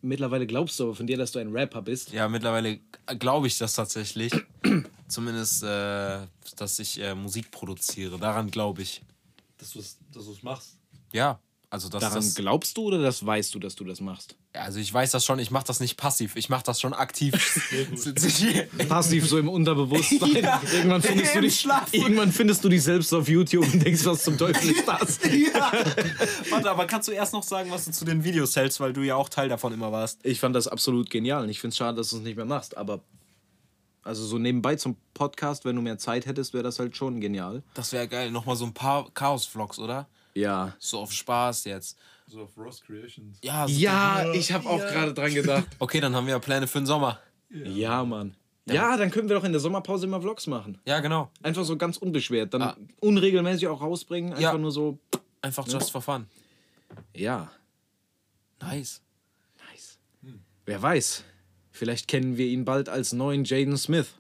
Mittlerweile 0.02 0.46
glaubst 0.46 0.80
du 0.80 0.84
aber 0.84 0.96
von 0.96 1.08
dir, 1.08 1.18
dass 1.18 1.32
du 1.32 1.40
ein 1.40 1.52
Rapper 1.52 1.82
bist. 1.82 2.12
Ja, 2.12 2.28
mittlerweile 2.30 2.80
glaube 3.18 3.48
ich 3.48 3.58
das 3.58 3.74
tatsächlich. 3.74 4.32
Zumindest, 5.08 5.64
äh, 5.64 6.20
dass 6.58 6.78
ich 6.78 7.02
äh, 7.02 7.16
Musik 7.16 7.50
produziere. 7.50 8.20
Daran 8.20 8.52
glaube 8.52 8.84
ich. 8.84 9.02
Dass 9.58 9.72
du 9.72 9.80
es 9.80 9.98
dass 10.14 10.26
du's 10.26 10.44
machst. 10.44 10.78
Ja, 11.12 11.40
also 11.70 11.90
das, 11.90 12.02
Daran 12.02 12.16
das 12.18 12.36
glaubst 12.36 12.78
du 12.78 12.84
oder 12.84 13.00
das 13.02 13.26
weißt 13.26 13.54
du, 13.54 13.60
dass 13.60 13.76
du 13.76 13.84
das 13.84 14.02
machst? 14.02 14.36
also 14.60 14.80
ich 14.80 14.94
weiß 14.94 15.12
das 15.12 15.26
schon, 15.26 15.40
ich 15.40 15.52
mache 15.52 15.66
das 15.66 15.80
nicht 15.80 15.98
passiv, 15.98 16.36
ich 16.36 16.50
mache 16.50 16.64
das 16.64 16.80
schon 16.80 16.94
aktiv. 16.94 17.34
Sitze 17.96 18.28
ich 18.28 18.36
hier. 18.36 18.64
Passiv 18.88 19.28
so 19.28 19.38
im 19.38 19.50
Unterbewusstsein. 19.50 20.16
Ja. 20.46 20.62
irgendwann, 20.74 21.02
findest 21.02 21.36
du 21.36 21.42
dich, 21.42 21.60
Schlaf. 21.60 21.94
irgendwann 21.94 22.32
findest 22.32 22.64
du 22.64 22.70
dich 22.70 22.84
selbst 22.84 23.14
auf 23.14 23.28
YouTube 23.28 23.66
und 23.72 23.84
denkst, 23.84 24.06
was 24.06 24.24
zum 24.24 24.38
Teufel 24.38 24.72
ist 24.72 24.88
das? 24.88 25.20
ja. 25.32 25.72
Warte, 26.50 26.70
aber 26.70 26.86
kannst 26.86 27.08
du 27.08 27.12
erst 27.14 27.34
noch 27.34 27.44
sagen, 27.44 27.72
was 27.72 27.86
du 27.86 27.92
zu 27.92 28.06
den 28.06 28.24
Videos 28.24 28.56
hältst, 28.56 28.80
weil 28.80 28.94
du 28.94 29.02
ja 29.02 29.16
auch 29.16 29.30
Teil 29.30 29.50
davon 29.50 29.74
immer 29.74 29.92
warst? 29.92 30.20
Ich 30.24 30.40
fand 30.40 30.56
das 30.56 30.68
absolut 30.68 31.10
genial 31.10 31.44
und 31.44 31.50
ich 31.50 31.60
finde 31.60 31.72
es 31.72 31.78
schade, 31.78 31.98
dass 31.98 32.10
du 32.10 32.18
es 32.18 32.24
nicht 32.24 32.36
mehr 32.36 32.46
machst. 32.46 32.78
Aber 32.78 33.02
also 34.04 34.26
so 34.26 34.38
nebenbei 34.38 34.76
zum 34.76 34.98
Podcast, 35.14 35.66
wenn 35.66 35.76
du 35.76 35.82
mehr 35.82 35.98
Zeit 35.98 36.26
hättest, 36.26 36.54
wäre 36.54 36.64
das 36.64 36.78
halt 36.78 36.96
schon 36.96 37.22
genial. 37.22 37.64
Das 37.74 37.92
wäre 37.92 38.08
geil, 38.08 38.30
nochmal 38.32 38.56
so 38.56 38.66
ein 38.66 38.74
paar 38.74 39.10
Chaos-Vlogs, 39.14 39.80
oder? 39.80 40.08
Ja. 40.36 40.76
So 40.80 41.00
auf 41.00 41.12
Spaß 41.12 41.66
jetzt. 41.66 41.98
So 42.28 42.42
auf 42.44 42.58
Ross 42.58 42.82
Creations. 42.82 43.38
Ja, 43.42 43.68
so 43.68 43.74
Ja, 43.74 44.32
ich 44.34 44.52
habe 44.52 44.68
auch 44.70 44.80
gerade 44.80 45.14
dran 45.14 45.34
gedacht. 45.34 45.66
Okay, 45.80 46.00
dann 46.00 46.16
haben 46.16 46.26
wir 46.28 46.34
ja 46.34 46.40
Pläne 46.40 46.68
für 46.68 46.80
den 46.80 46.86
Sommer. 46.88 47.20
Ja, 47.50 48.04
Mann. 48.04 48.36
Ja, 48.68 48.98
dann 48.98 49.12
können 49.12 49.30
wir 49.30 49.36
doch 49.36 49.44
in 49.44 49.52
der 49.52 49.62
Sommerpause 49.62 50.08
immer 50.08 50.20
Vlogs 50.20 50.48
machen. 50.48 50.80
Ja, 50.86 51.00
genau. 51.00 51.30
Einfach 51.44 51.64
so 51.64 51.78
ganz 51.78 51.98
unbeschwert. 51.98 52.54
Dann 52.54 52.62
Ah. 52.64 52.78
unregelmäßig 53.00 53.68
auch 53.68 53.80
rausbringen. 53.82 54.32
Einfach 54.32 54.42
Ja. 54.54 54.58
nur 54.58 54.72
so. 54.72 54.98
Einfach 55.42 55.68
just 55.68 55.92
for 55.92 56.02
fun. 56.02 56.26
Ja, 57.14 57.52
Nice. 58.60 59.02
nice. 59.70 60.00
Wer 60.66 60.82
weiß. 60.82 61.24
Vielleicht 61.72 62.08
kennen 62.08 62.38
wir 62.38 62.48
ihn 62.48 62.66
bald 62.66 62.90
als 62.90 63.14
neuen 63.14 63.44
Jaden 63.46 63.78
Smith. 63.78 64.16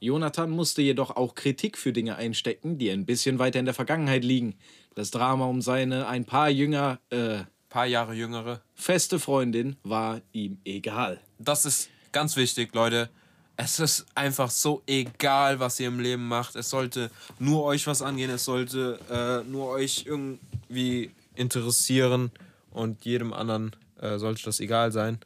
Jonathan 0.00 0.50
musste 0.50 0.82
jedoch 0.82 1.16
auch 1.16 1.34
Kritik 1.34 1.78
für 1.78 1.92
Dinge 1.92 2.16
einstecken, 2.16 2.78
die 2.78 2.90
ein 2.90 3.06
bisschen 3.06 3.38
weiter 3.38 3.58
in 3.58 3.64
der 3.64 3.74
Vergangenheit 3.74 4.24
liegen. 4.24 4.54
Das 4.94 5.10
Drama 5.10 5.46
um 5.46 5.62
seine 5.62 6.06
ein 6.08 6.24
paar 6.24 6.50
jünger 6.50 6.98
äh, 7.10 7.44
Paar 7.68 7.86
Jahre 7.86 8.14
jüngere. 8.14 8.62
feste 8.74 9.18
Freundin 9.18 9.76
war 9.82 10.22
ihm 10.32 10.58
egal. 10.64 11.20
Das 11.38 11.66
ist 11.66 11.90
ganz 12.12 12.34
wichtig, 12.36 12.74
Leute. 12.74 13.10
Es 13.56 13.78
ist 13.78 14.06
einfach 14.14 14.50
so 14.50 14.82
egal, 14.86 15.60
was 15.60 15.78
ihr 15.78 15.88
im 15.88 16.00
Leben 16.00 16.26
macht. 16.26 16.56
Es 16.56 16.70
sollte 16.70 17.10
nur 17.38 17.64
euch 17.64 17.86
was 17.86 18.00
angehen. 18.00 18.30
Es 18.30 18.46
sollte 18.46 18.98
äh, 19.10 19.48
nur 19.50 19.68
euch 19.68 20.04
irgendwie 20.06 21.10
interessieren. 21.34 22.30
Und 22.70 23.04
jedem 23.04 23.34
anderen 23.34 23.76
äh, 24.00 24.18
sollte 24.18 24.44
das 24.44 24.60
egal 24.60 24.90
sein. 24.90 25.18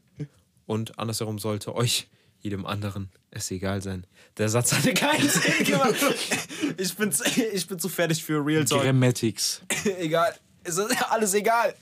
Und 0.66 0.98
andersherum 0.98 1.38
sollte 1.38 1.76
euch, 1.76 2.08
jedem 2.42 2.66
anderen, 2.66 3.08
es 3.30 3.50
egal 3.50 3.80
sein. 3.82 4.06
Der 4.36 4.48
Satz 4.48 4.72
hatte 4.72 4.92
keinen 4.92 5.28
Sinn 5.28 5.64
gemacht. 5.64 5.96
Ich 6.76 6.94
bin, 6.96 7.12
ich 7.52 7.66
bin 7.66 7.78
zu 7.78 7.88
fertig 7.88 8.22
für 8.22 8.44
Real 8.44 8.64
Talk. 8.64 8.82
Grammatics. 8.82 9.62
egal. 9.98 10.34
Es 10.64 10.76
ist 10.76 11.10
alles 11.10 11.34
egal. 11.34 11.74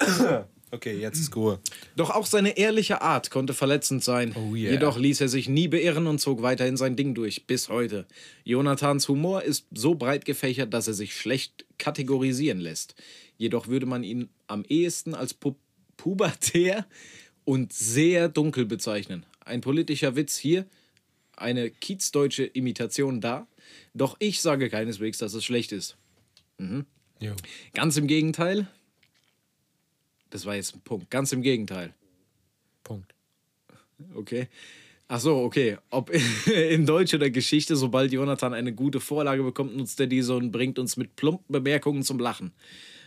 Okay, 0.70 0.98
jetzt 0.98 1.18
ist 1.18 1.34
Ruhe. 1.34 1.60
Doch 1.96 2.10
auch 2.10 2.26
seine 2.26 2.58
ehrliche 2.58 3.00
Art 3.00 3.30
konnte 3.30 3.54
verletzend 3.54 4.04
sein. 4.04 4.34
Oh 4.36 4.54
yeah. 4.54 4.72
Jedoch 4.72 4.98
ließ 4.98 5.22
er 5.22 5.28
sich 5.28 5.48
nie 5.48 5.66
beirren 5.66 6.06
und 6.06 6.18
zog 6.18 6.42
weiterhin 6.42 6.76
sein 6.76 6.94
Ding 6.94 7.14
durch, 7.14 7.46
bis 7.46 7.70
heute. 7.70 8.06
Jonathans 8.44 9.08
Humor 9.08 9.42
ist 9.44 9.66
so 9.74 9.94
breit 9.94 10.26
gefächert, 10.26 10.74
dass 10.74 10.86
er 10.86 10.92
sich 10.92 11.16
schlecht 11.16 11.64
kategorisieren 11.78 12.60
lässt. 12.60 12.96
Jedoch 13.38 13.68
würde 13.68 13.86
man 13.86 14.04
ihn 14.04 14.28
am 14.46 14.62
ehesten 14.64 15.14
als 15.14 15.32
pu 15.32 15.54
pubertär 15.96 16.86
und 17.44 17.72
sehr 17.72 18.28
dunkel 18.28 18.66
bezeichnen. 18.66 19.24
Ein 19.48 19.60
politischer 19.60 20.14
Witz 20.14 20.36
hier, 20.36 20.66
eine 21.36 21.70
kiezdeutsche 21.70 22.44
Imitation 22.44 23.20
da. 23.20 23.46
Doch 23.94 24.16
ich 24.18 24.40
sage 24.40 24.68
keineswegs, 24.68 25.18
dass 25.18 25.34
es 25.34 25.44
schlecht 25.44 25.72
ist. 25.72 25.96
Jo. 27.20 27.34
Ganz 27.74 27.96
im 27.96 28.06
Gegenteil. 28.06 28.68
Das 30.30 30.44
war 30.46 30.54
jetzt 30.54 30.74
ein 30.74 30.80
Punkt. 30.82 31.10
Ganz 31.10 31.32
im 31.32 31.42
Gegenteil. 31.42 31.94
Punkt. 32.84 33.14
Okay. 34.14 34.48
Ach 35.08 35.20
so, 35.20 35.38
okay. 35.38 35.78
Ob 35.90 36.10
in 36.46 36.84
Deutsch 36.84 37.14
oder 37.14 37.30
Geschichte, 37.30 37.76
sobald 37.76 38.12
Jonathan 38.12 38.52
eine 38.52 38.74
gute 38.74 39.00
Vorlage 39.00 39.42
bekommt, 39.42 39.76
nutzt 39.76 39.98
er 40.00 40.06
diese 40.06 40.36
und 40.36 40.52
bringt 40.52 40.78
uns 40.78 40.96
mit 40.96 41.16
plumpen 41.16 41.50
Bemerkungen 41.50 42.02
zum 42.02 42.18
Lachen. 42.18 42.52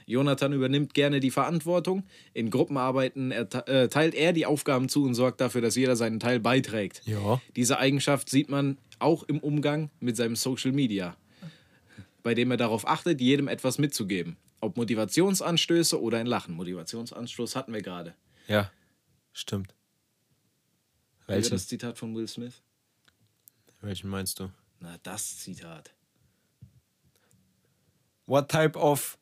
Jonathan 0.06 0.54
übernimmt 0.54 0.94
gerne 0.94 1.20
die 1.20 1.32
Verantwortung. 1.32 2.04
In 2.34 2.50
Gruppenarbeiten 2.50 3.32
äh, 3.32 3.88
teilt 3.90 4.16
er 4.16 4.34
die 4.34 4.46
Aufgaben 4.46 4.90
zu 4.90 5.04
und 5.04 5.14
sorgt 5.14 5.42
dafür, 5.42 5.62
dass 5.62 5.76
jeder 5.76 5.96
seinen 5.96 6.20
Teil 6.20 6.40
beiträgt. 6.40 7.02
Ja. 7.06 7.42
Diese 7.56 7.78
Eigenschaft 7.78 8.30
sieht 8.30 8.50
man 8.50 8.78
auch 9.00 9.24
im 9.24 9.40
Umgang 9.40 9.90
mit 10.00 10.16
seinem 10.16 10.36
Social 10.36 10.72
Media, 10.72 11.18
bei 12.24 12.34
dem 12.34 12.52
er 12.52 12.58
darauf 12.58 12.88
achtet, 12.88 13.22
jedem 13.22 13.48
etwas 13.48 13.78
mitzugeben. 13.78 14.38
Ob 14.60 14.78
Motivationsanstöße 14.78 16.00
oder 16.00 16.20
ein 16.20 16.28
Lachen. 16.28 16.56
Motivationsanstoß 16.56 17.56
hatten 17.56 17.74
wir 17.74 17.82
gerade. 17.82 18.14
Ja, 18.48 18.72
stimmt. 19.34 19.74
Welches? 21.28 21.50
Das 21.50 21.68
Zitat 21.68 21.98
von 21.98 22.16
Will 22.16 22.28
Smith? 22.28 22.62
Welchen 23.82 24.10
meinst 24.10 24.40
du? 24.40 24.52
Na, 24.80 24.98
das 25.04 25.40
Zitat. 25.40 25.94
What 28.26 28.50
type 28.50 28.78
of. 28.78 29.18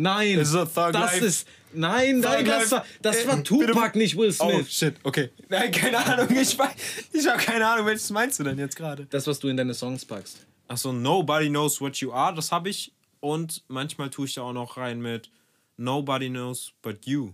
Nein, 0.00 0.38
Is 0.38 0.54
it 0.54 0.72
Thug 0.74 0.92
das 0.92 1.12
Life? 1.12 1.24
ist. 1.24 1.48
Nein, 1.72 2.20
nein, 2.20 2.44
das 2.44 2.70
war, 2.72 2.84
das 3.02 3.16
Äh, 3.24 3.28
war 3.28 3.44
Tupac, 3.44 3.96
nicht 3.96 4.16
Will 4.16 4.34
Oh, 4.40 4.50
Smith. 4.50 4.72
shit, 4.72 4.94
okay. 5.04 5.30
Nein, 5.48 5.70
keine 5.70 5.98
Ahnung. 5.98 6.28
Ich, 6.30 6.58
weiß- 6.58 6.70
ich 7.12 7.26
habe 7.28 7.38
keine 7.40 7.66
Ahnung, 7.66 7.86
welches 7.86 8.10
meinst 8.10 8.38
du 8.40 8.44
denn 8.44 8.58
jetzt 8.58 8.74
gerade? 8.76 9.06
Das, 9.10 9.26
was 9.26 9.38
du 9.38 9.48
in 9.48 9.56
deine 9.56 9.74
Songs 9.74 10.04
packst. 10.04 10.46
Achso, 10.68 10.92
Nobody 10.92 11.48
Knows 11.48 11.80
What 11.80 11.96
You 11.98 12.12
Are, 12.12 12.34
das 12.34 12.50
habe 12.50 12.68
ich. 12.70 12.92
Und 13.20 13.62
manchmal 13.68 14.08
tue 14.10 14.26
ich 14.26 14.34
da 14.34 14.42
auch 14.42 14.52
noch 14.52 14.76
rein 14.78 15.00
mit 15.00 15.30
Nobody 15.76 16.28
Knows 16.30 16.72
But 16.82 17.04
You. 17.06 17.32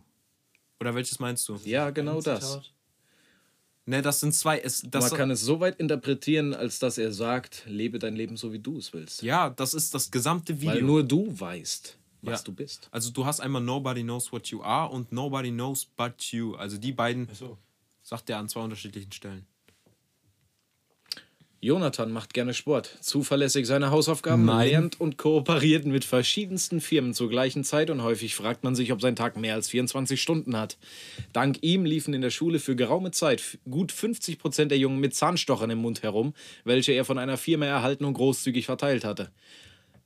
Oder 0.80 0.94
welches 0.94 1.18
meinst 1.18 1.48
du? 1.48 1.58
Ja, 1.64 1.90
genau 1.90 2.20
das. 2.20 2.60
Ne, 3.86 4.02
das 4.02 4.18
sind 4.20 4.34
zwei. 4.34 4.58
Es, 4.58 4.82
das, 4.84 5.10
Man 5.10 5.18
kann 5.18 5.30
es 5.30 5.40
so 5.42 5.60
weit 5.60 5.78
interpretieren, 5.78 6.52
als 6.54 6.78
dass 6.80 6.98
er 6.98 7.12
sagt, 7.12 7.62
lebe 7.66 7.98
dein 8.00 8.16
Leben 8.16 8.36
so, 8.36 8.52
wie 8.52 8.58
du 8.58 8.78
es 8.78 8.92
willst. 8.92 9.22
ja, 9.22 9.48
das 9.50 9.74
ist 9.74 9.94
das 9.94 10.10
gesamte 10.10 10.60
Video. 10.60 10.74
Weil 10.74 10.82
nur 10.82 11.04
du 11.04 11.32
weißt, 11.38 11.96
was 12.26 12.40
Ja. 12.40 12.44
du 12.44 12.52
bist. 12.52 12.88
Also 12.90 13.10
du 13.10 13.24
hast 13.24 13.40
einmal 13.40 13.62
Nobody 13.62 14.02
Knows 14.02 14.32
What 14.32 14.48
You 14.48 14.62
Are 14.62 14.90
und 14.90 15.12
Nobody 15.12 15.50
Knows 15.50 15.84
But 15.84 16.22
You. 16.32 16.54
Also 16.56 16.76
die 16.78 16.92
beiden 16.92 17.28
So. 17.32 17.56
sagt 18.02 18.28
er 18.30 18.38
an 18.38 18.48
zwei 18.48 18.60
unterschiedlichen 18.60 19.12
Stellen. 19.12 19.46
Jonathan 21.62 22.12
macht 22.12 22.34
gerne 22.34 22.52
Sport, 22.54 22.98
zuverlässig 23.00 23.66
seine 23.66 23.90
Hausaufgaben, 23.90 24.44
Nein. 24.44 24.68
lernt 24.68 25.00
und 25.00 25.16
kooperiert 25.16 25.84
mit 25.86 26.04
verschiedensten 26.04 26.80
Firmen 26.82 27.14
zur 27.14 27.30
gleichen 27.30 27.64
Zeit 27.64 27.88
und 27.90 28.02
häufig 28.02 28.34
fragt 28.36 28.62
man 28.62 28.76
sich, 28.76 28.92
ob 28.92 29.00
sein 29.00 29.16
Tag 29.16 29.36
mehr 29.36 29.54
als 29.54 29.68
24 29.70 30.20
Stunden 30.20 30.56
hat. 30.56 30.76
Dank 31.32 31.58
ihm 31.62 31.84
liefen 31.86 32.12
in 32.14 32.20
der 32.20 32.30
Schule 32.30 32.60
für 32.60 32.76
geraume 32.76 33.10
Zeit 33.10 33.58
gut 33.68 33.90
50 33.90 34.38
Prozent 34.38 34.70
der 34.70 34.78
Jungen 34.78 35.00
mit 35.00 35.14
Zahnstochern 35.14 35.70
im 35.70 35.78
Mund 35.78 36.02
herum, 36.02 36.34
welche 36.64 36.92
er 36.92 37.06
von 37.06 37.18
einer 37.18 37.38
Firma 37.38 37.64
erhalten 37.66 38.04
und 38.04 38.14
großzügig 38.14 38.66
verteilt 38.66 39.04
hatte. 39.04 39.32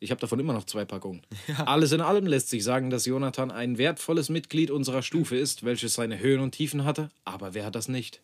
Ich 0.02 0.10
habe 0.10 0.20
davon 0.20 0.40
immer 0.40 0.54
noch 0.54 0.64
zwei 0.64 0.86
Packungen. 0.86 1.20
Alles 1.66 1.92
in 1.92 2.00
allem 2.00 2.26
lässt 2.26 2.48
sich 2.48 2.64
sagen, 2.64 2.88
dass 2.88 3.04
Jonathan 3.04 3.50
ein 3.50 3.76
wertvolles 3.76 4.30
Mitglied 4.30 4.70
unserer 4.70 5.02
Stufe 5.02 5.36
ist, 5.36 5.62
welches 5.62 5.94
seine 5.94 6.18
Höhen 6.18 6.40
und 6.40 6.52
Tiefen 6.52 6.84
hatte, 6.84 7.10
aber 7.24 7.52
wer 7.52 7.66
hat 7.66 7.74
das 7.74 7.88
nicht? 7.88 8.22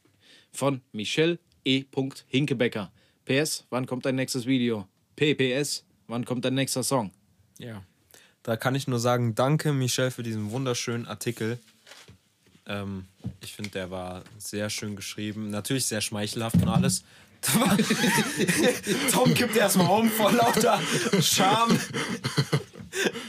Von 0.53 0.81
Michelle 0.93 1.39
E. 1.67 1.85
Hinkebecker. 2.29 2.91
PS, 3.27 3.67
wann 3.69 3.87
kommt 3.87 4.07
dein 4.07 4.15
nächstes 4.15 4.47
Video? 4.47 4.89
PPS, 5.17 5.85
wann 6.07 6.25
kommt 6.25 6.47
dein 6.47 6.55
nächster 6.55 6.83
Song? 6.83 7.11
Ja. 7.59 7.83
Da 8.43 8.57
kann 8.57 8.75
ich 8.75 8.87
nur 8.87 9.01
sagen, 9.01 9.35
danke 9.35 9.73
Michel 9.73 10.11
für 10.11 10.23
diesen 10.23 10.53
wunderschönen 10.53 11.07
Artikel. 11.07 11.59
Ähm, 12.67 13.07
ich 13.41 13.53
finde, 13.53 13.71
der 13.71 13.91
war 13.91 14.23
sehr 14.39 14.71
schön 14.71 14.97
geschrieben. 14.97 15.51
Natürlich 15.51 15.87
sehr 15.87 16.01
schmeichelhaft 16.01 16.57
und 16.57 16.69
alles. 16.69 17.05
Tom 19.13 19.35
kippt 19.35 19.57
erstmal 19.57 19.89
um 19.89 20.09
vor 20.11 20.33
lauter 20.33 20.81
Scham. 21.21 21.79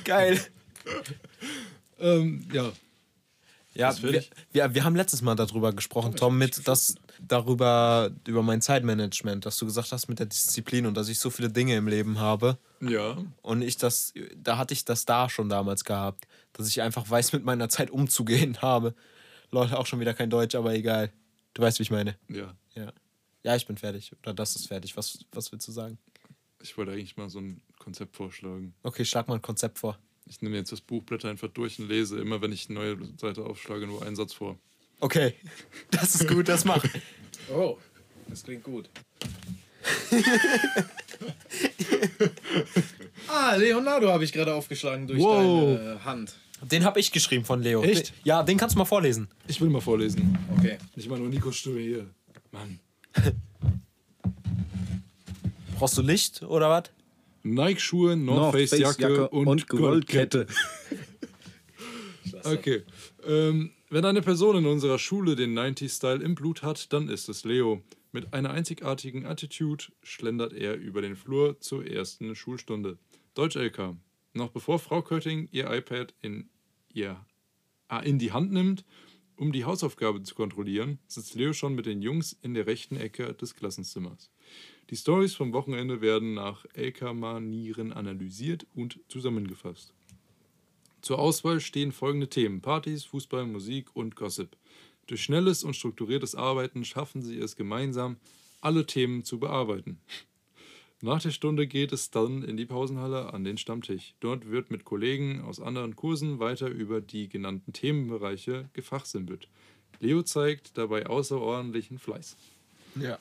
Geil. 0.04 0.40
Ähm, 2.00 2.48
ja. 2.52 2.72
Ja, 3.78 3.96
wir, 4.02 4.24
wir, 4.52 4.74
wir 4.74 4.84
haben 4.84 4.96
letztes 4.96 5.22
Mal 5.22 5.36
darüber 5.36 5.72
gesprochen, 5.72 6.16
Tom, 6.16 6.36
mit 6.36 6.68
das 6.68 6.96
darüber 7.22 8.10
über 8.26 8.42
mein 8.42 8.60
Zeitmanagement, 8.60 9.46
dass 9.46 9.58
du 9.58 9.68
gesagt 9.68 9.92
hast 9.92 10.08
mit 10.08 10.18
der 10.18 10.26
Disziplin 10.26 10.88
und 10.88 10.98
dass 10.98 11.10
ich 11.10 11.20
so 11.20 11.30
viele 11.30 11.50
Dinge 11.50 11.76
im 11.76 11.88
Leben 11.88 12.20
habe. 12.20 12.58
Ja. 12.82 13.18
Und 13.44 13.62
ich 13.62 13.78
das, 13.78 14.14
da 14.36 14.58
hatte 14.58 14.74
ich 14.74 14.84
das 14.84 15.06
da 15.06 15.30
schon 15.30 15.48
damals 15.48 15.84
gehabt, 15.84 16.28
dass 16.54 16.68
ich 16.68 16.82
einfach 16.82 17.08
weiß, 17.08 17.34
mit 17.34 17.44
meiner 17.46 17.70
Zeit 17.70 17.92
umzugehen 17.92 18.58
habe. 18.64 18.96
Leute, 19.52 19.78
auch 19.78 19.86
schon 19.86 20.00
wieder 20.00 20.16
kein 20.16 20.32
Deutsch, 20.32 20.56
aber 20.56 20.74
egal. 20.74 21.12
Du 21.54 21.62
weißt, 21.62 21.78
wie 21.78 21.84
ich 21.84 21.92
meine. 21.92 22.16
Ja. 22.30 22.54
Ja. 22.74 22.92
Ja, 23.44 23.56
ich 23.56 23.66
bin 23.66 23.78
fertig. 23.78 24.12
Oder 24.24 24.34
das 24.34 24.56
ist 24.56 24.68
fertig. 24.68 24.96
Was, 24.98 25.20
was 25.32 25.52
willst 25.52 25.68
du 25.68 25.72
sagen? 25.72 25.98
Ich 26.62 26.78
wollte 26.78 26.92
eigentlich 26.92 27.18
mal 27.18 27.30
so 27.30 27.40
ein 27.40 27.62
Konzept 27.80 28.16
vorschlagen. 28.16 28.74
Okay, 28.84 29.06
schlag 29.06 29.28
mal 29.28 29.36
ein 29.36 29.42
Konzept 29.42 29.80
vor. 29.80 29.98
Ich 30.26 30.42
nehme 30.42 30.58
jetzt 30.58 30.72
das 30.72 30.82
Buchblatt 30.82 31.24
einfach 31.26 31.48
durch 31.48 31.80
und 31.80 31.88
lese 31.88 32.20
immer, 32.20 32.42
wenn 32.42 32.52
ich 32.52 32.70
eine 32.70 32.80
neue 32.80 32.98
Seite 33.18 33.46
aufschlage, 33.46 33.88
nur 33.88 34.02
einen 34.06 34.16
Satz 34.16 34.34
vor. 34.34 34.58
Okay. 35.00 35.36
Das 35.92 36.16
ist 36.16 36.28
gut, 36.28 36.48
das 36.50 36.66
mach. 36.66 36.84
Oh, 37.54 37.78
das 38.28 38.44
klingt 38.44 38.64
gut. 38.64 38.90
Ah, 43.30 43.56
Leonardo 43.56 44.10
habe 44.10 44.24
ich 44.24 44.32
gerade 44.34 44.54
aufgeschlagen 44.54 45.08
durch 45.08 45.20
Wow. 45.20 45.78
deine 45.78 46.04
Hand. 46.06 46.36
Den 46.62 46.84
habe 46.84 47.00
ich 47.00 47.12
geschrieben 47.12 47.46
von 47.46 47.62
Leo. 47.62 47.84
Echt? 47.84 48.14
Ja, 48.24 48.42
den 48.44 48.58
kannst 48.58 48.76
du 48.76 48.80
mal 48.80 48.86
vorlesen. 48.86 49.28
Ich 49.48 49.62
will 49.62 49.70
mal 49.70 49.82
vorlesen. 49.82 50.38
Okay. 50.58 50.78
Nicht 50.96 51.10
mal 51.10 51.20
nur 51.20 51.30
Nikos 51.30 51.58
Stimme 51.58 51.80
hier. 51.80 52.08
Mann. 52.52 52.80
Brauchst 55.78 55.98
du 55.98 56.02
Licht 56.02 56.44
oder 56.44 56.70
was? 56.70 56.92
Nike-Schuhe, 57.44 58.16
North 58.16 58.54
Face 58.54 58.78
Jacke 58.78 59.30
und, 59.30 59.68
Goldkette. 59.68 60.48
Okay. 62.44 62.84
Ähm, 63.26 63.72
wenn 63.90 64.06
eine 64.06 64.22
Person 64.22 64.58
in 64.58 64.66
unserer 64.66 65.00
Schule 65.00 65.36
den 65.36 65.58
90s-Style 65.58 66.24
im 66.24 66.36
Blut 66.36 66.64
hat, 66.64 66.92
dann 66.92 67.10
ist 67.10 67.30
es 67.30 67.46
Leo. 67.46 67.82
Mit 68.12 68.34
einer 68.34 68.52
einzigartigen 68.52 69.26
Attitude 69.26 69.86
schlendert 70.04 70.54
er 70.54 70.76
über 70.76 71.02
den 71.02 71.16
Flur 71.16 71.60
zur 71.60 71.86
ersten 71.86 72.36
Schulstunde. 72.36 72.98
Deutsch-LK. 73.36 73.96
Noch 74.34 74.50
bevor 74.50 74.80
Frau 74.80 75.02
Kötting 75.02 75.48
ihr 75.52 75.72
iPad 75.72 76.14
in, 76.22 76.50
ihr, 76.94 77.18
ah, 77.88 78.00
in 78.00 78.20
die 78.20 78.32
Hand 78.32 78.52
nimmt, 78.52 78.84
um 79.38 79.52
die 79.52 79.66
Hausaufgabe 79.66 80.24
zu 80.24 80.36
kontrollieren, 80.36 81.00
sitzt 81.08 81.36
Leo 81.36 81.54
schon 81.54 81.76
mit 81.76 81.86
den 81.86 82.02
Jungs 82.02 82.36
in 82.42 82.54
der 82.54 82.68
rechten 82.68 82.98
Ecke 82.98 83.34
des 83.34 83.56
Klassenzimmers. 83.56 84.32
Die 84.90 84.96
Stories 84.96 85.36
vom 85.36 85.54
Wochenende 85.54 86.02
werden 86.02 86.34
nach 86.34 86.66
LK-Manieren 86.76 87.94
analysiert 87.94 88.66
und 88.74 89.00
zusammengefasst. 89.08 89.94
Zur 91.02 91.20
Auswahl 91.20 91.60
stehen 91.60 91.92
folgende 91.92 92.30
Themen: 92.30 92.62
Partys, 92.62 93.06
Fußball, 93.06 93.46
Musik 93.46 93.96
und 93.96 94.16
Gossip. 94.16 94.58
Durch 95.06 95.24
schnelles 95.24 95.64
und 95.64 95.76
strukturiertes 95.76 96.36
Arbeiten 96.36 96.84
schaffen 96.84 97.22
sie 97.22 97.38
es 97.38 97.56
gemeinsam, 97.56 98.18
alle 98.60 98.86
Themen 98.86 99.24
zu 99.24 99.40
bearbeiten. 99.40 100.00
Nach 101.02 101.22
der 101.22 101.30
Stunde 101.32 101.68
geht 101.68 101.92
es 101.94 102.10
dann 102.10 102.44
in 102.44 102.58
die 102.58 102.66
Pausenhalle 102.66 103.32
an 103.34 103.44
den 103.44 103.58
Stammtisch. 103.58 104.16
Dort 104.20 104.50
wird 104.50 104.72
mit 104.72 104.84
Kollegen 104.84 105.42
aus 105.42 105.60
anderen 105.60 105.96
Kursen 105.96 106.40
weiter 106.40 106.68
über 106.68 107.02
die 107.02 107.30
genannten 107.30 107.72
Themenbereiche 107.72 108.70
gefachsimpelt. 108.74 109.48
Leo 110.00 110.24
zeigt 110.24 110.76
dabei 110.78 111.06
außerordentlichen 111.06 112.00
Fleiß. 112.00 112.36
Ja. 112.96 113.20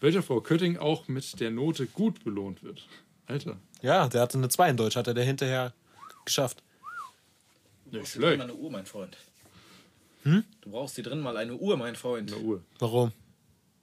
Welcher 0.00 0.22
Frau 0.22 0.40
Kötting 0.42 0.76
auch 0.76 1.08
mit 1.08 1.40
der 1.40 1.50
Note 1.50 1.86
gut 1.86 2.22
belohnt 2.22 2.62
wird. 2.62 2.86
Alter, 3.26 3.56
Ja, 3.80 4.08
der 4.08 4.22
hatte 4.22 4.36
eine 4.38 4.48
2 4.48 4.70
in 4.70 4.76
Deutsch, 4.76 4.96
hat 4.96 5.06
er 5.06 5.14
der 5.14 5.24
hinterher 5.24 5.72
geschafft. 6.26 6.62
nicht 7.86 8.00
Brauchst 8.00 8.16
du 8.16 8.20
drin 8.20 8.28
schlecht. 8.28 8.38
mal 8.38 8.44
eine 8.44 8.54
Uhr, 8.54 8.70
mein 8.70 8.86
Freund. 8.86 9.16
Du 10.24 10.70
brauchst 10.70 10.96
hier 10.96 11.04
drin 11.04 11.20
mal 11.20 11.36
eine 11.38 11.54
Uhr, 11.56 11.76
mein 11.78 11.94
Freund. 11.96 12.30
Eine 12.32 12.42
Uhr. 12.42 12.62
Warum? 12.78 13.12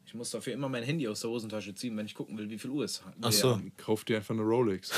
Ich 0.07 0.13
muss 0.13 0.31
dafür 0.31 0.53
immer 0.53 0.69
mein 0.69 0.83
Handy 0.83 1.05
aus 1.05 1.19
der 1.19 1.29
Hosentasche 1.29 1.75
ziehen, 1.75 1.97
wenn 1.97 2.05
ich 2.05 2.15
gucken 2.15 2.37
will, 2.37 2.49
wie 2.49 2.57
viel 2.57 2.69
Uhr 2.69 2.85
es 2.85 3.03
hat. 3.03 3.13
Ach 3.21 3.31
so. 3.31 3.59
Kauf 3.75 4.05
dir 4.05 4.15
einfach 4.15 4.33
eine 4.33 4.41
Rolex. 4.43 4.89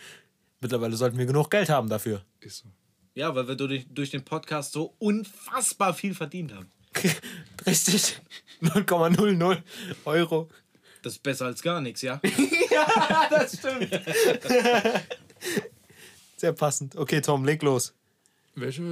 Mittlerweile 0.62 0.96
sollten 0.96 1.18
wir 1.18 1.26
genug 1.26 1.50
Geld 1.50 1.68
haben 1.68 1.90
dafür. 1.90 2.24
Ist 2.40 2.60
so. 2.60 2.68
Ja, 3.14 3.34
weil 3.34 3.46
wir 3.48 3.54
durch, 3.54 3.86
durch 3.90 4.08
den 4.10 4.24
Podcast 4.24 4.72
so 4.72 4.94
unfassbar 4.98 5.92
viel 5.92 6.14
verdient 6.14 6.54
haben. 6.54 6.70
Richtig. 7.66 8.18
0,00 8.62 9.62
Euro. 10.06 10.48
Das 11.02 11.12
ist 11.12 11.22
besser 11.22 11.44
als 11.44 11.60
gar 11.60 11.82
nichts, 11.82 12.00
ja? 12.00 12.18
Das 13.30 13.58
stimmt. 13.58 13.90
Sehr 16.38 16.52
passend. 16.54 16.96
Okay, 16.96 17.20
Tom, 17.20 17.44
leg 17.44 17.62
los. 17.62 17.94
Welche? 18.54 18.82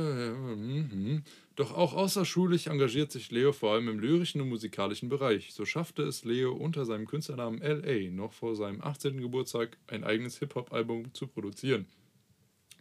Doch 1.57 1.73
auch 1.73 1.95
außerschulisch 1.95 2.67
engagiert 2.67 3.13
sich 3.13 3.31
Leo 3.31 3.53
vor 3.53 3.75
allem 3.75 3.89
im 3.89 4.01
lyrischen 4.01 4.41
und 4.41 4.49
musikalischen 4.49 5.09
Bereich. 5.09 5.53
So 5.53 5.65
schaffte 5.65 6.03
es 6.03 6.25
Leo 6.25 6.53
unter 6.53 6.85
seinem 6.85 7.07
Künstlernamen 7.07 7.61
LA 7.61 8.11
noch 8.11 8.33
vor 8.33 8.57
seinem 8.57 8.83
18. 8.83 9.21
Geburtstag 9.21 9.79
ein 9.87 10.03
eigenes 10.03 10.39
Hip-Hop-Album 10.39 11.15
zu 11.15 11.29
produzieren. 11.29 11.87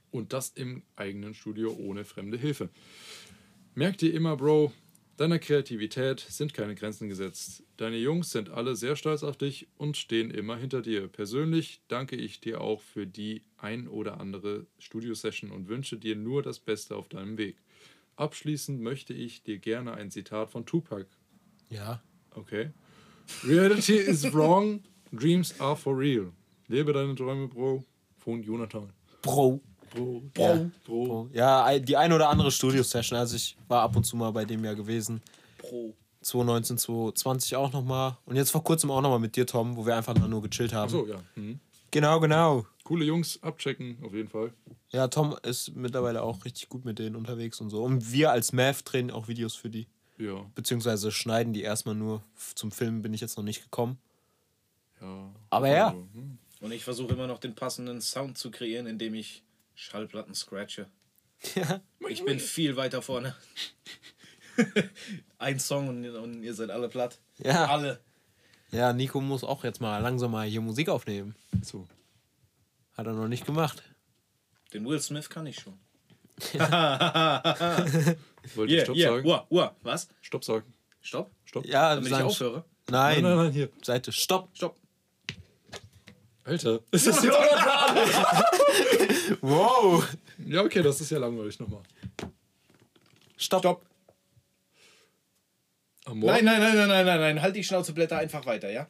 Und 0.09 0.34
das 0.34 0.49
im 0.49 0.82
eigenen 0.95 1.36
Studio 1.36 1.71
ohne 1.71 2.03
fremde 2.03 2.38
Hilfe. 2.38 2.69
Merk 3.76 3.99
dir 3.99 4.11
immer, 4.11 4.38
Bro, 4.38 4.74
deiner 5.17 5.38
Kreativität 5.38 6.19
sind 6.19 6.55
keine 6.55 6.74
Grenzen 6.74 7.09
gesetzt. 7.09 7.63
Deine 7.78 7.97
Jungs 7.97 8.32
sind 8.32 8.49
alle 8.49 8.76
sehr 8.76 8.95
stolz 8.95 9.21
auf 9.21 9.38
dich 9.38 9.67
und 9.78 9.97
stehen 9.97 10.32
immer 10.32 10.57
hinter 10.57 10.82
dir. 10.82 11.07
Persönlich 11.07 11.82
danke 11.89 12.15
ich 12.15 12.39
dir 12.39 12.61
auch 12.61 12.82
für 12.82 13.05
die 13.05 13.43
ein 13.57 13.88
oder 13.88 14.19
andere 14.19 14.65
Studiosession 14.80 15.51
und 15.51 15.67
wünsche 15.67 15.97
dir 15.97 16.15
nur 16.15 16.41
das 16.41 16.59
Beste 16.59 16.95
auf 16.95 17.07
deinem 17.07 17.38
Weg. 17.38 17.57
Abschließend 18.16 18.82
möchte 18.82 19.14
ich 19.14 19.43
dir 19.43 19.59
gerne 19.59 19.93
ein 19.93 20.11
Zitat 20.11 20.49
von 20.49 20.66
Tupac. 20.66 21.07
Ja. 21.70 22.01
Okay. 22.32 22.72
Reality 23.43 23.95
is 23.95 24.32
wrong, 24.34 24.82
dreams 25.11 25.59
are 25.59 25.76
for 25.76 25.97
real. 25.97 26.32
Lebe 26.68 26.93
deine 26.93 27.16
Träume, 27.16 27.47
Bro. 27.47 27.84
Von 28.18 28.43
Jonathan. 28.43 28.91
Bro. 29.22 29.59
Bro. 29.93 30.24
Ja. 30.38 30.70
Bro. 30.86 31.30
Ja, 31.34 31.80
die 31.80 31.97
ein 31.97 32.11
oder 32.14 32.30
andere 32.30 32.51
Studio-Session. 32.51 33.18
Also 33.18 33.36
ich 33.36 33.57
war 33.68 33.82
ab 33.82 33.95
und 33.95 34.03
zu 34.03 34.16
mal 34.16 34.32
bei 34.32 34.45
dem 34.45 34.64
ja 34.64 34.74
gewesen. 34.74 35.22
Pro. 35.57 35.93
2019, 36.22 36.78
2020 36.78 37.55
auch 37.57 37.72
nochmal. 37.74 38.18
Und 38.26 38.36
jetzt 38.36 38.51
vor 38.51 38.64
kurzem 38.64 38.91
auch 38.91 39.01
nochmal 39.01 39.20
mit 39.20 39.36
dir, 39.36 39.45
Tom, 39.45 39.76
wo 39.76 39.86
wir 39.86 39.95
einfach 39.95 40.16
nur 40.16 40.41
gechillt 40.41 40.74
haben. 40.74 40.86
Achso, 40.86 41.05
ja. 41.05 41.18
Mhm. 41.36 41.59
Genau, 41.91 42.20
genau. 42.20 42.66
Coole 42.84 43.05
Jungs, 43.05 43.41
abchecken, 43.41 43.97
auf 44.03 44.13
jeden 44.13 44.27
Fall. 44.27 44.51
Ja, 44.89 45.07
Tom 45.07 45.38
ist 45.43 45.75
mittlerweile 45.75 46.21
auch 46.21 46.43
richtig 46.43 46.67
gut 46.67 46.84
mit 46.84 46.99
denen 46.99 47.15
unterwegs 47.15 47.61
und 47.61 47.69
so. 47.69 47.84
Und 47.84 48.11
wir 48.11 48.31
als 48.31 48.51
Mav 48.51 48.84
drehen 48.84 49.09
auch 49.09 49.27
Videos 49.27 49.55
für 49.55 49.69
die. 49.69 49.88
Ja. 50.17 50.45
Beziehungsweise 50.53 51.11
schneiden 51.11 51.53
die 51.53 51.61
erstmal 51.61 51.95
nur. 51.95 52.23
Zum 52.55 52.71
Filmen 52.71 53.01
bin 53.01 53.13
ich 53.13 53.21
jetzt 53.21 53.38
noch 53.38 53.43
nicht 53.43 53.63
gekommen. 53.63 53.97
ja. 55.01 55.34
Aber 55.49 55.69
ja. 55.69 55.88
Also, 55.88 56.07
hm. 56.13 56.38
Und 56.59 56.71
ich 56.71 56.84
versuche 56.84 57.13
immer 57.13 57.27
noch 57.27 57.39
den 57.39 57.55
passenden 57.55 57.99
Sound 57.99 58.38
zu 58.38 58.49
kreieren, 58.49 58.88
indem 58.88 59.15
ich 59.15 59.43
Schallplatten 59.75 60.34
scratche. 60.34 60.88
Ja. 61.55 61.81
Ich 62.07 62.23
bin 62.23 62.39
viel 62.39 62.77
weiter 62.77 63.01
vorne. 63.01 63.36
Ein 65.38 65.59
Song 65.59 65.89
und, 65.89 66.05
und 66.05 66.43
ihr 66.43 66.53
seid 66.53 66.69
alle 66.69 66.88
platt. 66.88 67.19
Ja. 67.39 67.65
Alle. 67.65 67.99
Ja, 68.71 68.93
Nico 68.93 69.19
muss 69.19 69.43
auch 69.43 69.63
jetzt 69.63 69.81
mal 69.81 69.99
langsam 69.99 70.31
mal 70.31 70.47
hier 70.47 70.61
Musik 70.61 70.89
aufnehmen. 70.89 71.36
So. 71.61 71.86
Hat 72.93 73.07
er 73.07 73.13
noch 73.13 73.27
nicht 73.27 73.45
gemacht. 73.45 73.83
Den 74.73 74.85
Will 74.85 74.99
Smith 74.99 75.29
kann 75.29 75.45
ich 75.47 75.59
schon. 75.59 75.79
Wollt 78.55 78.69
ihr 78.69 78.77
Yeah, 78.77 78.83
Stopp 78.85 78.95
yeah. 78.97 79.15
sagen? 79.15 79.27
Uah, 79.27 79.47
uah. 79.49 79.75
Was? 79.81 80.07
Stopp 80.21 80.43
sagen. 80.43 80.73
Stopp? 81.01 81.31
Stopp. 81.45 81.65
Ja, 81.65 81.95
Damit 81.95 82.11
ich 82.11 82.21
aufhöre? 82.21 82.65
Nein. 82.89 83.21
Nein, 83.21 83.23
nein, 83.23 83.37
nein, 83.45 83.51
hier. 83.51 83.69
Seite. 83.81 84.11
Stopp. 84.11 84.49
Stopp. 84.53 84.77
Alter. 86.43 86.81
Ist 86.91 87.07
das 87.07 87.23
jetzt 87.23 87.33
Wow. 89.41 90.05
Ja, 90.45 90.61
okay, 90.63 90.81
das 90.81 90.99
ist 90.99 91.11
ja 91.11 91.19
langweilig 91.19 91.59
nochmal. 91.59 91.83
Stopp. 93.37 93.61
Stopp. 93.61 93.85
Am 96.05 96.19
Morgen? 96.19 96.33
Nein, 96.33 96.43
nein, 96.45 96.59
nein, 96.61 96.75
nein, 96.75 96.87
nein, 96.89 97.05
nein, 97.05 97.19
nein. 97.19 97.41
Halt 97.41 97.55
die 97.55 97.63
Schnauzeblätter 97.63 98.17
einfach 98.17 98.45
weiter, 98.45 98.69
ja? 98.69 98.87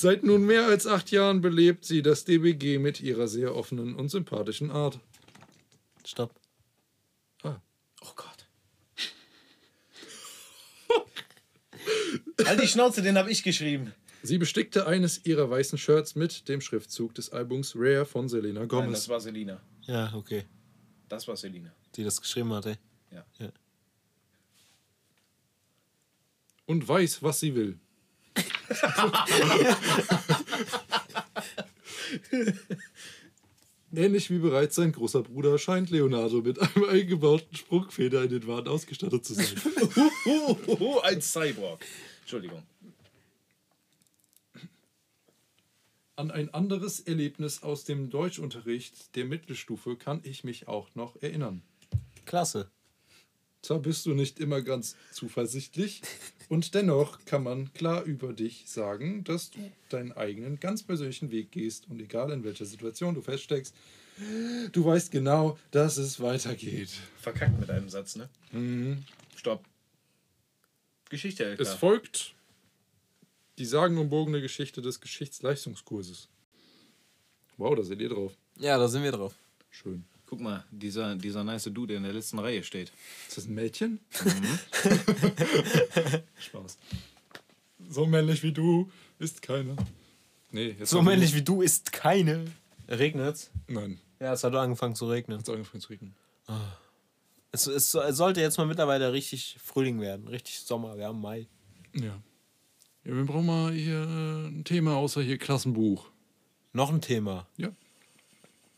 Seit 0.00 0.24
nun 0.24 0.46
mehr 0.46 0.64
als 0.64 0.86
acht 0.86 1.10
Jahren 1.10 1.42
belebt 1.42 1.84
sie 1.84 2.00
das 2.00 2.24
DBG 2.24 2.78
mit 2.78 3.02
ihrer 3.02 3.28
sehr 3.28 3.54
offenen 3.54 3.94
und 3.94 4.08
sympathischen 4.08 4.70
Art. 4.70 4.98
Stopp. 6.06 6.40
Oh 7.44 7.52
Gott. 8.16 8.46
halt 12.46 12.62
die 12.62 12.66
Schnauze, 12.66 13.02
den 13.02 13.18
habe 13.18 13.30
ich 13.30 13.42
geschrieben. 13.42 13.92
Sie 14.22 14.38
bestickte 14.38 14.86
eines 14.86 15.26
ihrer 15.26 15.50
weißen 15.50 15.76
Shirts 15.76 16.14
mit 16.14 16.48
dem 16.48 16.62
Schriftzug 16.62 17.14
des 17.14 17.28
Albums 17.28 17.74
Rare 17.76 18.06
von 18.06 18.26
Selena 18.26 18.60
Nein, 18.60 18.68
Gomez. 18.68 18.92
das 18.92 19.08
war 19.10 19.20
Selina. 19.20 19.60
Ja, 19.82 20.14
okay. 20.14 20.46
Das 21.10 21.28
war 21.28 21.36
Selina. 21.36 21.74
Die 21.96 22.04
das 22.04 22.18
geschrieben 22.22 22.54
hatte. 22.54 22.78
Ja. 23.10 23.26
ja. 23.38 23.52
und 26.64 26.88
weiß, 26.88 27.22
was 27.22 27.40
sie 27.40 27.54
will. 27.54 27.78
Ähnlich 33.92 34.30
wie 34.30 34.38
bereits 34.38 34.76
sein 34.76 34.92
großer 34.92 35.22
Bruder 35.22 35.58
scheint 35.58 35.90
Leonardo 35.90 36.42
mit 36.42 36.60
einem 36.60 36.84
eingebauten 36.88 37.56
Sprungfeder 37.56 38.22
in 38.22 38.30
den 38.30 38.46
Wahn 38.46 38.68
ausgestattet 38.68 39.24
zu 39.24 39.34
sein. 39.34 39.46
Oh, 40.66 41.00
ein 41.02 41.20
Cyborg. 41.20 41.84
Entschuldigung. 42.20 42.62
An 46.14 46.30
ein 46.30 46.54
anderes 46.54 47.00
Erlebnis 47.00 47.62
aus 47.62 47.84
dem 47.84 48.10
Deutschunterricht 48.10 49.16
der 49.16 49.24
Mittelstufe 49.24 49.96
kann 49.96 50.20
ich 50.22 50.44
mich 50.44 50.68
auch 50.68 50.94
noch 50.94 51.16
erinnern. 51.20 51.62
Klasse. 52.26 52.70
Zwar 53.62 53.78
bist 53.78 54.06
du 54.06 54.14
nicht 54.14 54.40
immer 54.40 54.62
ganz 54.62 54.96
zuversichtlich 55.12 56.00
und 56.48 56.74
dennoch 56.74 57.24
kann 57.26 57.42
man 57.42 57.72
klar 57.74 58.04
über 58.04 58.32
dich 58.32 58.64
sagen, 58.66 59.22
dass 59.24 59.50
du 59.50 59.58
deinen 59.90 60.12
eigenen 60.12 60.58
ganz 60.60 60.82
persönlichen 60.82 61.30
Weg 61.30 61.52
gehst 61.52 61.86
und 61.88 62.00
egal 62.00 62.30
in 62.32 62.42
welcher 62.42 62.64
Situation 62.64 63.14
du 63.14 63.20
feststeckst, 63.20 63.74
du 64.72 64.84
weißt 64.84 65.10
genau, 65.10 65.58
dass 65.70 65.98
es 65.98 66.20
weitergeht. 66.20 66.90
Verkackt 67.18 67.58
mit 67.60 67.70
einem 67.70 67.88
Satz, 67.90 68.16
ne? 68.16 68.28
Stopp. 69.36 69.64
Geschichte, 71.10 71.44
LK. 71.44 71.60
Es 71.60 71.74
folgt 71.74 72.34
Die 73.58 73.66
sagenumwogene 73.66 74.40
Geschichte 74.40 74.80
des 74.80 75.00
Geschichtsleistungskurses. 75.00 76.28
Wow, 77.58 77.74
da 77.76 77.82
seht 77.82 78.00
ihr 78.00 78.08
drauf. 78.08 78.32
Ja, 78.58 78.78
da 78.78 78.88
sind 78.88 79.02
wir 79.02 79.12
drauf. 79.12 79.34
Schön. 79.68 80.04
Guck 80.30 80.40
mal, 80.40 80.64
dieser, 80.70 81.16
dieser 81.16 81.42
nice 81.42 81.64
Dude, 81.64 81.88
der 81.88 81.96
in 81.96 82.04
der 82.04 82.12
letzten 82.12 82.38
Reihe 82.38 82.62
steht. 82.62 82.92
Ist 83.28 83.36
das 83.36 83.46
ein 83.46 83.54
Mädchen? 83.54 83.98
Spaß. 86.38 86.78
So 87.88 88.06
männlich 88.06 88.42
wie 88.44 88.52
du 88.52 88.88
ist 89.18 89.42
keiner. 89.42 89.74
Nee, 90.52 90.76
jetzt 90.78 90.90
So 90.90 91.02
männlich 91.02 91.34
wie 91.34 91.42
du 91.42 91.62
ist 91.62 91.90
keine. 91.90 92.44
Regnet's? 92.88 93.50
Nein, 93.66 93.98
Ja, 94.20 94.32
es 94.32 94.44
hat 94.44 94.54
angefangen 94.54 94.94
zu 94.94 95.08
regnen. 95.08 95.38
hat's 95.38 95.48
angefangen 95.48 95.80
zu 95.80 95.88
regnen. 95.88 96.14
Es, 97.52 97.66
es, 97.66 97.92
es 97.94 98.16
sollte 98.16 98.40
jetzt 98.40 98.56
mal 98.56 98.66
mittlerweile 98.66 99.12
richtig 99.12 99.56
Frühling 99.60 100.00
werden, 100.00 100.28
richtig 100.28 100.60
Sommer. 100.60 100.96
Wir 100.96 101.06
haben 101.06 101.20
Mai. 101.20 101.48
Ja. 101.94 102.22
Ja, 103.04 103.16
wir 103.16 103.24
brauchen 103.24 103.46
mal 103.46 103.72
hier 103.72 104.02
äh, 104.02 104.46
ein 104.48 104.62
Thema 104.64 104.94
außer 104.96 105.22
hier 105.22 105.38
Klassenbuch. 105.38 106.08
Noch 106.72 106.90
ein 106.92 107.00
Thema. 107.00 107.48
Ja. 107.56 107.70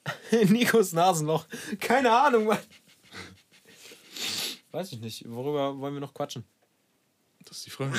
Nikos 0.49 0.93
Nasenloch. 0.93 1.47
Keine 1.81 2.11
Ahnung, 2.11 2.47
Mann. 2.47 2.59
Weiß 4.71 4.93
ich 4.93 5.01
nicht. 5.01 5.25
Worüber 5.29 5.79
wollen 5.79 5.95
wir 5.95 6.01
noch 6.01 6.15
quatschen? 6.15 6.45
Das 7.45 7.59
ist 7.59 7.67
die 7.67 7.71
Frage. 7.71 7.93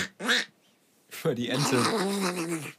Über 1.24 1.36
die 1.36 1.50
Ente. 1.50 1.78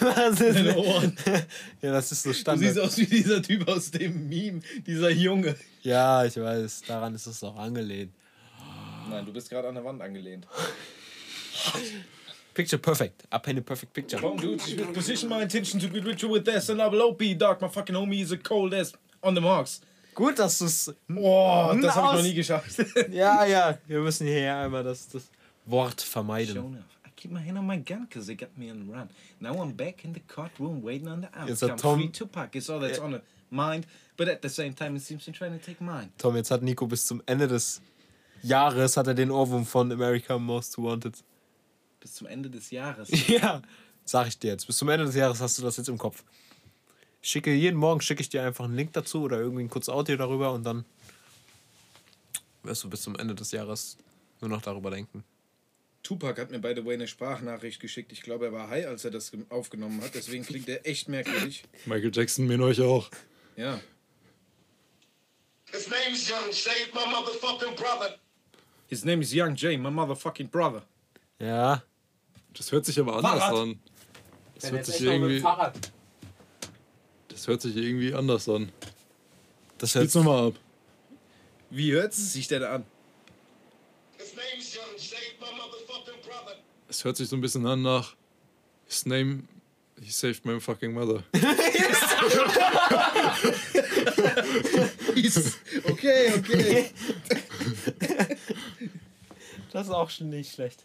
Was 0.00 0.40
ist 0.40 0.56
Deine 0.58 0.76
Ohren. 0.76 1.16
Ja, 1.82 1.90
das 1.92 2.12
ist 2.12 2.22
so 2.22 2.28
Du 2.28 2.32
siehst 2.34 2.40
Standard. 2.42 2.78
aus 2.78 2.96
wie 2.98 3.06
dieser 3.06 3.42
Typ 3.42 3.66
aus 3.68 3.90
dem 3.90 4.28
Meme, 4.28 4.60
dieser 4.86 5.10
Junge. 5.10 5.56
Ja, 5.82 6.24
ich 6.24 6.36
weiß. 6.36 6.82
Daran 6.86 7.14
ist 7.14 7.26
es 7.26 7.42
auch 7.42 7.56
angelehnt. 7.56 8.14
Nein, 9.10 9.26
du 9.26 9.32
bist 9.32 9.50
gerade 9.50 9.68
an 9.68 9.74
der 9.74 9.84
Wand 9.84 10.00
angelehnt. 10.00 10.46
Picture 12.54 12.78
perfect. 12.78 13.22
I 13.32 13.38
paint 13.38 13.58
a 13.58 13.62
perfect 13.62 13.92
picture. 13.94 14.18
On, 14.24 14.36
dude. 14.36 14.60
Position 14.92 15.28
my 15.28 15.42
intention 15.42 15.80
to 15.80 15.88
get 15.88 16.04
ritual 16.04 16.30
with 16.32 16.44
this 16.44 16.68
and 16.68 16.80
I 16.82 16.86
will 16.88 17.02
OP, 17.02 17.22
dog. 17.38 17.60
My 17.60 17.68
fucking 17.68 17.94
homie 17.96 18.20
is 18.22 18.32
a 18.32 18.36
cold 18.36 18.74
ass 18.74 18.92
on 19.22 19.34
the 19.34 19.40
marks. 19.40 19.80
Gut, 20.14 20.38
dass 20.38 20.58
du 20.58 20.66
es. 20.66 20.92
Boah, 21.08 21.74
das 21.80 21.94
habe 21.94 22.08
ich 22.08 22.22
noch 22.22 22.22
nie 22.22 22.34
geschafft. 22.34 22.76
Ja, 23.10 23.46
ja. 23.46 23.78
Wir 23.86 24.00
müssen 24.00 24.26
hier 24.26 24.54
einmal 24.54 24.84
das, 24.84 25.08
das 25.08 25.30
Wort 25.64 26.02
vermeiden. 26.02 26.54
Shown 26.54 26.74
enough. 26.74 26.84
I 27.06 27.10
keep 27.16 27.30
my 27.32 27.40
hand 27.40 27.56
on 27.58 27.66
my 27.66 27.78
gun 27.78 28.06
because 28.06 28.26
they 28.26 28.34
got 28.36 28.50
me 28.58 28.70
on 28.70 28.84
the 28.86 28.92
run. 28.92 29.08
Now 29.40 29.54
I'm 29.54 29.72
back 29.74 30.04
in 30.04 30.12
the 30.12 30.20
courtroom 30.20 30.82
waiting 30.82 31.08
on 31.08 31.22
the 31.22 31.28
outcome. 31.34 31.76
Tom- 31.78 31.98
Free 31.98 32.08
Tupac 32.10 32.54
is 32.56 32.68
all 32.68 32.80
that's 32.80 32.98
on 32.98 33.12
the 33.12 33.22
mind, 33.50 33.86
but 34.18 34.28
at 34.28 34.42
the 34.42 34.50
same 34.50 34.74
time 34.74 34.96
it 34.96 35.02
seems 35.02 35.24
to 35.24 35.32
trying 35.32 35.58
to 35.58 35.64
take 35.64 35.80
mine. 35.80 36.10
Tom, 36.18 36.36
jetzt 36.36 36.50
hat 36.50 36.62
Nico 36.62 36.86
bis 36.86 37.06
zum 37.06 37.22
Ende 37.24 37.48
des 37.48 37.80
Jahres 38.42 38.96
hat 38.98 39.06
er 39.06 39.14
den 39.14 39.30
Ohrwurm 39.30 39.64
von 39.64 39.90
America 39.92 40.36
Most 40.38 40.76
Wanted. 40.76 41.14
Bis 42.02 42.14
zum 42.14 42.26
Ende 42.26 42.50
des 42.50 42.70
Jahres. 42.70 43.08
Ja, 43.28 43.62
sag 44.04 44.26
ich 44.28 44.38
dir 44.38 44.50
jetzt. 44.50 44.66
Bis 44.66 44.76
zum 44.76 44.88
Ende 44.88 45.06
des 45.06 45.14
Jahres 45.14 45.40
hast 45.40 45.56
du 45.58 45.62
das 45.62 45.76
jetzt 45.76 45.88
im 45.88 45.96
Kopf. 45.98 46.22
Ich 47.22 47.30
schicke 47.30 47.52
jeden 47.54 47.76
Morgen 47.78 48.00
schicke 48.00 48.20
ich 48.20 48.28
dir 48.28 48.42
einfach 48.42 48.64
einen 48.64 48.74
Link 48.76 48.92
dazu 48.92 49.22
oder 49.22 49.38
irgendwie 49.38 49.62
ein 49.62 49.70
kurzes 49.70 49.88
Audio 49.94 50.16
darüber 50.16 50.52
und 50.52 50.64
dann 50.64 50.84
wirst 52.64 52.82
du 52.82 52.90
bis 52.90 53.02
zum 53.02 53.16
Ende 53.16 53.34
des 53.36 53.52
Jahres 53.52 53.96
nur 54.40 54.50
noch 54.50 54.60
darüber 54.62 54.90
denken. 54.90 55.22
Tupac 56.02 56.40
hat 56.40 56.50
mir 56.50 56.58
by 56.58 56.72
the 56.74 56.84
way 56.84 56.94
eine 56.94 57.06
Sprachnachricht 57.06 57.78
geschickt. 57.80 58.10
Ich 58.10 58.22
glaube, 58.22 58.46
er 58.46 58.52
war 58.52 58.68
high, 58.68 58.86
als 58.88 59.04
er 59.04 59.12
das 59.12 59.30
ge- 59.30 59.44
aufgenommen 59.50 60.02
hat. 60.02 60.16
Deswegen 60.16 60.44
klingt 60.44 60.68
er 60.68 60.84
echt 60.84 61.08
merkwürdig. 61.08 61.62
Michael 61.86 62.10
Jackson, 62.12 62.48
mir 62.48 62.58
euch 62.60 62.80
auch. 62.80 63.08
Ja. 63.56 63.78
His 65.70 65.88
name's 65.88 66.28
Young 66.28 66.52
Shade, 66.52 66.90
my 66.92 67.06
motherfucking 67.08 67.76
brother. 67.76 68.18
His 68.88 69.04
name 69.04 69.22
is 69.22 69.32
Young 69.32 69.54
Jay, 69.54 69.76
my 69.76 69.90
motherfucking 69.90 70.48
brother. 70.50 70.82
Ja. 71.38 71.82
Das 72.56 72.72
hört 72.72 72.84
sich 72.84 72.98
aber 72.98 73.16
anders 73.16 73.38
Fahrrad. 73.38 73.58
an. 73.58 73.80
Das 74.54 74.70
hört 74.70 74.86
sich 74.86 75.00
irgendwie. 75.00 75.44
Das 77.28 77.48
hört 77.48 77.62
sich 77.62 77.76
irgendwie 77.76 78.14
anders 78.14 78.48
an. 78.48 78.70
Das 79.78 79.90
Spiel's 79.90 80.14
nochmal 80.14 80.48
ab. 80.48 80.54
Wie 81.70 81.92
hört 81.92 82.12
es 82.12 82.32
sich 82.32 82.48
denn 82.48 82.62
an? 82.62 82.84
Es 86.88 87.04
hört 87.04 87.16
sich 87.16 87.28
so 87.28 87.36
ein 87.36 87.40
bisschen 87.40 87.66
an 87.66 87.82
nach 87.82 88.14
His 88.92 89.06
name, 89.06 89.48
he 90.02 90.10
saved 90.10 90.44
my 90.44 90.60
fucking 90.60 90.92
mother. 90.92 91.24
Okay, 95.84 96.32
okay. 96.36 96.90
das 99.72 99.86
ist 99.86 99.92
auch 99.92 100.10
schon 100.10 100.28
nicht 100.28 100.52
schlecht. 100.52 100.84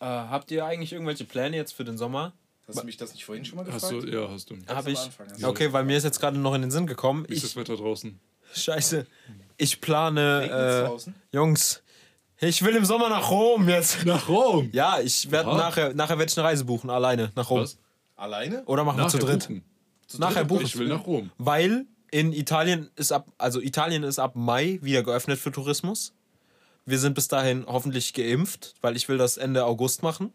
Äh, 0.00 0.04
habt 0.04 0.50
ihr 0.50 0.64
eigentlich 0.64 0.92
irgendwelche 0.92 1.24
Pläne 1.24 1.56
jetzt 1.56 1.72
für 1.72 1.84
den 1.84 1.98
Sommer? 1.98 2.32
Hast 2.66 2.80
du 2.80 2.86
mich 2.86 2.96
das 2.96 3.12
nicht 3.12 3.24
vorhin 3.24 3.44
schon 3.44 3.56
mal 3.56 3.64
gefragt? 3.64 3.82
Hast 3.82 3.92
du, 3.92 4.06
ja, 4.06 4.28
hast 4.28 4.50
du. 4.50 4.56
Hab 4.68 4.86
ich. 4.86 4.98
Du. 5.38 5.48
Okay, 5.48 5.72
weil 5.72 5.84
mir 5.84 5.96
ist 5.96 6.04
jetzt 6.04 6.20
gerade 6.20 6.38
noch 6.38 6.54
in 6.54 6.62
den 6.62 6.70
Sinn 6.70 6.86
gekommen. 6.86 7.24
Wie 7.28 7.34
ist 7.34 7.44
das 7.44 7.56
Wetter 7.56 7.76
draußen? 7.76 8.18
scheiße. 8.54 9.06
Ich 9.56 9.80
plane. 9.80 10.44
Äh, 10.44 10.88
draußen? 10.88 11.14
Jungs, 11.32 11.82
ich 12.38 12.62
will 12.62 12.74
im 12.74 12.84
Sommer 12.84 13.08
nach 13.08 13.30
Rom 13.30 13.68
jetzt. 13.68 14.04
Nach 14.06 14.28
Rom! 14.28 14.70
Ja, 14.72 14.98
ich 15.00 15.30
werde 15.30 15.50
nachher, 15.50 15.94
nachher 15.94 16.18
werde 16.18 16.30
ich 16.30 16.38
eine 16.38 16.48
Reise 16.48 16.64
buchen, 16.64 16.90
alleine 16.90 17.30
nach 17.36 17.50
Rom. 17.50 17.60
Was? 17.60 17.78
Alleine? 18.16 18.64
Oder 18.64 18.84
machen 18.84 18.98
wir 18.98 19.08
zu 19.08 19.18
dritt. 19.18 19.40
buchen. 19.48 19.64
Nachher 20.18 20.44
buchen. 20.44 20.64
Ich 20.64 20.78
will 20.78 20.88
nach 20.88 21.06
Rom. 21.06 21.30
Weil 21.38 21.86
in 22.10 22.32
Italien 22.32 22.90
ist 22.96 23.12
ab, 23.12 23.28
also 23.38 23.60
Italien 23.60 24.02
ist 24.02 24.18
ab 24.18 24.36
Mai 24.36 24.78
wieder 24.82 25.02
geöffnet 25.02 25.38
für 25.38 25.52
Tourismus. 25.52 26.12
Wir 26.86 26.98
sind 26.98 27.14
bis 27.14 27.28
dahin 27.28 27.64
hoffentlich 27.66 28.14
geimpft, 28.14 28.74
weil 28.80 28.96
ich 28.96 29.08
will 29.08 29.18
das 29.18 29.36
Ende 29.36 29.64
August 29.64 30.02
machen. 30.02 30.32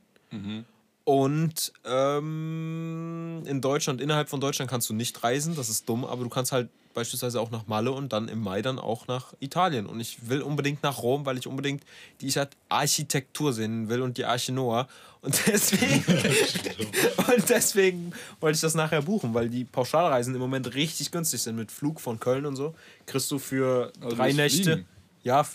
Und 1.06 1.72
ähm, 1.86 3.44
in 3.46 3.62
Deutschland, 3.62 4.02
innerhalb 4.02 4.28
von 4.28 4.42
Deutschland 4.42 4.70
kannst 4.70 4.90
du 4.90 4.94
nicht 4.94 5.24
reisen, 5.24 5.56
das 5.56 5.70
ist 5.70 5.88
dumm, 5.88 6.04
aber 6.04 6.24
du 6.24 6.30
kannst 6.30 6.52
halt 6.52 6.70
beispielsweise 6.96 7.40
auch 7.40 7.52
nach 7.52 7.68
Malle 7.68 7.92
und 7.92 8.12
dann 8.12 8.28
im 8.28 8.42
Mai 8.42 8.64
dann 8.64 8.80
auch 8.80 9.06
nach 9.06 9.34
Italien. 9.40 9.86
Und 9.86 10.00
ich 10.00 10.30
will 10.30 10.42
unbedingt 10.42 10.82
nach 10.82 11.04
Rom, 11.04 11.26
weil 11.28 11.38
ich 11.38 11.46
unbedingt 11.46 11.84
die 12.22 12.34
Architektur 12.70 13.54
sehen 13.54 13.90
will 13.90 14.02
und 14.02 14.18
die 14.18 14.26
Arche 14.26 14.52
Noah. 14.52 14.88
Und 15.22 15.40
deswegen, 15.48 16.04
und 17.36 17.50
deswegen 17.50 18.14
wollte 18.40 18.56
ich 18.56 18.62
das 18.62 18.74
nachher 18.74 19.04
buchen, 19.04 19.34
weil 19.34 19.50
die 19.50 19.66
Pauschalreisen 19.66 20.34
im 20.34 20.42
Moment 20.42 20.74
richtig 20.74 21.12
günstig 21.12 21.42
sind. 21.42 21.56
Mit 21.56 21.72
Flug 21.72 22.02
von 22.02 22.20
Köln 22.20 22.48
und 22.48 22.56
so 22.56 22.74
kriegst 23.06 23.30
du 23.30 23.38
für 23.38 23.92
Also 24.02 24.16
drei 24.16 24.32
Nächte. 24.32 24.64
Fliegen. 24.64 24.86
Ja, 25.24 25.46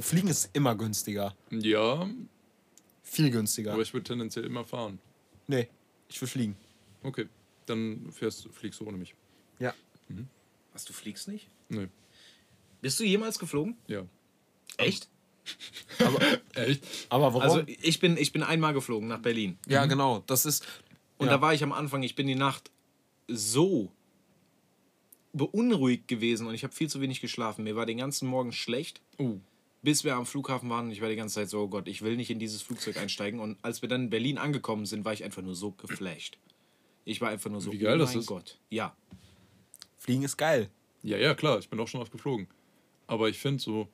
Fliegen 0.00 0.28
ist 0.28 0.50
immer 0.52 0.74
günstiger. 0.74 1.34
Ja, 1.50 2.08
Viel 3.02 3.30
günstiger. 3.30 3.72
aber 3.72 3.82
ich 3.82 3.92
würde 3.92 4.04
tendenziell 4.04 4.44
immer 4.44 4.64
fahren. 4.64 4.98
nee, 5.48 5.68
ich 6.08 6.20
will 6.20 6.28
fliegen. 6.28 6.56
Okay, 7.02 7.28
dann 7.66 8.10
fährst, 8.12 8.48
fliegst 8.52 8.80
du 8.80 8.86
ohne 8.86 8.96
mich. 8.98 9.14
Ja. 9.58 9.74
Was, 10.72 10.84
du 10.84 10.92
fliegst 10.92 11.28
nicht? 11.28 11.48
Nee, 11.68 11.88
Bist 12.80 12.98
du 13.00 13.04
jemals 13.04 13.38
geflogen? 13.38 13.76
ja. 13.86 14.04
Echt? 14.76 15.08
Echt? 16.54 16.84
Aber 17.10 17.34
warum? 17.34 17.42
Also 17.42 17.62
ich 17.66 17.98
bin, 17.98 18.16
ich 18.16 18.32
bin 18.32 18.42
einmal 18.44 18.72
geflogen 18.72 19.08
nach 19.08 19.20
Berlin. 19.20 19.58
ja, 19.66 19.84
genau. 19.86 20.22
Das 20.26 20.46
ist. 20.46 20.64
Und 21.18 21.26
ja. 21.26 21.32
da 21.34 21.40
war 21.42 21.52
ich 21.52 21.62
am 21.64 21.72
Anfang, 21.72 22.02
ich 22.04 22.14
bin 22.14 22.26
die 22.28 22.34
Nacht 22.36 22.70
so 23.26 23.90
beunruhigt 25.32 26.08
gewesen 26.08 26.46
und 26.46 26.54
ich 26.54 26.62
habe 26.64 26.72
viel 26.74 26.88
zu 26.88 27.00
wenig 27.00 27.20
geschlafen. 27.20 27.64
Mir 27.64 27.76
war 27.76 27.84
den 27.86 27.98
ganzen 27.98 28.28
Morgen 28.28 28.52
schlecht, 28.52 29.00
Oh, 29.18 29.38
bis 29.82 30.04
wir 30.04 30.14
am 30.14 30.26
Flughafen 30.26 30.68
waren 30.68 30.86
und 30.86 30.92
ich 30.92 31.00
war 31.00 31.08
die 31.08 31.16
ganze 31.16 31.36
Zeit 31.36 31.48
so, 31.48 31.60
oh 31.60 31.68
Gott, 31.68 31.88
ich 31.88 32.02
will 32.02 32.16
nicht 32.16 32.30
in 32.30 32.38
dieses 32.38 32.62
Flugzeug 32.62 32.96
einsteigen. 32.96 33.40
Und 33.40 33.58
als 33.62 33.82
wir 33.82 33.88
dann 33.88 34.04
in 34.04 34.10
Berlin 34.10 34.38
angekommen 34.38 34.86
sind, 34.86 35.04
war 35.04 35.12
ich 35.12 35.24
einfach 35.24 35.42
nur 35.42 35.54
so 35.54 35.72
geflasht. 35.72 36.38
Ich 37.04 37.20
war 37.20 37.30
einfach 37.30 37.50
nur 37.50 37.60
so, 37.60 37.72
Wie 37.72 37.78
geil 37.78 37.96
oh 37.96 37.98
das 37.98 38.10
mein 38.10 38.20
ist. 38.20 38.26
Gott. 38.26 38.58
Ja. 38.68 38.94
Fliegen 39.98 40.22
ist 40.22 40.36
geil. 40.36 40.70
ja, 41.02 41.16
ja, 41.16 41.34
klar, 41.34 41.58
ich 41.58 41.68
bin 41.68 41.80
auch 41.80 41.88
schon 41.88 42.00
oft 42.00 42.12
geflogen. 42.12 42.46
Aber 43.06 43.28
ich 43.28 43.38
finde 43.38 43.62
so, 43.62 43.88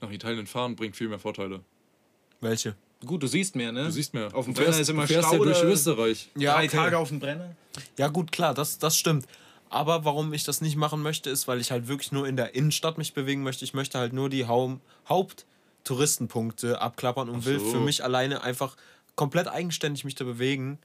nach 0.00 0.10
Italien 0.10 0.46
fahren 0.46 0.76
bringt 0.76 0.96
viel 0.96 1.08
mehr 1.08 1.18
Vorteile. 1.18 1.64
Welche? 2.40 2.76
Gut, 3.04 3.22
du 3.22 3.26
siehst 3.26 3.54
mehr, 3.56 3.72
ne? 3.72 3.84
Du 3.84 3.90
siehst 3.90 4.14
mehr. 4.14 4.34
Auf 4.34 4.44
dem 4.46 4.54
Brenner 4.54 4.78
ist 4.78 4.88
immer 4.88 5.02
du 5.02 5.08
fährst 5.08 5.28
Stau. 5.28 5.38
ja 5.38 5.44
durch 5.44 5.62
Österreich. 5.62 6.30
Ja, 6.36 6.54
Drei 6.54 6.64
okay. 6.66 6.76
Tage 6.76 6.98
auf 6.98 7.08
dem 7.08 7.20
Brenner. 7.20 7.54
Ja, 7.98 8.08
gut, 8.08 8.32
klar, 8.32 8.54
das, 8.54 8.78
das 8.78 8.96
stimmt. 8.96 9.26
Aber 9.74 10.04
warum 10.04 10.32
ich 10.32 10.44
das 10.44 10.60
nicht 10.60 10.76
machen 10.76 11.02
möchte, 11.02 11.28
ist, 11.30 11.48
weil 11.48 11.60
ich 11.60 11.72
halt 11.72 11.88
wirklich 11.88 12.12
nur 12.12 12.28
in 12.28 12.36
der 12.36 12.54
Innenstadt 12.54 12.96
mich 12.96 13.12
bewegen 13.12 13.42
möchte. 13.42 13.64
Ich 13.64 13.74
möchte 13.74 13.98
halt 13.98 14.12
nur 14.12 14.30
die 14.30 14.46
Hau 14.46 14.78
Haupttouristenpunkte 15.08 16.80
abklappern 16.80 17.28
und 17.28 17.44
will 17.44 17.58
so. 17.58 17.66
für 17.66 17.80
mich 17.80 18.04
alleine 18.04 18.42
einfach 18.42 18.76
komplett 19.16 19.48
eigenständig 19.48 20.04
mich 20.04 20.14
da 20.14 20.24
bewegen. 20.24 20.78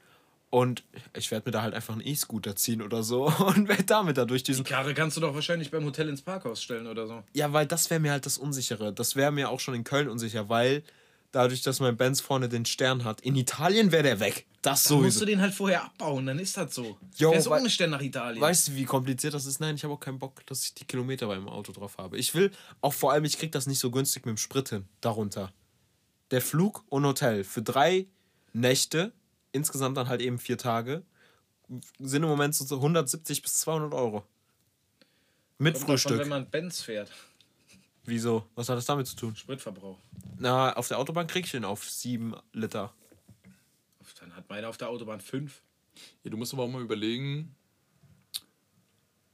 Und 0.49 0.83
ich 1.15 1.29
werde 1.29 1.47
mir 1.47 1.51
da 1.51 1.61
halt 1.61 1.75
einfach 1.75 1.93
einen 1.93 2.01
E-Scooter 2.05 2.55
ziehen 2.55 2.81
oder 2.81 3.03
so 3.03 3.25
und 3.55 3.67
werde 3.67 3.83
damit 3.83 4.17
da 4.17 4.25
durch 4.25 4.41
diesen. 4.41 4.63
Die 4.63 4.71
Karre 4.71 4.95
kannst 4.95 5.15
du 5.17 5.21
doch 5.21 5.35
wahrscheinlich 5.35 5.69
beim 5.69 5.85
Hotel 5.85 6.09
ins 6.09 6.23
Parkhaus 6.23 6.63
stellen 6.63 6.87
oder 6.87 7.05
so. 7.05 7.23
Ja, 7.33 7.53
weil 7.53 7.67
das 7.67 7.91
wäre 7.91 7.99
mir 7.99 8.11
halt 8.11 8.25
das 8.25 8.39
Unsichere. 8.39 8.91
Das 8.91 9.15
wäre 9.15 9.31
mir 9.31 9.51
auch 9.51 9.59
schon 9.59 9.75
in 9.75 9.83
Köln 9.83 10.09
unsicher, 10.09 10.49
weil 10.49 10.81
dadurch, 11.31 11.61
dass 11.61 11.79
mein 11.79 11.95
Benz 11.97 12.21
vorne 12.21 12.49
den 12.49 12.65
Stern 12.65 13.03
hat, 13.03 13.21
in 13.21 13.35
Italien 13.35 13.91
wäre 13.91 14.03
der 14.03 14.19
weg. 14.19 14.45
Das 14.61 14.83
Da 14.85 14.95
musst 14.95 15.21
du 15.21 15.25
den 15.25 15.39
halt 15.39 15.53
vorher 15.53 15.83
abbauen, 15.85 16.25
dann 16.25 16.37
ist 16.39 16.57
das 16.57 16.75
so. 16.75 16.97
Jo, 17.17 17.31
wei- 17.31 17.59
ohne 17.59 17.69
Stern 17.69 17.91
nach 17.91 18.01
Italien. 18.01 18.41
Weißt 18.41 18.67
du, 18.69 18.75
wie 18.75 18.83
kompliziert 18.85 19.33
das 19.33 19.45
ist? 19.45 19.59
Nein, 19.59 19.75
ich 19.75 19.83
habe 19.83 19.93
auch 19.93 19.99
keinen 19.99 20.19
Bock, 20.19 20.45
dass 20.47 20.63
ich 20.65 20.73
die 20.73 20.85
Kilometer 20.85 21.27
beim 21.27 21.47
Auto 21.47 21.71
drauf 21.71 21.97
habe. 21.97 22.17
Ich 22.17 22.33
will 22.35 22.51
auch 22.81 22.93
vor 22.93 23.11
allem, 23.13 23.23
ich 23.25 23.37
krieg 23.37 23.51
das 23.51 23.67
nicht 23.67 23.79
so 23.79 23.89
günstig 23.91 24.25
mit 24.25 24.33
dem 24.35 24.37
Sprit 24.37 24.69
hin, 24.69 24.85
darunter. 25.01 25.53
Der 26.31 26.41
Flug 26.41 26.83
und 26.89 27.05
Hotel 27.05 27.43
für 27.43 27.61
drei 27.61 28.07
Nächte, 28.53 29.13
insgesamt 29.51 29.95
dann 29.97 30.09
halt 30.09 30.21
eben 30.21 30.39
vier 30.39 30.57
Tage, 30.57 31.03
sind 31.99 32.23
im 32.23 32.29
Moment 32.29 32.53
so 32.55 32.65
so 32.65 32.75
170 32.77 33.41
bis 33.41 33.59
200 33.59 33.93
Euro. 33.93 34.23
Mit 35.57 35.73
Kommt 35.75 35.83
davon, 35.83 35.97
Frühstück. 35.97 36.19
wenn 36.19 36.29
man 36.29 36.49
Benz 36.49 36.81
fährt. 36.81 37.11
Wieso? 38.05 38.45
Was 38.55 38.69
hat 38.69 38.77
das 38.77 38.85
damit 38.85 39.07
zu 39.07 39.15
tun? 39.15 39.35
Spritverbrauch. 39.35 39.97
Na, 40.37 40.73
auf 40.73 40.87
der 40.87 40.97
Autobahn 40.97 41.27
krieg 41.27 41.45
ich 41.45 41.51
den 41.51 41.65
auf 41.65 41.89
7 41.89 42.35
Liter. 42.53 42.93
Dann 44.19 44.35
hat 44.35 44.49
meine 44.49 44.67
auf 44.67 44.77
der 44.77 44.89
Autobahn 44.89 45.21
fünf. 45.21 45.61
Ja, 46.23 46.31
du 46.31 46.37
musst 46.37 46.53
aber 46.53 46.63
auch 46.63 46.69
mal 46.69 46.81
überlegen, 46.81 47.55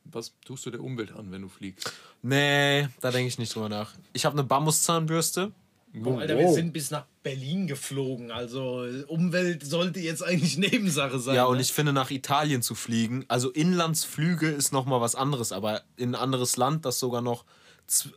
was 0.03 0.34
tust 0.45 0.66
du 0.66 0.72
der 0.72 0.82
Umwelt 0.82 1.11
an, 1.11 1.32
wenn 1.32 1.41
du 1.41 1.49
fliegst? 1.49 1.91
Nee, 2.22 2.88
da 3.01 3.11
denke 3.11 3.28
ich 3.28 3.38
nicht 3.38 3.53
drüber 3.55 3.70
nach. 3.70 3.93
Ich 4.13 4.26
habe 4.26 4.34
eine 4.34 4.43
Bambuszahnbürste. 4.43 5.51
Boah, 5.93 6.20
Alter, 6.20 6.38
wir 6.38 6.51
sind 6.51 6.74
bis 6.74 6.91
nach 6.91 7.05
Berlin 7.24 7.68
geflogen. 7.68 8.30
Also 8.30 8.86
Umwelt 9.07 9.66
sollte 9.66 10.01
jetzt 10.01 10.24
eigentlich 10.24 10.57
Nebensache 10.57 11.20
sein. 11.20 11.36
Ja, 11.36 11.45
und 11.45 11.55
ne? 11.55 11.61
ich 11.61 11.72
finde, 11.72 11.93
nach 11.93 12.11
Italien 12.11 12.61
zu 12.61 12.76
fliegen, 12.76 13.26
also 13.30 13.49
Inlandsflüge 13.49 14.49
ist 14.49 14.74
nochmal 14.74 14.99
was 14.99 15.16
anderes, 15.16 15.51
aber 15.51 15.84
in 15.95 16.13
ein 16.13 16.22
anderes 16.22 16.57
Land, 16.57 16.86
das 16.86 16.99
sogar 16.99 17.22
noch, 17.22 17.45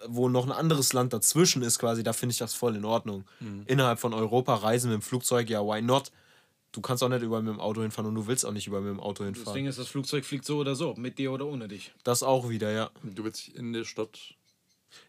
wo 0.06 0.28
noch 0.28 0.46
ein 0.46 0.52
anderes 0.52 0.92
Land 0.92 1.12
dazwischen 1.12 1.62
ist, 1.62 1.78
quasi, 1.78 2.02
da 2.02 2.12
finde 2.12 2.32
ich 2.32 2.38
das 2.38 2.54
voll 2.54 2.76
in 2.76 2.84
Ordnung. 2.84 3.24
Innerhalb 3.66 3.98
von 4.00 4.14
Europa 4.14 4.54
reisen 4.54 4.90
mit 4.90 5.00
dem 5.00 5.02
Flugzeug, 5.02 5.48
ja, 5.50 5.60
why 5.62 5.82
not? 5.82 6.10
Du 6.72 6.80
kannst 6.82 7.02
auch 7.02 7.08
nicht 7.08 7.22
überall 7.22 7.42
mit 7.42 7.54
dem 7.54 7.60
Auto 7.60 7.80
hinfahren 7.80 8.08
und 8.08 8.14
du 8.14 8.26
willst 8.26 8.44
auch 8.44 8.52
nicht 8.52 8.66
überall 8.66 8.82
mit 8.82 8.92
dem 8.92 9.00
Auto 9.00 9.24
Das 9.24 9.34
hinfahren. 9.34 9.56
Ding 9.56 9.66
ist, 9.66 9.78
das 9.78 9.88
Flugzeug 9.88 10.24
fliegt 10.24 10.44
so 10.44 10.58
oder 10.58 10.74
so, 10.74 10.94
mit 10.96 11.18
dir 11.18 11.32
oder 11.32 11.46
ohne 11.46 11.66
dich. 11.66 11.92
Das 12.04 12.22
auch 12.22 12.48
wieder, 12.50 12.70
ja. 12.70 12.90
Du 13.02 13.24
willst 13.24 13.48
in 13.48 13.72
der 13.72 13.84
Stadt. 13.84 14.18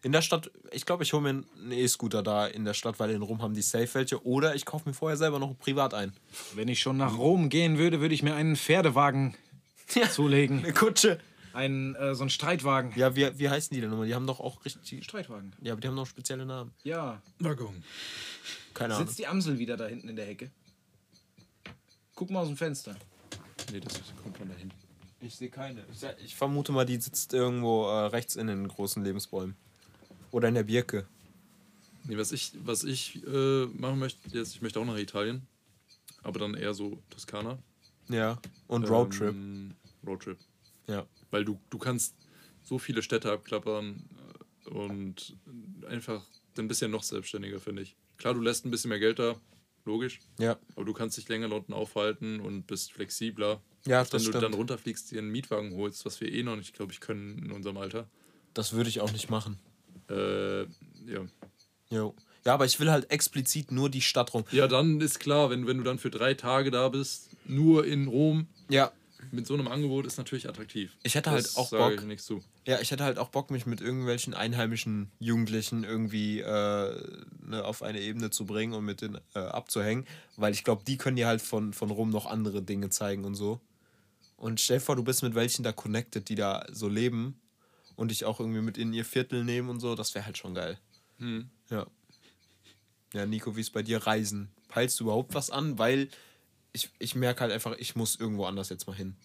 In 0.02 0.12
der 0.12 0.22
Stadt, 0.22 0.50
ich 0.72 0.84
glaube, 0.84 1.04
ich 1.04 1.12
hole 1.12 1.22
mir 1.22 1.28
einen 1.30 1.72
E-Scooter 1.72 2.22
da 2.22 2.46
in 2.46 2.64
der 2.64 2.74
Stadt, 2.74 2.98
weil 2.98 3.10
in 3.10 3.22
Rom 3.22 3.40
haben 3.42 3.54
die 3.54 3.62
safe 3.62 3.88
welche. 3.92 4.24
Oder 4.26 4.54
ich 4.54 4.64
kaufe 4.66 4.88
mir 4.88 4.94
vorher 4.94 5.16
selber 5.16 5.38
noch 5.38 5.58
privat 5.58 5.94
ein. 5.94 6.12
Wenn 6.54 6.68
ich 6.68 6.80
schon 6.80 6.96
nach 6.98 7.16
Rom 7.16 7.48
gehen 7.48 7.78
würde, 7.78 8.00
würde 8.00 8.14
ich 8.14 8.22
mir 8.22 8.34
einen 8.34 8.56
Pferdewagen 8.56 9.34
zulegen. 10.10 10.58
Eine 10.58 10.72
Kutsche. 10.74 11.18
Einen, 11.52 11.94
äh, 11.94 12.14
so 12.14 12.22
einen 12.22 12.30
Streitwagen. 12.30 12.92
Ja, 12.96 13.16
wie, 13.16 13.38
wie 13.38 13.48
heißen 13.48 13.74
die 13.74 13.80
denn 13.80 13.90
nochmal? 13.90 14.06
Die 14.06 14.14
haben 14.14 14.26
doch 14.26 14.40
auch 14.40 14.64
richtig. 14.64 15.04
Streitwagen. 15.04 15.52
Ja, 15.60 15.72
aber 15.72 15.80
die 15.80 15.88
haben 15.88 15.94
noch 15.94 16.06
spezielle 16.06 16.46
Namen. 16.46 16.72
Ja. 16.84 17.20
Waggon. 17.38 17.82
Keine 18.74 18.94
Ahnung. 18.94 19.06
Sitzt 19.06 19.18
die 19.18 19.26
Amsel 19.26 19.58
wieder 19.58 19.76
da 19.76 19.86
hinten 19.86 20.08
in 20.08 20.16
der 20.16 20.26
Hecke? 20.26 20.50
Guck 22.14 22.30
mal 22.30 22.40
aus 22.40 22.48
dem 22.48 22.56
Fenster. 22.56 22.96
Nee, 23.72 23.80
das 23.80 24.00
kommt 24.22 24.36
von 24.36 24.48
da 24.48 24.54
hinten. 24.54 24.76
Ich 25.20 25.36
sehe 25.36 25.50
keine. 25.50 25.84
Ich, 25.92 26.24
ich 26.24 26.34
vermute 26.34 26.72
mal, 26.72 26.86
die 26.86 26.98
sitzt 27.00 27.34
irgendwo 27.34 27.84
äh, 27.86 28.06
rechts 28.06 28.36
in 28.36 28.46
den 28.46 28.68
großen 28.68 29.04
Lebensbäumen. 29.04 29.56
Oder 30.30 30.48
in 30.48 30.54
der 30.54 30.62
Birke. 30.62 31.06
Nee, 32.04 32.16
was 32.16 32.32
ich, 32.32 32.52
was 32.64 32.84
ich 32.84 33.22
äh, 33.26 33.66
machen 33.66 33.98
möchte, 33.98 34.20
jetzt, 34.36 34.54
ich 34.54 34.62
möchte 34.62 34.80
auch 34.80 34.84
nach 34.84 34.96
Italien. 34.96 35.46
Aber 36.22 36.38
dann 36.38 36.54
eher 36.54 36.74
so 36.74 37.02
Toskana. 37.10 37.58
Ja. 38.08 38.38
Und 38.66 38.88
Roadtrip. 38.88 39.30
Ähm, 39.34 39.74
Roadtrip. 40.06 40.38
Ja. 40.86 41.06
Weil 41.30 41.44
du, 41.44 41.58
du 41.70 41.78
kannst 41.78 42.14
so 42.62 42.78
viele 42.78 43.02
Städte 43.02 43.32
abklappern 43.32 44.04
äh, 44.66 44.68
und 44.70 45.36
einfach 45.88 46.24
du 46.54 46.66
ja 46.80 46.88
noch 46.88 47.02
selbstständiger, 47.02 47.60
finde 47.60 47.82
ich. 47.82 47.96
Klar, 48.18 48.34
du 48.34 48.40
lässt 48.40 48.66
ein 48.66 48.70
bisschen 48.70 48.90
mehr 48.90 48.98
Geld 48.98 49.18
da, 49.18 49.36
logisch. 49.84 50.20
Ja. 50.38 50.58
Aber 50.76 50.84
du 50.84 50.92
kannst 50.92 51.16
dich 51.16 51.28
länger 51.28 51.48
dort 51.48 51.72
aufhalten 51.72 52.40
und 52.40 52.66
bist 52.66 52.92
flexibler. 52.92 53.62
Ja, 53.86 54.00
Wenn 54.02 54.10
das 54.10 54.24
du 54.24 54.28
stimmt. 54.28 54.44
dann 54.44 54.54
runterfliegst, 54.54 55.10
dir 55.10 55.18
einen 55.18 55.30
Mietwagen 55.30 55.74
holst, 55.74 56.04
was 56.04 56.20
wir 56.20 56.30
eh 56.30 56.42
noch 56.42 56.56
nicht, 56.56 56.74
glaube 56.74 56.92
ich, 56.92 57.00
können 57.00 57.38
in 57.38 57.50
unserem 57.52 57.78
Alter. 57.78 58.08
Das 58.52 58.72
würde 58.72 58.90
ich 58.90 59.00
auch 59.00 59.12
nicht 59.12 59.30
machen. 59.30 59.58
Äh, 60.10 60.62
ja. 60.64 61.26
Jo. 61.88 62.14
Ja, 62.44 62.54
aber 62.54 62.64
ich 62.64 62.80
will 62.80 62.90
halt 62.90 63.10
explizit 63.10 63.70
nur 63.70 63.88
die 63.90 64.00
Stadt 64.00 64.34
rum. 64.34 64.44
ja, 64.50 64.66
dann 64.66 65.00
ist 65.00 65.18
klar, 65.20 65.50
wenn, 65.50 65.66
wenn 65.66 65.78
du 65.78 65.84
dann 65.84 65.98
für 65.98 66.10
drei 66.10 66.34
Tage 66.34 66.70
da 66.70 66.88
bist, 66.88 67.30
nur 67.46 67.86
in 67.86 68.08
Rom, 68.08 68.48
Ja. 68.68 68.92
Mit 69.32 69.46
so 69.46 69.54
einem 69.54 69.68
Angebot 69.68 70.06
ist 70.06 70.18
natürlich 70.18 70.48
attraktiv. 70.48 70.96
Ich 71.02 71.14
hätte 71.14 71.30
das 71.30 71.56
halt 71.56 71.56
auch 71.56 71.70
Bock. 71.70 71.94
Ich 71.94 72.02
nichts 72.02 72.24
zu. 72.26 72.42
Ja, 72.66 72.80
ich 72.80 72.90
hätte 72.90 73.04
halt 73.04 73.18
auch 73.18 73.28
Bock, 73.28 73.50
mich 73.50 73.66
mit 73.66 73.80
irgendwelchen 73.80 74.34
einheimischen 74.34 75.10
Jugendlichen 75.18 75.84
irgendwie 75.84 76.40
äh, 76.40 77.02
ne, 77.42 77.64
auf 77.64 77.82
eine 77.82 78.00
Ebene 78.00 78.30
zu 78.30 78.46
bringen 78.46 78.72
und 78.74 78.84
mit 78.84 79.00
denen 79.00 79.20
äh, 79.34 79.40
abzuhängen. 79.40 80.06
Weil 80.36 80.52
ich 80.52 80.64
glaube, 80.64 80.84
die 80.86 80.96
können 80.96 81.16
dir 81.16 81.26
halt 81.26 81.42
von, 81.42 81.72
von 81.72 81.90
Rom 81.90 82.10
noch 82.10 82.26
andere 82.26 82.62
Dinge 82.62 82.90
zeigen 82.90 83.24
und 83.24 83.34
so. 83.34 83.60
Und 84.36 84.60
stell 84.60 84.78
dir 84.78 84.84
vor, 84.84 84.96
du 84.96 85.04
bist 85.04 85.22
mit 85.22 85.34
welchen 85.34 85.62
da 85.62 85.72
connected, 85.72 86.28
die 86.28 86.34
da 86.34 86.64
so 86.72 86.88
leben 86.88 87.40
und 87.96 88.10
dich 88.10 88.24
auch 88.24 88.40
irgendwie 88.40 88.62
mit 88.62 88.78
in 88.78 88.92
ihr 88.92 89.04
Viertel 89.04 89.44
nehmen 89.44 89.68
und 89.68 89.80
so. 89.80 89.94
Das 89.94 90.14
wäre 90.14 90.24
halt 90.24 90.38
schon 90.38 90.54
geil. 90.54 90.78
Hm. 91.18 91.50
Ja. 91.68 91.86
Ja, 93.12 93.26
Nico, 93.26 93.56
wie 93.56 93.60
ist 93.60 93.72
bei 93.72 93.82
dir 93.82 93.98
Reisen? 93.98 94.50
Peilst 94.68 94.98
du 95.00 95.04
überhaupt 95.04 95.34
was 95.34 95.50
an? 95.50 95.78
Weil 95.78 96.08
ich, 96.72 96.90
ich 96.98 97.14
merke 97.14 97.40
halt 97.40 97.52
einfach, 97.52 97.76
ich 97.78 97.96
muss 97.96 98.16
irgendwo 98.16 98.44
anders 98.44 98.68
jetzt 98.68 98.86
mal 98.86 98.96
hin. 98.96 99.16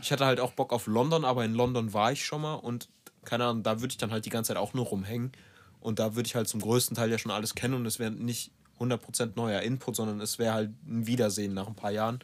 Ich 0.00 0.12
hatte 0.12 0.26
halt 0.26 0.40
auch 0.40 0.52
Bock 0.52 0.72
auf 0.72 0.86
London, 0.86 1.24
aber 1.24 1.44
in 1.44 1.54
London 1.54 1.92
war 1.92 2.12
ich 2.12 2.24
schon 2.24 2.42
mal 2.42 2.54
und 2.54 2.88
keine 3.24 3.44
Ahnung, 3.44 3.62
da 3.62 3.80
würde 3.80 3.92
ich 3.92 3.98
dann 3.98 4.10
halt 4.10 4.24
die 4.24 4.30
ganze 4.30 4.48
Zeit 4.48 4.56
auch 4.56 4.74
nur 4.74 4.86
rumhängen. 4.86 5.32
Und 5.80 5.98
da 5.98 6.16
würde 6.16 6.26
ich 6.26 6.34
halt 6.34 6.48
zum 6.48 6.60
größten 6.60 6.96
Teil 6.96 7.10
ja 7.10 7.18
schon 7.18 7.30
alles 7.30 7.54
kennen 7.54 7.74
und 7.74 7.86
es 7.86 7.98
wäre 7.98 8.10
nicht 8.10 8.50
100% 8.80 9.32
neuer 9.36 9.60
Input, 9.60 9.96
sondern 9.96 10.20
es 10.20 10.38
wäre 10.38 10.54
halt 10.54 10.70
ein 10.86 11.06
Wiedersehen 11.06 11.54
nach 11.54 11.66
ein 11.66 11.74
paar 11.74 11.90
Jahren. 11.90 12.20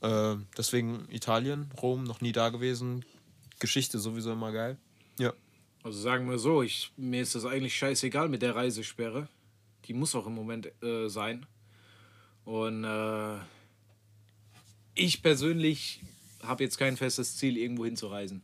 Äh, 0.00 0.36
deswegen 0.56 1.06
Italien, 1.10 1.70
Rom, 1.80 2.04
noch 2.04 2.20
nie 2.20 2.32
da 2.32 2.48
gewesen. 2.48 3.04
Geschichte 3.58 3.98
sowieso 3.98 4.32
immer 4.32 4.52
geil. 4.52 4.76
Ja. 5.18 5.32
Also 5.82 6.00
sagen 6.00 6.28
wir 6.28 6.38
so, 6.38 6.62
ich, 6.62 6.92
mir 6.96 7.22
ist 7.22 7.34
das 7.34 7.44
eigentlich 7.44 7.76
scheißegal 7.76 8.28
mit 8.28 8.42
der 8.42 8.54
Reisesperre. 8.54 9.28
Die 9.86 9.94
muss 9.94 10.14
auch 10.14 10.26
im 10.26 10.34
Moment 10.34 10.70
äh, 10.82 11.08
sein. 11.08 11.46
Und 12.46 12.84
äh, 12.84 13.38
ich 14.94 15.20
persönlich 15.22 16.00
habe 16.42 16.62
jetzt 16.62 16.78
kein 16.78 16.96
festes 16.96 17.36
Ziel, 17.36 17.58
irgendwo 17.58 17.84
hinzureisen. 17.84 18.40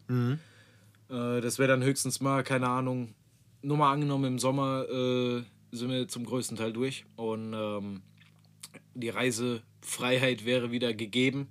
Äh, 1.09 1.41
das 1.41 1.59
wäre 1.59 1.69
dann 1.69 1.85
höchstens 1.85 2.21
mal, 2.21 2.43
keine 2.43 2.69
Ahnung, 2.69 3.15
nur 3.63 3.77
mal 3.77 3.93
angenommen, 3.93 4.25
im 4.25 4.39
Sommer 4.41 4.87
äh, 4.91 5.43
sind 5.71 5.91
wir 5.91 6.09
zum 6.09 6.27
größten 6.27 6.57
Teil 6.57 6.73
durch. 6.73 7.05
Und 7.15 7.55
ähm, 7.55 8.03
die 8.95 9.09
Reisefreiheit 9.09 10.45
wäre 10.45 10.73
wieder 10.73 10.93
gegeben. 10.95 11.49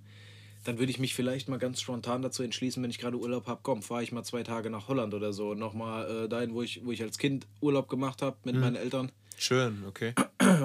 Dann 0.66 0.78
würde 0.78 0.92
ich 0.92 1.00
mich 1.00 1.16
vielleicht 1.16 1.48
mal 1.48 1.58
ganz 1.58 1.80
spontan 1.80 2.22
dazu 2.22 2.44
entschließen, 2.44 2.84
wenn 2.84 2.92
ich 2.92 3.00
gerade 3.00 3.18
Urlaub 3.18 3.48
habe, 3.48 3.62
komm, 3.64 3.82
fahre 3.82 4.04
ich 4.04 4.12
mal 4.12 4.24
zwei 4.24 4.44
Tage 4.44 4.70
nach 4.70 4.90
Holland 4.90 5.14
oder 5.14 5.32
so. 5.32 5.54
Nochmal 5.54 6.26
äh, 6.26 6.30
dahin, 6.30 6.54
wo 6.54 6.62
ich, 6.62 6.86
wo 6.86 6.92
ich 6.92 7.02
als 7.02 7.18
Kind 7.18 7.48
Urlaub 7.62 7.88
gemacht 7.88 8.22
habe 8.22 8.36
mit 8.44 8.56
meinen 8.58 8.76
Eltern. 8.76 9.10
Schön, 9.38 9.86
okay. 9.88 10.14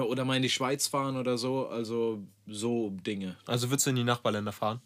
Oder 0.07 0.25
mal 0.25 0.35
in 0.35 0.41
die 0.41 0.49
Schweiz 0.49 0.87
fahren 0.87 1.17
oder 1.17 1.37
so. 1.37 1.67
Also 1.67 2.23
so 2.47 2.91
Dinge. 3.05 3.37
Also 3.45 3.69
würdest 3.69 3.85
du 3.85 3.89
in 3.91 3.95
die 3.97 4.03
Nachbarländer 4.03 4.51
fahren? 4.51 4.81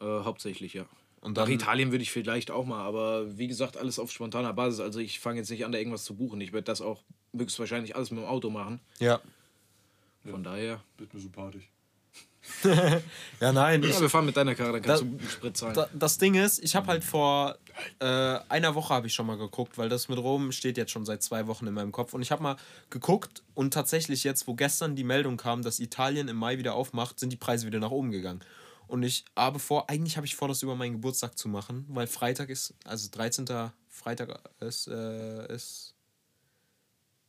Äh, 0.00 0.04
hauptsächlich, 0.04 0.74
ja. 0.74 0.86
Und 1.20 1.36
Nach 1.36 1.44
dann, 1.44 1.52
Italien 1.52 1.90
würde 1.90 2.02
ich 2.02 2.12
vielleicht 2.12 2.50
auch 2.50 2.66
mal, 2.66 2.84
aber 2.84 3.36
wie 3.36 3.48
gesagt, 3.48 3.76
alles 3.76 3.98
auf 3.98 4.12
spontaner 4.12 4.52
Basis. 4.52 4.80
Also 4.80 5.00
ich 5.00 5.18
fange 5.18 5.38
jetzt 5.38 5.50
nicht 5.50 5.64
an, 5.64 5.72
da 5.72 5.78
irgendwas 5.78 6.04
zu 6.04 6.14
buchen. 6.14 6.40
Ich 6.40 6.52
werde 6.52 6.64
das 6.64 6.80
auch 6.80 7.02
höchstwahrscheinlich 7.36 7.96
alles 7.96 8.10
mit 8.10 8.20
dem 8.20 8.26
Auto 8.26 8.50
machen. 8.50 8.80
Ja. 9.00 9.20
Von 10.24 10.42
daher. 10.42 10.82
Wird 10.98 11.12
mir 11.14 11.20
sympathisch. 11.20 11.68
Ja, 13.40 13.52
nein. 13.52 13.82
Ich, 13.82 13.90
Ja, 13.94 14.00
wir 14.00 14.10
fahren 14.10 14.26
mit 14.26 14.36
deiner 14.36 14.54
Karre, 14.54 14.72
dann 14.72 14.82
kannst 14.82 15.02
Da- 15.02 15.06
du 15.06 15.28
Sprit 15.28 15.56
zahlen. 15.56 15.74
da, 15.74 15.88
das 15.92 16.18
Ding 16.18 16.34
ist, 16.34 16.58
ich 16.62 16.74
habe 16.76 16.86
halt 16.88 17.04
vor 17.04 17.56
äh, 18.00 18.04
einer 18.48 18.74
Woche 18.74 18.94
habe 18.94 19.06
ich 19.06 19.14
schon 19.14 19.26
mal 19.26 19.36
geguckt, 19.36 19.76
weil 19.76 19.88
das 19.90 20.08
mit 20.08 20.18
Rom 20.18 20.50
steht 20.52 20.76
jetzt 20.78 20.90
schon 20.92 21.04
seit 21.04 21.22
zwei 21.22 21.46
Wochen 21.46 21.66
in 21.66 21.74
meinem 21.74 21.92
Kopf. 21.92 22.14
Und 22.14 22.22
ich 22.22 22.30
habe 22.30 22.42
mal 22.42 22.56
geguckt 22.90 23.42
und 23.54 23.74
tatsächlich 23.74 24.24
jetzt, 24.24 24.46
wo 24.46 24.54
gestern 24.54 24.96
die 24.96 25.04
Meldung 25.04 25.36
kam, 25.36 25.62
dass 25.62 25.78
Italien 25.80 26.28
im 26.28 26.36
Mai 26.36 26.56
wieder 26.58 26.74
aufmacht, 26.74 27.20
sind 27.20 27.30
die 27.30 27.36
Preise 27.36 27.66
wieder 27.66 27.78
nach 27.78 27.90
oben 27.90 28.10
gegangen. 28.10 28.40
Und 28.88 29.02
ich 29.02 29.24
habe 29.36 29.58
vor, 29.58 29.90
eigentlich 29.90 30.16
habe 30.16 30.26
ich 30.26 30.36
vor, 30.36 30.48
das 30.48 30.62
über 30.62 30.76
meinen 30.76 30.92
Geburtstag 30.92 31.36
zu 31.36 31.48
machen, 31.48 31.84
weil 31.88 32.06
Freitag 32.06 32.48
ist, 32.50 32.72
also 32.84 33.08
13. 33.10 33.44
Freitag 33.90 34.38
ist, 34.60 34.86
äh, 34.88 35.52
ist 35.54 35.94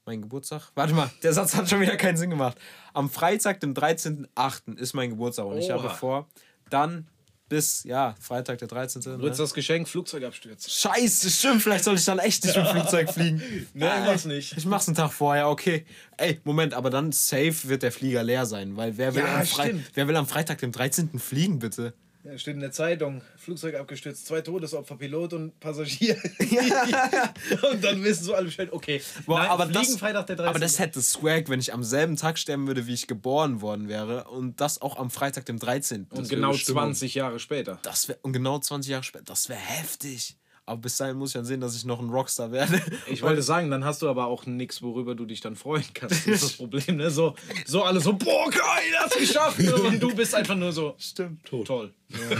mein 0.08 0.22
Geburtstag. 0.22 0.72
Warte 0.74 0.94
mal, 0.94 1.10
der 1.22 1.34
Satz 1.34 1.54
hat 1.56 1.70
schon 1.70 1.82
wieder 1.82 1.96
keinen 1.98 2.18
Sinn 2.18 2.30
gemacht. 2.32 2.58
Am 2.94 3.10
Freitag, 3.10 3.60
dem 3.60 3.74
13.8. 3.76 4.78
ist 4.78 4.94
mein 4.94 5.12
Geburtstag 5.12 5.46
und 5.46 5.58
ich 5.58 5.70
habe 5.70 5.86
Oha. 5.86 5.94
vor, 5.94 6.28
dann 6.70 7.08
bis, 7.50 7.84
ja, 7.86 8.14
Freitag, 8.20 8.58
der 8.58 8.68
13. 8.68 9.02
Du 9.02 9.18
Ne? 9.18 9.32
das 9.32 9.54
Geschenk 9.54 9.88
Flugzeugabsturz? 9.88 10.70
Scheiße, 10.70 11.30
stimmt, 11.30 11.62
vielleicht 11.62 11.86
soll 11.86 11.96
ich 11.96 12.04
dann 12.04 12.20
echt 12.20 12.44
nicht 12.44 12.58
mit 12.58 12.66
dem 12.66 12.72
Flugzeug 12.76 13.10
fliegen. 13.10 13.42
Nein, 13.74 14.04
mach's 14.06 14.26
nicht. 14.26 14.58
Ich 14.58 14.66
mach's 14.66 14.88
einen 14.90 14.96
Tag 14.98 15.14
vorher, 15.14 15.48
okay. 15.50 15.86
Ey, 16.18 16.42
Moment, 16.44 16.74
aber 16.74 16.90
dann 16.90 17.12
safe 17.14 17.56
wird 17.70 17.84
der 17.84 17.94
Flieger 17.94 18.22
leer 18.24 18.46
sein, 18.46 18.76
weil 18.76 18.98
wer 18.98 19.16
will, 19.16 19.24
Ja, 19.24 19.38
am, 19.40 19.46
Fre 19.46 19.64
stimmt. 19.64 19.92
wer 19.94 20.08
will 20.10 20.16
am 20.18 20.28
Freitag, 20.28 20.58
dem 20.58 20.74
13. 20.74 21.20
fliegen, 21.20 21.60
bitte? 21.60 21.94
Ja, 22.28 22.38
steht 22.38 22.56
in 22.56 22.60
der 22.60 22.72
Zeitung. 22.72 23.22
Flugzeug 23.38 23.76
abgestürzt, 23.76 24.26
zwei 24.26 24.42
Todesopfer, 24.42 24.98
Pilot 24.98 25.32
und 25.34 25.60
Passagier. 25.62 26.18
und 27.72 27.82
dann 27.82 28.04
wissen 28.04 28.26
so 28.26 28.34
alle 28.34 28.46
Bescheid, 28.46 28.68
okay. 28.74 29.02
Boah, 29.26 29.40
Nein, 29.40 29.50
aber, 29.50 29.66
fliegen 29.68 29.80
das, 29.80 29.98
Freitag 29.98 30.28
der 30.28 30.36
13. 30.36 30.50
aber 30.50 30.60
das 30.60 30.78
hätte 30.78 31.02
Swag, 31.02 31.48
wenn 31.48 31.62
ich 31.62 31.74
am 31.74 31.86
selben 31.86 32.18
Tag 32.18 32.38
sterben 32.38 32.68
würde, 32.68 32.86
wie 32.86 32.94
ich 32.94 33.08
geboren 33.08 33.62
worden 33.62 33.88
wäre. 33.88 34.26
Und 34.26 34.60
das 34.60 34.82
auch 34.82 34.98
am 34.98 35.10
Freitag, 35.10 35.46
dem 35.46 35.58
13. 35.58 36.08
Und 36.10 36.28
genau 36.28 36.52
Bestimmung. 36.52 36.84
20 36.84 37.16
Jahre 37.16 37.40
später. 37.40 37.80
Das 37.84 38.10
wär, 38.10 38.18
und 38.24 38.34
genau 38.34 38.60
20 38.60 38.92
Jahre 38.92 39.04
später, 39.04 39.24
das 39.24 39.48
wäre 39.48 39.60
heftig. 39.60 40.36
Aber 40.68 40.82
bis 40.82 40.98
dahin 40.98 41.16
muss 41.18 41.30
ich 41.30 41.34
dann 41.36 41.46
sehen, 41.46 41.62
dass 41.62 41.78
ich 41.78 41.86
noch 41.86 42.00
ein 42.02 42.10
Rockstar 42.10 42.52
werde. 42.52 42.82
Ich 43.08 43.22
wollte 43.22 43.42
sagen, 43.42 43.72
dann 43.72 43.86
hast 43.86 44.02
du 44.02 44.10
aber 44.10 44.26
auch 44.28 44.46
nichts, 44.46 44.82
worüber 44.82 45.16
du 45.16 45.26
dich 45.26 45.40
dann 45.40 45.56
freuen 45.56 45.86
kannst. 45.94 46.28
Das 46.28 46.28
ist 46.28 46.44
das 46.44 46.54
Problem, 46.58 46.98
ne? 46.98 47.10
So, 47.10 47.36
so 47.66 47.84
alle 47.84 48.02
so, 48.02 48.12
boah, 48.14 48.50
geil, 48.52 48.92
hast 49.00 49.16
du 49.16 49.20
geschafft. 49.20 49.60
Und 49.86 50.02
du 50.04 50.14
bist 50.14 50.36
einfach 50.36 50.56
nur 50.56 50.74
so, 50.74 50.94
Stimmt. 51.00 51.46
toll. 51.46 51.94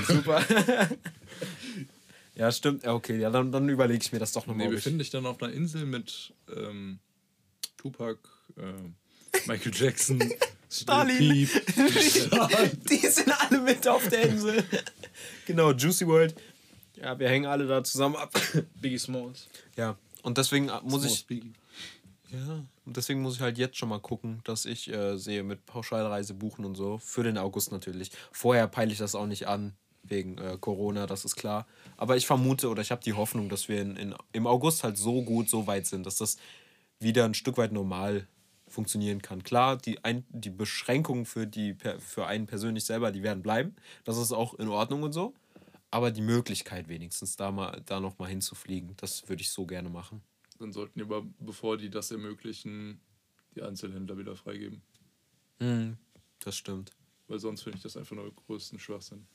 Super. 0.08 0.44
ja, 2.36 2.52
stimmt. 2.52 2.84
Ja, 2.84 2.94
Okay, 2.94 3.18
ja, 3.20 3.30
dann, 3.30 3.52
dann 3.52 3.70
überlege 3.70 4.04
ich 4.04 4.12
mir 4.12 4.20
das 4.20 4.34
doch 4.34 4.46
Nee, 4.46 4.52
nochmal. 4.54 4.72
wir 4.72 4.82
finden 4.82 5.00
dich 5.00 5.10
dann 5.10 5.26
auf 5.26 5.42
einer 5.42 5.54
Insel 5.54 5.86
mit 5.86 6.34
ähm, 6.54 7.00
Tupac, 7.78 8.20
äh, 8.58 9.48
Michael 9.48 9.72
Jackson, 9.74 10.22
Stalin. 10.70 11.50
Die 12.90 12.98
sind 13.08 13.32
alle 13.42 13.62
mit 13.62 13.88
auf 13.88 14.08
der 14.10 14.24
Insel. 14.24 14.64
genau, 15.46 15.72
Juicy 15.72 16.06
World. 16.08 16.36
Ja, 17.02 17.18
wir 17.18 17.30
hängen 17.30 17.46
alle 17.46 17.68
da 17.68 17.84
zusammen 17.84 18.16
ab. 18.16 18.34
Biggie 18.76 18.98
Smalls. 18.98 19.48
Ja, 19.76 19.98
und 20.24 20.38
deswegen 20.38 20.70
äh, 20.70 20.80
muss 20.84 21.06
ich. 21.06 21.26
Biggie. 21.28 21.54
Ja, 22.30 22.66
und 22.86 22.98
deswegen 22.98 23.22
muss 23.22 23.36
ich 23.36 23.42
halt 23.42 23.58
jetzt 23.58 23.78
schon 23.78 23.90
mal 23.90 24.02
gucken, 24.02 24.42
dass 24.44 24.66
ich 24.66 24.92
äh, 24.92 25.18
sehe 25.18 25.44
mit 25.44 25.66
Pauschalreise 25.66 26.34
buchen 26.34 26.66
und 26.66 26.76
so. 26.76 26.98
Für 26.98 27.24
den 27.24 27.38
August 27.38 27.72
natürlich. 27.72 28.12
Vorher 28.32 28.68
peile 28.68 28.92
ich 28.92 28.98
das 28.98 29.16
auch 29.16 29.28
nicht 29.28 29.48
an, 29.48 29.74
wegen 30.04 30.38
äh, 30.38 30.58
Corona, 30.60 31.08
das 31.08 31.26
ist 31.26 31.36
klar. 31.36 31.68
Aber 31.96 32.18
ich 32.18 32.28
vermute 32.28 32.70
oder 32.70 32.82
ich 32.82 32.92
habe 32.92 33.04
die 33.04 33.14
Hoffnung, 33.14 33.50
dass 33.50 33.70
wir 33.70 33.82
in, 33.82 33.96
in, 33.96 34.16
im 34.34 34.48
August 34.48 34.84
halt 34.84 34.98
so 34.98 35.22
gut, 35.24 35.50
so 35.50 35.68
weit 35.68 35.86
sind, 35.86 36.06
dass 36.06 36.18
das 36.18 36.38
wieder 37.00 37.26
ein 37.26 37.34
Stück 37.34 37.58
weit 37.58 37.72
normal 37.72 38.28
funktionieren 38.68 39.22
kann. 39.22 39.44
Klar, 39.44 39.78
die, 39.78 40.04
ein, 40.04 40.26
die 40.30 40.50
Beschränkungen 40.50 41.26
für, 41.26 41.48
die, 41.48 41.76
für 42.00 42.28
einen 42.28 42.48
persönlich 42.48 42.84
selber, 42.84 43.12
die 43.12 43.24
werden 43.24 43.42
bleiben. 43.42 43.76
Das 44.04 44.18
ist 44.18 44.34
auch 44.34 44.56
in 44.56 44.68
Ordnung 44.68 45.04
und 45.04 45.14
so. 45.14 45.34
Aber 45.92 46.12
die 46.12 46.22
Möglichkeit 46.22 46.90
wenigstens, 46.90 47.36
da, 47.36 47.52
mal, 47.52 47.82
da 47.86 48.00
noch 48.00 48.20
mal 48.20 48.28
hinzufliegen, 48.28 48.96
das 48.98 49.28
würde 49.30 49.42
ich 49.42 49.50
so 49.50 49.66
gerne 49.66 49.90
machen. 49.90 50.22
Dann 50.60 50.74
sollten 50.74 51.00
die 51.00 51.06
aber, 51.06 51.26
bevor 51.40 51.78
die 51.78 51.90
das 51.90 52.12
ermöglichen, 52.12 53.00
die 53.56 53.62
Einzelhändler 53.62 54.18
wieder 54.18 54.36
freigeben. 54.36 54.82
Das 56.40 56.56
stimmt. 56.56 56.92
Weil 57.28 57.40
sonst 57.40 57.64
finde 57.64 57.78
ich 57.78 57.84
das 57.84 57.98
einfach 57.98 58.16
nur 58.16 58.34
größten 58.34 58.80
Schwachsinn. 58.80 59.28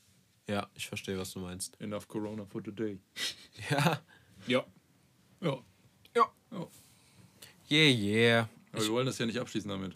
Ja, 0.47 0.69
ich 0.75 0.87
verstehe, 0.87 1.17
was 1.17 1.31
du 1.31 1.39
meinst. 1.39 1.79
Enough 1.79 2.07
Corona 2.07 2.45
for 2.45 2.63
today. 2.63 2.99
Ja. 3.69 4.01
Ja. 4.47 4.65
Ja. 5.41 5.63
Ja. 6.15 6.31
ja. 6.51 6.67
Yeah, 7.69 7.95
yeah. 7.95 8.49
Aber 8.71 8.81
wir 8.81 8.91
wollen 8.91 9.05
das 9.05 9.19
ja 9.19 9.27
nicht 9.27 9.39
abschließen 9.39 9.69
damit. 9.69 9.93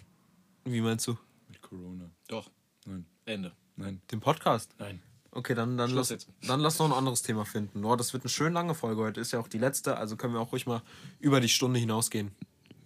Wie 0.64 0.80
meinst 0.80 1.08
du? 1.08 1.18
Mit 1.48 1.60
Corona. 1.62 2.12
Doch. 2.28 2.50
Nein. 2.86 3.06
Ende. 3.26 3.52
Nein. 3.76 4.00
Den 4.12 4.20
Podcast? 4.20 4.76
Nein. 4.78 5.02
Okay, 5.32 5.54
dann, 5.54 5.78
dann, 5.78 5.92
lass, 5.92 6.16
dann 6.42 6.60
lass 6.62 6.80
noch 6.80 6.88
ein 6.88 6.98
anderes 6.98 7.22
Thema 7.22 7.46
finden. 7.46 7.86
Oh, 7.86 7.96
das 7.96 8.14
wird 8.14 8.24
eine 8.24 8.30
schön 8.30 8.54
lange 8.54 8.74
Folge 8.74 9.02
heute. 9.02 9.22
Ist 9.22 9.34
ja 9.34 9.40
auch 9.40 9.48
die 9.48 9.60
letzte, 9.60 9.98
also 9.98 10.16
können 10.16 10.34
wir 10.34 10.40
auch 10.40 10.52
ruhig 10.52 10.66
mal 10.66 10.82
über 11.20 11.40
die 11.40 11.50
Stunde 11.50 11.80
hinausgehen. 11.80 12.32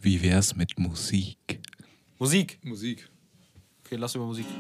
Wie 0.02 0.22
wär's 0.22 0.56
mit 0.56 0.78
Musik? 0.78 1.38
Musik. 2.18 2.60
Musik. 2.64 3.08
Okay, 3.86 3.96
lass 3.96 4.16
über 4.16 4.26
Musik. 4.26 4.46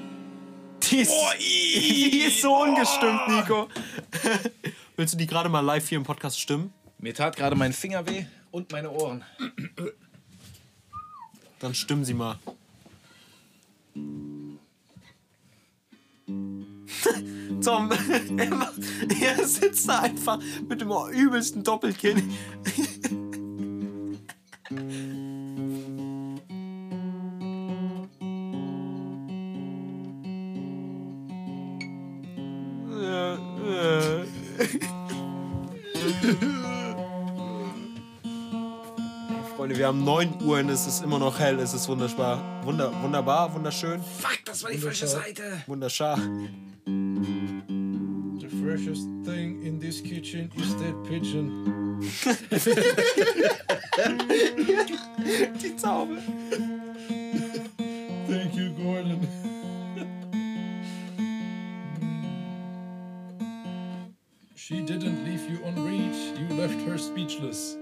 Die 0.92 0.98
ist, 0.98 1.12
die 1.38 2.24
ist 2.28 2.42
so 2.42 2.54
ungestimmt, 2.64 3.28
Nico. 3.28 3.70
Willst 4.98 5.14
du 5.14 5.18
die 5.18 5.28
gerade 5.28 5.48
mal 5.48 5.60
live 5.60 5.88
hier 5.88 5.98
im 6.00 6.04
Podcast 6.04 6.40
stimmen? 6.40 6.74
Mir 6.98 7.14
tat 7.14 7.36
gerade 7.36 7.56
mein 7.56 7.72
Finger 7.72 8.06
weh 8.08 8.26
und 8.50 8.72
meine 8.72 8.90
Ohren. 8.90 9.24
Dann 11.60 11.76
stimmen 11.76 12.04
sie 12.04 12.16
mal. 12.16 12.40
Tom, 17.62 17.92
er, 18.38 18.56
macht, 18.56 18.74
er 19.22 19.48
sitzt 19.48 19.88
da 19.88 20.00
einfach 20.00 20.40
mit 20.68 20.82
dem 20.82 20.92
übelsten 21.14 21.64
Doppelkinn. 21.64 22.32
Freunde, 39.56 39.78
wir 39.78 39.88
haben 39.88 40.04
9 40.04 40.42
Uhr 40.44 40.60
und 40.60 40.70
es 40.70 40.88
ist 40.88 41.04
immer 41.04 41.20
noch 41.20 41.38
hell. 41.40 41.60
Es 41.60 41.74
ist 41.74 41.88
wunderbar. 41.88 42.40
Wunder, 42.64 42.92
wunderbar, 43.04 43.54
wunderschön, 43.54 44.02
Fuck, 44.02 44.40
das 44.46 44.64
war 44.64 44.72
die 44.72 44.78
falsche 44.78 45.08
Seite. 45.08 45.62
wunderschar. 45.68 46.18
The 48.72 48.78
freshest 48.78 49.08
thing 49.26 49.66
in 49.66 49.80
this 49.80 50.00
kitchen 50.00 50.50
is 50.56 50.74
that 50.78 51.04
pigeon. 51.04 52.00
Die 55.60 55.76
Taube. 55.78 56.18
Thank 58.28 58.56
you, 58.56 58.70
Gordon. 58.70 59.28
She 64.56 64.80
didn't 64.80 65.26
leave 65.26 65.50
you 65.50 65.66
on 65.66 65.86
read, 65.86 66.16
you 66.40 66.48
left 66.56 66.80
her 66.88 66.98
speechless. 66.98 67.76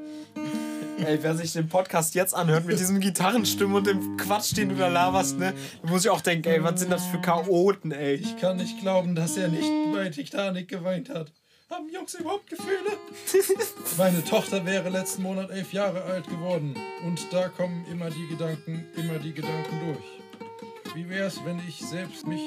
Ey, 1.05 1.17
wer 1.21 1.35
sich 1.35 1.53
den 1.53 1.69
Podcast 1.69 2.13
jetzt 2.13 2.35
anhört 2.35 2.65
mit 2.65 2.77
diesem 2.79 2.99
Gitarrenstimmen 2.99 3.75
und 3.75 3.87
dem 3.87 4.17
Quatsch, 4.17 4.55
den 4.57 4.69
du 4.69 4.75
da 4.75 4.87
laberst, 4.87 5.39
ne, 5.39 5.53
da 5.81 5.89
muss 5.89 6.03
ich 6.03 6.09
auch 6.09 6.21
denken, 6.21 6.49
ey, 6.49 6.63
was 6.63 6.79
sind 6.79 6.91
das 6.91 7.05
für 7.05 7.19
Chaoten, 7.19 7.91
ey. 7.91 8.15
Ich 8.15 8.37
kann 8.37 8.57
nicht 8.57 8.79
glauben, 8.81 9.15
dass 9.15 9.37
er 9.37 9.47
nicht 9.47 9.69
bei 9.93 10.09
Titanic 10.09 10.67
geweint 10.67 11.09
hat. 11.09 11.31
Haben 11.69 11.87
Jungs 11.89 12.15
überhaupt 12.15 12.49
Gefühle? 12.49 12.97
Meine 13.97 14.23
Tochter 14.25 14.65
wäre 14.65 14.89
letzten 14.89 15.21
Monat 15.21 15.51
elf 15.51 15.71
Jahre 15.71 16.03
alt 16.03 16.27
geworden. 16.27 16.75
Und 17.05 17.31
da 17.31 17.47
kommen 17.47 17.85
immer 17.91 18.09
die 18.09 18.27
Gedanken, 18.27 18.85
immer 18.95 19.19
die 19.19 19.33
Gedanken 19.33 19.79
durch. 19.85 20.95
Wie 20.95 21.07
wär's, 21.09 21.39
wenn 21.45 21.61
ich 21.67 21.79
selbst 21.79 22.25
mich 22.27 22.41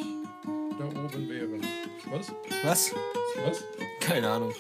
da 0.79 0.87
oben 0.87 1.29
wäre? 1.29 1.61
Was? 2.11 2.33
Was? 2.65 2.93
Was? 3.47 3.65
Keine 4.01 4.29
Ahnung. 4.29 4.53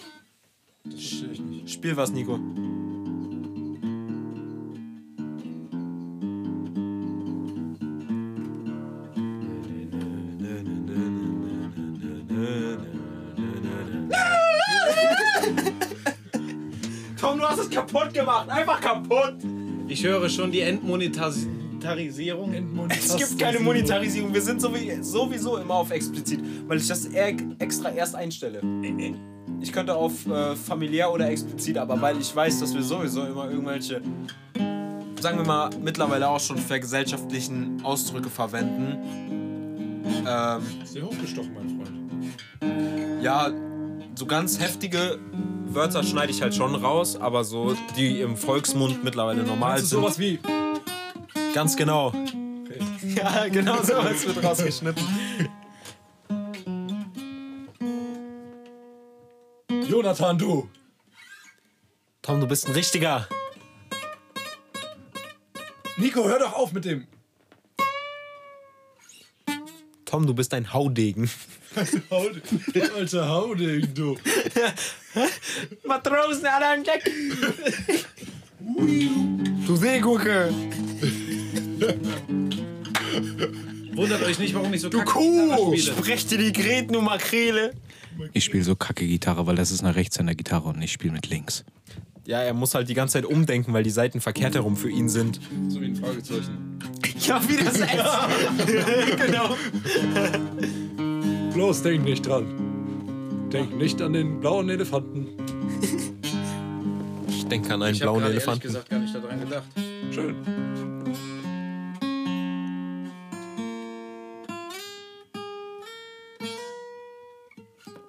Das 0.84 0.94
verstehe 0.94 1.32
ich 1.32 1.40
nicht. 1.40 1.70
Spiel 1.70 1.96
was, 1.96 2.10
Nico. 2.12 2.38
Kaputt 17.92 18.14
gemacht. 18.14 18.48
Einfach 18.48 18.80
kaputt. 18.80 19.36
Ich 19.88 20.04
höre 20.04 20.28
schon 20.28 20.50
die 20.50 20.60
Entmonetarisierung. 20.60 22.54
Es 22.88 23.16
gibt 23.16 23.38
keine 23.38 23.58
Monetarisierung. 23.60 24.32
Wir 24.32 24.40
sind 24.40 24.60
sowie- 24.62 25.02
sowieso 25.02 25.56
immer 25.56 25.74
auf 25.74 25.90
explizit, 25.90 26.40
weil 26.68 26.78
ich 26.78 26.86
das 26.86 27.06
extra 27.58 27.90
erst 27.90 28.14
einstelle. 28.14 28.60
Ich 29.60 29.72
könnte 29.72 29.94
auf 29.94 30.26
äh, 30.26 30.54
familiär 30.56 31.12
oder 31.12 31.28
explizit, 31.28 31.76
aber 31.78 32.00
weil 32.00 32.20
ich 32.20 32.34
weiß, 32.34 32.60
dass 32.60 32.74
wir 32.74 32.82
sowieso 32.82 33.24
immer 33.24 33.50
irgendwelche, 33.50 34.00
sagen 35.20 35.38
wir 35.38 35.44
mal, 35.46 35.70
mittlerweile 35.82 36.28
auch 36.28 36.40
schon 36.40 36.58
vergesellschaftlichen 36.58 37.80
Ausdrücke 37.84 38.30
verwenden. 38.30 38.96
Ähm, 40.26 40.60
Sehr 40.84 41.02
hochgestochen, 41.04 41.50
mein 41.54 41.68
Freund. 41.76 43.22
ja, 43.24 43.50
so 44.14 44.26
ganz 44.26 44.58
heftige 44.60 45.18
Wörter 45.66 46.02
schneide 46.02 46.32
ich 46.32 46.42
halt 46.42 46.54
schon 46.54 46.74
raus, 46.74 47.16
aber 47.16 47.44
so, 47.44 47.76
die 47.96 48.20
im 48.20 48.36
Volksmund 48.36 49.02
mittlerweile 49.04 49.42
normal 49.42 49.78
sind. 49.78 49.88
sowas 49.88 50.18
wie. 50.18 50.38
Ganz 51.54 51.76
genau. 51.76 52.12
Ja, 53.16 53.48
genau 53.48 53.82
sowas 53.82 54.26
wird 54.26 54.42
rausgeschnitten. 54.42 55.02
Jonathan, 59.88 60.38
du! 60.38 60.68
Tom, 62.22 62.40
du 62.40 62.46
bist 62.46 62.66
ein 62.66 62.72
richtiger. 62.72 63.28
Nico, 65.96 66.24
hör 66.24 66.38
doch 66.38 66.54
auf 66.54 66.72
mit 66.72 66.84
dem! 66.84 67.06
Tom, 70.04 70.26
du 70.26 70.34
bist 70.34 70.54
ein 70.54 70.72
Haudegen. 70.72 71.30
Alter 72.96 73.28
Hauding, 73.28 73.94
du! 73.94 74.16
Matrosen 75.84 76.46
alle 76.46 76.66
an 76.68 76.84
Deck. 76.84 77.10
du 79.66 79.76
Seegurke. 79.76 80.52
Wundert 83.94 84.22
euch 84.22 84.38
nicht, 84.38 84.54
warum 84.54 84.72
ich 84.72 84.80
so 84.80 84.88
du 84.88 85.02
Kuh. 85.04 85.76
Sprech 85.76 86.26
dir 86.26 86.38
die 86.38 86.52
Gret, 86.52 86.94
du 86.94 87.00
Makrele. 87.00 87.72
Ich 88.32 88.44
spiele 88.44 88.64
so 88.64 88.76
kacke 88.76 89.06
Gitarre, 89.06 89.46
weil 89.46 89.56
das 89.56 89.70
ist 89.70 89.82
eine 89.82 89.94
Rechtshänder-Gitarre 89.96 90.68
und 90.68 90.82
ich 90.82 90.92
spiele 90.92 91.12
mit 91.12 91.28
links. 91.28 91.64
Ja, 92.24 92.40
er 92.40 92.54
muss 92.54 92.74
halt 92.74 92.88
die 92.88 92.94
ganze 92.94 93.14
Zeit 93.14 93.24
umdenken, 93.24 93.72
weil 93.72 93.82
die 93.82 93.90
Seiten 93.90 94.20
verkehrt 94.20 94.54
herum 94.54 94.76
für 94.76 94.90
ihn 94.90 95.08
sind. 95.08 95.40
So 95.68 95.80
wie 95.80 95.86
ein 95.86 95.96
Fragezeichen. 95.96 96.78
Ja, 97.26 97.40
wie 97.48 97.56
das 97.56 97.80
S. 97.80 99.16
genau. 99.16 99.56
Bloß 101.54 101.82
denk 101.82 102.04
nicht 102.04 102.26
dran. 102.26 103.48
Denk 103.52 103.76
nicht 103.76 104.00
an 104.00 104.14
den 104.14 104.40
blauen 104.40 104.68
Elefanten. 104.70 105.28
Denke 107.50 107.74
an 107.74 107.82
einen 107.82 107.94
Ich 107.94 108.00
habe 108.00 108.12
blauen 108.12 108.20
gerade 108.20 108.32
ehrlich 108.32 108.42
Elefanten. 108.44 108.62
gesagt 108.62 108.88
gar 108.88 108.98
nicht 108.98 109.14
daran 109.14 109.40
gedacht. 109.40 109.66
Schön. 110.10 110.36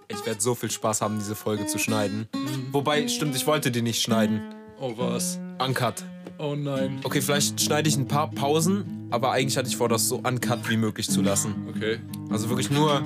Ich 0.08 0.26
werde 0.26 0.42
so 0.42 0.56
viel 0.56 0.72
Spaß 0.72 1.02
haben, 1.02 1.20
diese 1.20 1.36
Folge 1.36 1.66
zu 1.66 1.78
schneiden. 1.80 2.28
Wobei, 2.72 3.08
stimmt, 3.08 3.36
ich 3.36 3.46
wollte 3.48 3.72
die 3.72 3.82
nicht 3.82 4.02
schneiden. 4.02 4.42
Oh, 4.80 4.94
was? 4.98 5.40
Uncut. 5.60 6.04
Oh 6.44 6.56
nein. 6.56 7.00
Okay, 7.04 7.22
vielleicht 7.22 7.62
schneide 7.62 7.88
ich 7.88 7.96
ein 7.96 8.08
paar 8.08 8.30
Pausen, 8.30 9.08
aber 9.12 9.32
eigentlich 9.32 9.56
hatte 9.56 9.70
ich 9.70 9.78
vor, 9.78 9.88
das 9.88 10.10
so 10.10 10.18
uncut 10.18 10.70
wie 10.70 10.76
möglich 10.76 11.10
zu 11.10 11.22
lassen. 11.22 11.56
Okay. 11.74 12.00
Also 12.30 12.50
wirklich 12.50 12.70
nur 12.70 13.02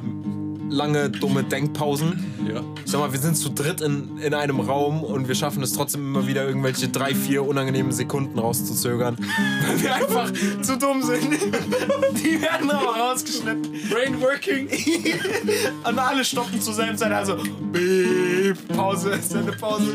lange, 0.69 1.11
dumme 1.11 1.43
Denkpausen. 1.43 2.25
Ja. 2.51 2.63
Ich 2.83 2.91
sag 2.91 2.99
mal, 2.99 3.11
wir 3.11 3.19
sind 3.19 3.35
zu 3.38 3.49
dritt 3.49 3.81
in, 3.81 4.17
in 4.17 4.33
einem 4.33 4.59
Raum 4.59 5.03
und 5.03 5.27
wir 5.27 5.35
schaffen 5.35 5.61
es 5.61 5.73
trotzdem 5.73 6.01
immer 6.01 6.25
wieder 6.25 6.47
irgendwelche 6.47 6.88
drei, 6.88 7.13
vier 7.13 7.45
unangenehmen 7.45 7.91
Sekunden 7.91 8.39
rauszuzögern. 8.39 9.17
Weil 9.67 9.83
wir 9.83 9.95
einfach 9.95 10.33
zu 10.63 10.75
dumm 10.75 11.03
sind. 11.03 11.21
Die 12.23 12.41
werden 12.41 12.71
aber 12.71 12.97
rausgeschnitten. 12.97 13.71
Brain 13.91 14.19
working. 14.19 14.67
Und 15.88 15.99
alle 15.99 16.25
stoppen 16.25 16.59
zur 16.59 16.73
selben 16.73 16.97
Zeit. 16.97 17.11
Also, 17.11 17.38
beep, 17.71 18.57
Pause, 18.75 19.19
Sendepause. 19.21 19.93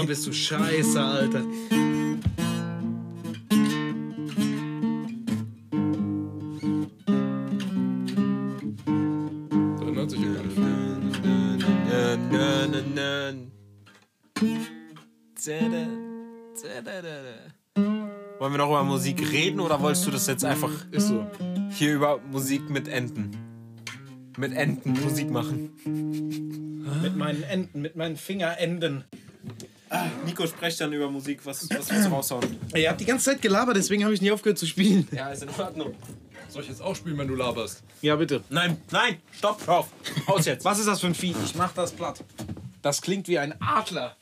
Boah, 0.00 0.06
bist 0.06 0.26
du 0.26 0.32
scheiße, 0.32 0.98
Alter. 0.98 1.44
Wollen 18.38 18.52
wir 18.52 18.56
noch 18.56 18.68
über 18.68 18.84
Musik 18.84 19.30
reden 19.30 19.60
oder 19.60 19.82
wolltest 19.82 20.06
du 20.06 20.10
das 20.10 20.26
jetzt 20.26 20.46
einfach 20.46 20.70
Ist 20.92 21.08
so. 21.08 21.26
hier 21.72 21.94
über 21.94 22.20
Musik 22.32 22.70
mit 22.70 22.88
Enten? 22.88 23.36
Mit 24.38 24.54
Enten 24.54 24.92
Musik 24.92 25.30
machen. 25.30 25.72
Mit 27.02 27.16
meinen 27.16 27.42
Enden, 27.42 27.82
mit 27.82 27.96
meinen 27.96 28.16
Fingerenden. 28.16 29.04
Nico 30.24 30.46
spricht 30.46 30.80
dann 30.80 30.92
über 30.92 31.10
Musik, 31.10 31.44
was, 31.44 31.68
was 31.70 31.90
willst 31.90 32.06
du 32.06 32.10
raushauen? 32.10 32.58
Ihr 32.74 32.88
habt 32.88 33.00
die 33.00 33.04
ganze 33.04 33.24
Zeit 33.26 33.42
gelabert, 33.42 33.76
deswegen 33.76 34.04
habe 34.04 34.14
ich 34.14 34.20
nie 34.20 34.30
aufgehört 34.30 34.58
zu 34.58 34.66
spielen. 34.66 35.08
Ja, 35.10 35.30
ist 35.30 35.42
in 35.42 35.48
Ordnung. 35.50 35.94
Soll 36.48 36.62
ich 36.62 36.68
jetzt 36.68 36.80
auch 36.82 36.94
spielen, 36.94 37.18
wenn 37.18 37.28
du 37.28 37.34
laberst? 37.34 37.82
Ja, 38.00 38.16
bitte. 38.16 38.42
Nein, 38.50 38.80
nein, 38.90 39.20
stopp, 39.32 39.66
hör 39.66 39.78
auf. 39.78 39.88
Aus 40.26 40.46
jetzt. 40.46 40.64
Was 40.64 40.78
ist 40.78 40.86
das 40.86 41.00
für 41.00 41.08
ein 41.08 41.14
Vieh? 41.14 41.34
Ich 41.44 41.54
mach 41.54 41.72
das 41.72 41.92
platt. 41.92 42.22
Das 42.82 43.02
klingt 43.02 43.26
wie 43.28 43.38
ein 43.38 43.60
Adler. 43.60 44.16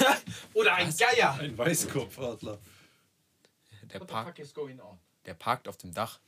Oder 0.54 0.74
ein 0.74 0.94
Geier. 0.96 1.34
Ein 1.40 1.56
Weißkopfadler. 1.56 2.58
Der, 3.92 4.00
What 4.00 4.08
the 4.08 4.12
parkt, 4.14 4.36
fuck 4.36 4.44
is 4.44 4.54
going 4.54 4.80
on? 4.80 4.98
der 5.26 5.34
parkt 5.34 5.68
auf 5.68 5.76
dem 5.76 5.92
Dach. 5.94 6.20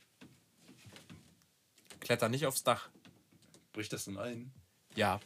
Kletter 1.99 2.29
nicht 2.29 2.45
aufs 2.45 2.63
Dach. 2.63 2.89
Bricht 3.73 3.93
das 3.93 4.05
denn 4.05 4.17
ein? 4.17 4.51
Ja. 4.95 5.19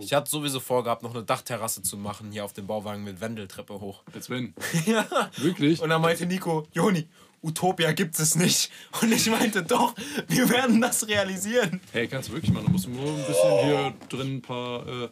Ich 0.00 0.12
hatte 0.12 0.30
sowieso 0.30 0.60
vorgehabt, 0.60 1.02
noch 1.02 1.14
eine 1.14 1.24
Dachterrasse 1.24 1.82
zu 1.82 1.96
machen, 1.96 2.32
hier 2.32 2.44
auf 2.44 2.52
dem 2.52 2.66
Bauwagen 2.66 3.04
mit 3.04 3.20
Wendeltreppe 3.20 3.80
hoch. 3.80 4.02
Als 4.12 4.28
wenn. 4.30 4.54
ja. 4.86 5.06
Wirklich? 5.38 5.80
Und 5.80 5.90
dann 5.90 6.00
meinte 6.02 6.26
Nico, 6.26 6.66
Joni, 6.72 7.08
Utopia 7.42 7.92
gibt 7.92 8.18
es 8.18 8.34
nicht. 8.36 8.70
Und 9.02 9.12
ich 9.12 9.28
meinte, 9.30 9.62
doch, 9.62 9.94
wir 10.28 10.48
werden 10.48 10.80
das 10.80 11.06
realisieren. 11.06 11.80
Hey, 11.92 12.08
kannst 12.08 12.28
du 12.28 12.32
wirklich 12.32 12.52
machen. 12.52 12.66
Du 12.66 12.72
musst 12.72 12.88
nur 12.88 13.06
ein 13.06 13.24
bisschen 13.26 13.64
hier 13.64 13.94
drin 14.08 14.36
ein 14.36 14.42
paar 14.42 14.86
äh, 14.88 15.08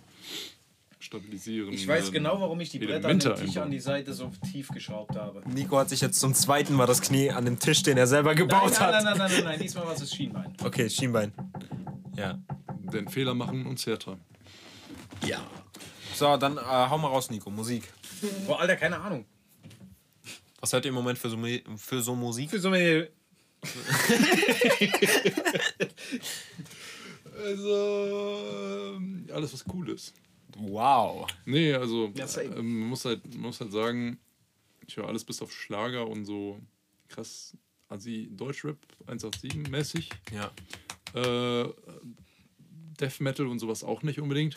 stabilisieren. 0.98 1.72
Ich 1.72 1.86
weiß 1.86 2.06
ähm, 2.06 2.12
genau, 2.12 2.40
warum 2.40 2.58
ich 2.60 2.70
die 2.70 2.78
Bretter 2.78 3.08
an 3.08 3.18
dem 3.18 3.34
Tisch 3.36 3.56
an 3.58 3.70
die 3.70 3.80
Seite 3.80 4.14
so 4.14 4.30
tief 4.50 4.68
geschraubt 4.68 5.14
habe. 5.16 5.42
Nico 5.48 5.76
hat 5.78 5.90
sich 5.90 6.00
jetzt 6.00 6.18
zum 6.18 6.32
zweiten 6.34 6.74
Mal 6.74 6.86
das 6.86 7.02
Knie 7.02 7.30
an 7.30 7.44
dem 7.44 7.58
Tisch, 7.58 7.82
den 7.82 7.98
er 7.98 8.06
selber 8.06 8.30
Nein, 8.30 8.48
gebaut 8.48 8.72
nein, 8.72 8.80
hat. 8.80 8.92
nein, 8.92 9.04
nein, 9.04 9.18
nein, 9.18 9.30
nein, 9.30 9.44
nein, 9.44 9.60
diesmal 9.60 9.84
war 9.86 9.92
es 9.92 10.00
das 10.00 10.14
Schienbein. 10.14 10.54
Okay, 10.64 10.88
Schienbein. 10.88 11.32
Ja. 12.16 12.38
Den 12.92 13.08
Fehler 13.08 13.34
machen 13.34 13.66
uns 13.66 13.86
härter. 13.86 14.18
Ja. 15.26 15.46
So, 16.14 16.36
dann 16.36 16.56
äh, 16.56 16.60
hau 16.60 16.98
mal 16.98 17.08
raus, 17.08 17.30
Nico. 17.30 17.50
Musik. 17.50 17.84
Boah, 18.46 18.60
Alter, 18.60 18.76
keine 18.76 19.00
Ahnung. 19.00 19.24
Was 20.60 20.72
hört 20.72 20.84
ihr 20.84 20.90
im 20.90 20.94
Moment 20.94 21.18
für 21.18 21.28
so, 21.28 21.38
für 21.76 22.02
so 22.02 22.14
Musik? 22.14 22.50
Für 22.50 22.60
so 22.60 22.68
eine 22.68 23.08
Also, 27.38 28.94
ähm, 28.96 29.26
alles 29.32 29.52
was 29.52 29.64
cool 29.72 29.88
ist. 29.90 30.14
Wow. 30.56 31.26
Nee, 31.44 31.72
also, 31.74 32.12
ähm, 32.16 32.80
man 32.80 32.88
muss 32.88 33.04
halt, 33.04 33.24
man 33.34 33.42
muss 33.42 33.60
halt 33.60 33.72
sagen, 33.72 34.18
ich 34.86 34.96
höre 34.96 35.08
alles 35.08 35.24
bis 35.24 35.40
auf 35.42 35.52
Schlager 35.52 36.06
und 36.06 36.24
so 36.24 36.60
krass 37.08 37.56
Assi 37.88 38.28
Deutschrap 38.32 38.78
187 39.06 39.68
mäßig. 39.68 40.10
Ja. 40.32 40.50
Äh, 41.14 41.68
Death 43.00 43.20
Metal 43.20 43.46
und 43.46 43.58
sowas 43.58 43.82
auch 43.84 44.02
nicht 44.02 44.20
unbedingt. 44.20 44.56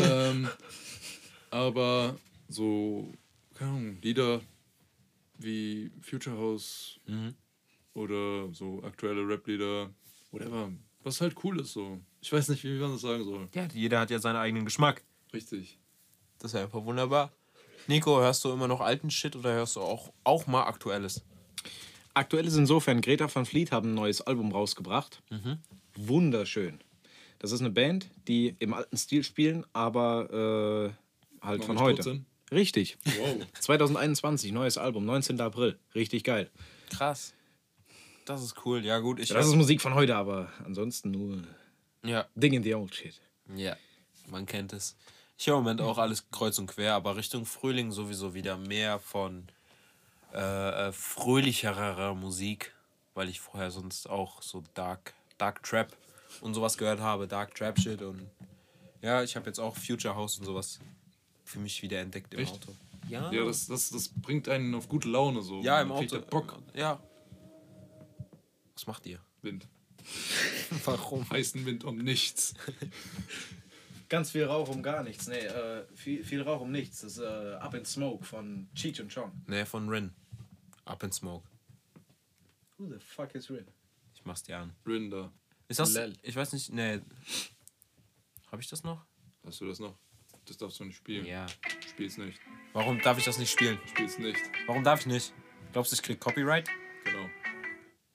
Ähm, 0.00 0.48
aber 1.50 2.16
so, 2.48 3.12
keine 3.54 3.70
Ahnung, 3.70 3.98
Lieder 4.02 4.40
wie 5.38 5.90
Future 6.00 6.36
House 6.36 6.98
Mhm. 7.06 7.34
oder 7.94 8.52
so 8.52 8.82
aktuelle 8.82 9.26
Rap-Lieder, 9.26 9.90
whatever, 10.30 10.72
was 11.02 11.20
halt 11.20 11.34
cool 11.44 11.60
ist 11.60 11.72
so. 11.72 12.00
Ich 12.20 12.32
weiß 12.32 12.48
nicht, 12.48 12.64
wie 12.64 12.78
man 12.78 12.92
das 12.92 13.02
sagen 13.02 13.24
soll. 13.24 13.48
Ja, 13.54 13.66
jeder 13.72 14.00
hat 14.00 14.10
ja 14.10 14.18
seinen 14.18 14.36
eigenen 14.36 14.64
Geschmack. 14.64 15.04
Richtig. 15.32 15.78
Das 16.38 16.50
ist 16.52 16.56
ja 16.58 16.64
einfach 16.64 16.84
wunderbar. 16.84 17.32
Nico, 17.86 18.18
hörst 18.20 18.44
du 18.44 18.52
immer 18.52 18.68
noch 18.68 18.80
alten 18.80 19.10
Shit 19.10 19.36
oder 19.36 19.52
hörst 19.54 19.76
du 19.76 19.80
auch, 19.80 20.12
auch 20.24 20.46
mal 20.46 20.64
aktuelles? 20.64 21.24
Aktuell 22.14 22.46
ist 22.46 22.56
insofern, 22.56 23.00
Greta 23.00 23.32
van 23.32 23.46
Fleet 23.46 23.70
haben 23.72 23.90
ein 23.90 23.94
neues 23.94 24.20
Album 24.20 24.50
rausgebracht. 24.52 25.22
Wunderschön. 25.94 26.80
Das 27.38 27.52
ist 27.52 27.60
eine 27.60 27.70
Band, 27.70 28.10
die 28.26 28.56
im 28.58 28.74
alten 28.74 28.96
Stil 28.96 29.22
spielen, 29.22 29.64
aber 29.72 30.92
äh, 31.40 31.44
halt 31.44 31.60
Noch 31.60 31.66
von 31.66 31.78
heute. 31.80 31.96
tot 31.96 32.04
sind? 32.04 32.26
Richtig. 32.50 32.98
Wow. 33.04 33.46
2021, 33.60 34.52
neues 34.52 34.78
Album, 34.78 35.04
19. 35.04 35.40
April. 35.40 35.78
Richtig 35.94 36.24
geil. 36.24 36.50
Krass. 36.90 37.34
Das 38.24 38.42
ist 38.42 38.56
cool. 38.64 38.84
Ja, 38.84 38.98
gut. 38.98 39.20
Ich 39.20 39.28
Das 39.28 39.46
ist 39.46 39.54
Musik 39.54 39.80
von 39.80 39.94
heute, 39.94 40.16
aber 40.16 40.52
ansonsten 40.64 41.10
nur 41.10 41.42
ja, 42.04 42.26
Ding 42.34 42.52
in 42.54 42.62
the 42.62 42.74
old 42.74 42.94
shit. 42.94 43.20
ja, 43.54 43.76
man 44.26 44.46
kennt 44.46 44.72
es. 44.72 44.96
Ich 45.38 45.46
höre 45.46 45.58
im 45.58 45.62
Moment 45.62 45.80
auch 45.80 45.98
alles 45.98 46.28
kreuz 46.30 46.58
und 46.58 46.66
quer, 46.66 46.94
aber 46.94 47.16
Richtung 47.16 47.46
Frühling 47.46 47.92
sowieso 47.92 48.34
wieder 48.34 48.56
mehr 48.56 48.98
von 48.98 49.46
äh, 50.34 50.88
äh, 50.88 50.92
fröhlicherer 50.92 52.14
Musik, 52.14 52.74
weil 53.14 53.28
ich 53.28 53.40
vorher 53.40 53.70
sonst 53.70 54.10
auch 54.10 54.42
so 54.42 54.64
Dark, 54.74 55.14
Dark 55.38 55.62
Trap 55.62 55.96
und 56.42 56.54
sowas 56.54 56.76
gehört 56.78 57.00
habe, 57.00 57.26
Dark 57.28 57.54
Trap 57.54 57.78
Shit 57.78 58.02
und 58.02 58.28
ja, 59.00 59.22
ich 59.22 59.36
habe 59.36 59.46
jetzt 59.46 59.58
auch 59.60 59.76
Future 59.76 60.14
House 60.16 60.38
und 60.38 60.44
sowas 60.46 60.80
für 61.44 61.58
mich 61.60 61.82
wieder 61.82 62.00
entdeckt 62.00 62.34
im 62.34 62.40
Echt? 62.40 62.54
Auto. 62.54 62.74
Ja, 63.08 63.30
Ja, 63.32 63.44
das, 63.44 63.66
das, 63.66 63.90
das 63.90 64.08
bringt 64.08 64.48
einen 64.48 64.74
auf 64.74 64.88
gute 64.88 65.08
Laune 65.08 65.40
so. 65.42 65.62
ja 65.62 65.80
im 65.80 65.92
Auto. 65.92 66.20
Bock. 66.20 66.58
Ja. 66.74 67.00
Was 68.74 68.86
macht 68.86 69.06
ihr? 69.06 69.20
Wind. 69.42 69.66
Warum? 70.84 71.28
Heißen 71.30 71.64
Wind 71.64 71.84
um 71.84 71.96
nichts. 71.98 72.54
Ganz 74.08 74.30
viel 74.30 74.44
Rauch 74.44 74.68
um 74.68 74.82
gar 74.82 75.02
nichts. 75.02 75.28
Nee, 75.28 75.36
äh, 75.38 75.84
viel, 75.94 76.24
viel 76.24 76.42
Rauch 76.42 76.62
um 76.62 76.70
nichts. 76.70 77.02
Das 77.02 77.12
ist 77.12 77.18
äh, 77.18 77.54
Up 77.60 77.74
in 77.74 77.84
Smoke 77.84 78.24
von 78.24 78.68
Cheech 78.74 79.00
und 79.02 79.12
Chong. 79.12 79.32
Nee, 79.46 79.66
von 79.66 79.88
Rin. 79.88 80.12
Up 80.86 81.02
in 81.02 81.12
Smoke. 81.12 81.46
Who 82.78 82.86
the 82.88 82.98
fuck 82.98 83.34
is 83.34 83.50
Rin? 83.50 83.66
Ich 84.14 84.24
mach's 84.24 84.42
dir 84.42 84.58
an. 84.58 84.74
Rinder. 84.86 85.30
Ist 85.68 85.80
das? 85.80 85.92
Lel. 85.92 86.16
Ich 86.22 86.34
weiß 86.34 86.52
nicht. 86.52 86.72
Nee. 86.72 87.00
Habe 88.50 88.62
ich 88.62 88.68
das 88.68 88.82
noch? 88.82 89.04
Hast 89.44 89.60
du 89.60 89.66
das 89.66 89.78
noch? 89.78 89.94
Das 90.46 90.56
darfst 90.56 90.80
du 90.80 90.84
nicht 90.84 90.96
spielen. 90.96 91.26
Ja. 91.26 91.46
Spiel's 91.90 92.16
nicht. 92.16 92.40
Warum 92.72 93.00
darf 93.00 93.18
ich 93.18 93.24
das 93.24 93.38
nicht 93.38 93.50
spielen? 93.50 93.78
Spiel's 93.86 94.18
nicht. 94.18 94.40
Warum 94.66 94.82
darf 94.82 95.00
ich 95.00 95.06
nicht? 95.06 95.34
Glaubst 95.72 95.92
du, 95.92 95.96
ich 95.96 96.02
krieg 96.02 96.18
Copyright? 96.18 96.68
Genau. 97.04 97.28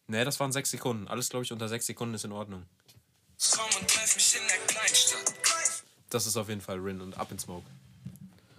Nee, 0.07 0.25
das 0.25 0.39
waren 0.39 0.51
sechs 0.51 0.71
Sekunden. 0.71 1.07
Alles, 1.07 1.29
glaube 1.29 1.45
ich, 1.45 1.51
unter 1.51 1.67
sechs 1.69 1.85
Sekunden 1.85 2.15
ist 2.15 2.25
in 2.25 2.31
Ordnung. 2.31 2.65
Komm 3.51 3.65
und 3.79 3.87
treff 3.87 4.15
mich 4.15 4.35
in 4.35 4.47
der 4.47 4.57
Kleinstadt. 4.67 5.33
Das 6.09 6.25
ist 6.25 6.37
auf 6.37 6.49
jeden 6.49 6.61
Fall 6.61 6.79
Rin 6.79 7.01
und 7.01 7.17
Up 7.17 7.31
in 7.31 7.39
Smoke. 7.39 7.65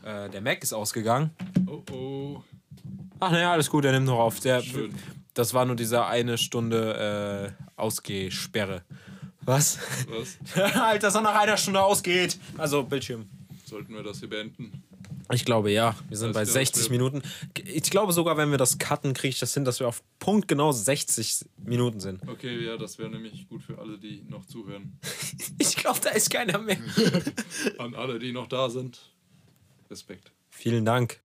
Äh, 0.05 0.31
der 0.31 0.41
Mac 0.41 0.63
ist 0.63 0.73
ausgegangen. 0.73 1.31
Oh 1.67 1.83
oh. 1.91 2.45
Ach 3.21 3.31
naja, 3.31 3.53
alles 3.53 3.71
gut, 3.71 3.85
er 3.85 3.93
nimmt 3.93 4.07
noch 4.07 4.19
auf. 4.19 4.41
Der, 4.41 4.61
Schön. 4.61 4.95
Das 5.35 5.53
war 5.55 5.65
nur 5.65 5.77
diese 5.77 6.05
eine 6.07 6.39
Stunde 6.39 7.55
äh, 7.59 7.65
Ausgehsperre. 7.77 8.83
Was? 9.43 9.79
Was? 10.09 10.39
halt, 10.75 11.03
dass 11.03 11.15
er 11.17 11.21
nach 11.21 11.35
einer 11.35 11.57
Stunde 11.57 11.83
ausgeht. 11.83 12.39
Also 12.57 12.83
Bildschirm. 12.85 13.29
Sollten 13.65 13.95
wir 13.95 14.03
das 14.03 14.21
hier 14.21 14.29
beenden? 14.31 14.83
Ich 15.33 15.45
glaube 15.45 15.71
ja. 15.71 15.97
Wir 16.09 16.17
sind 16.17 16.29
Das 16.29 16.35
bei 16.35 16.43
ist 16.43 16.49
ja 16.51 16.53
60 16.55 16.83
das- 16.85 16.91
Minuten. 16.91 17.23
Ich 17.65 17.91
glaube 17.91 18.13
sogar, 18.13 18.37
wenn 18.37 18.51
wir 18.51 18.59
das 18.59 18.79
cutten, 18.79 19.15
kriege 19.15 19.31
ich 19.31 19.39
das 19.41 19.53
hin, 19.55 19.65
dass 19.65 19.81
wir 19.81 19.89
auf 19.89 20.03
Punkt 20.19 20.49
genau 20.49 20.71
60 20.71 21.47
Minuten 21.65 21.99
sind. 21.99 22.27
Okay, 22.29 22.65
ja, 22.65 22.77
das 22.77 22.99
wäre 22.99 23.11
nämlich 23.11 23.49
gut 23.49 23.63
für 23.63 23.79
alle, 23.79 23.99
die 23.99 24.25
noch 24.29 24.45
zuhören. 24.47 24.99
Ich 25.59 25.77
glaube, 25.77 25.99
da 26.03 26.11
ist 26.11 26.31
keiner 26.31 26.59
mehr. 26.59 26.77
An 27.79 27.95
alle, 27.95 28.19
die 28.19 28.33
noch 28.33 28.47
da 28.47 28.71
sind. 28.71 29.11
Respekt. 29.91 30.31
Vielen 30.51 30.85
Dank. 30.85 31.21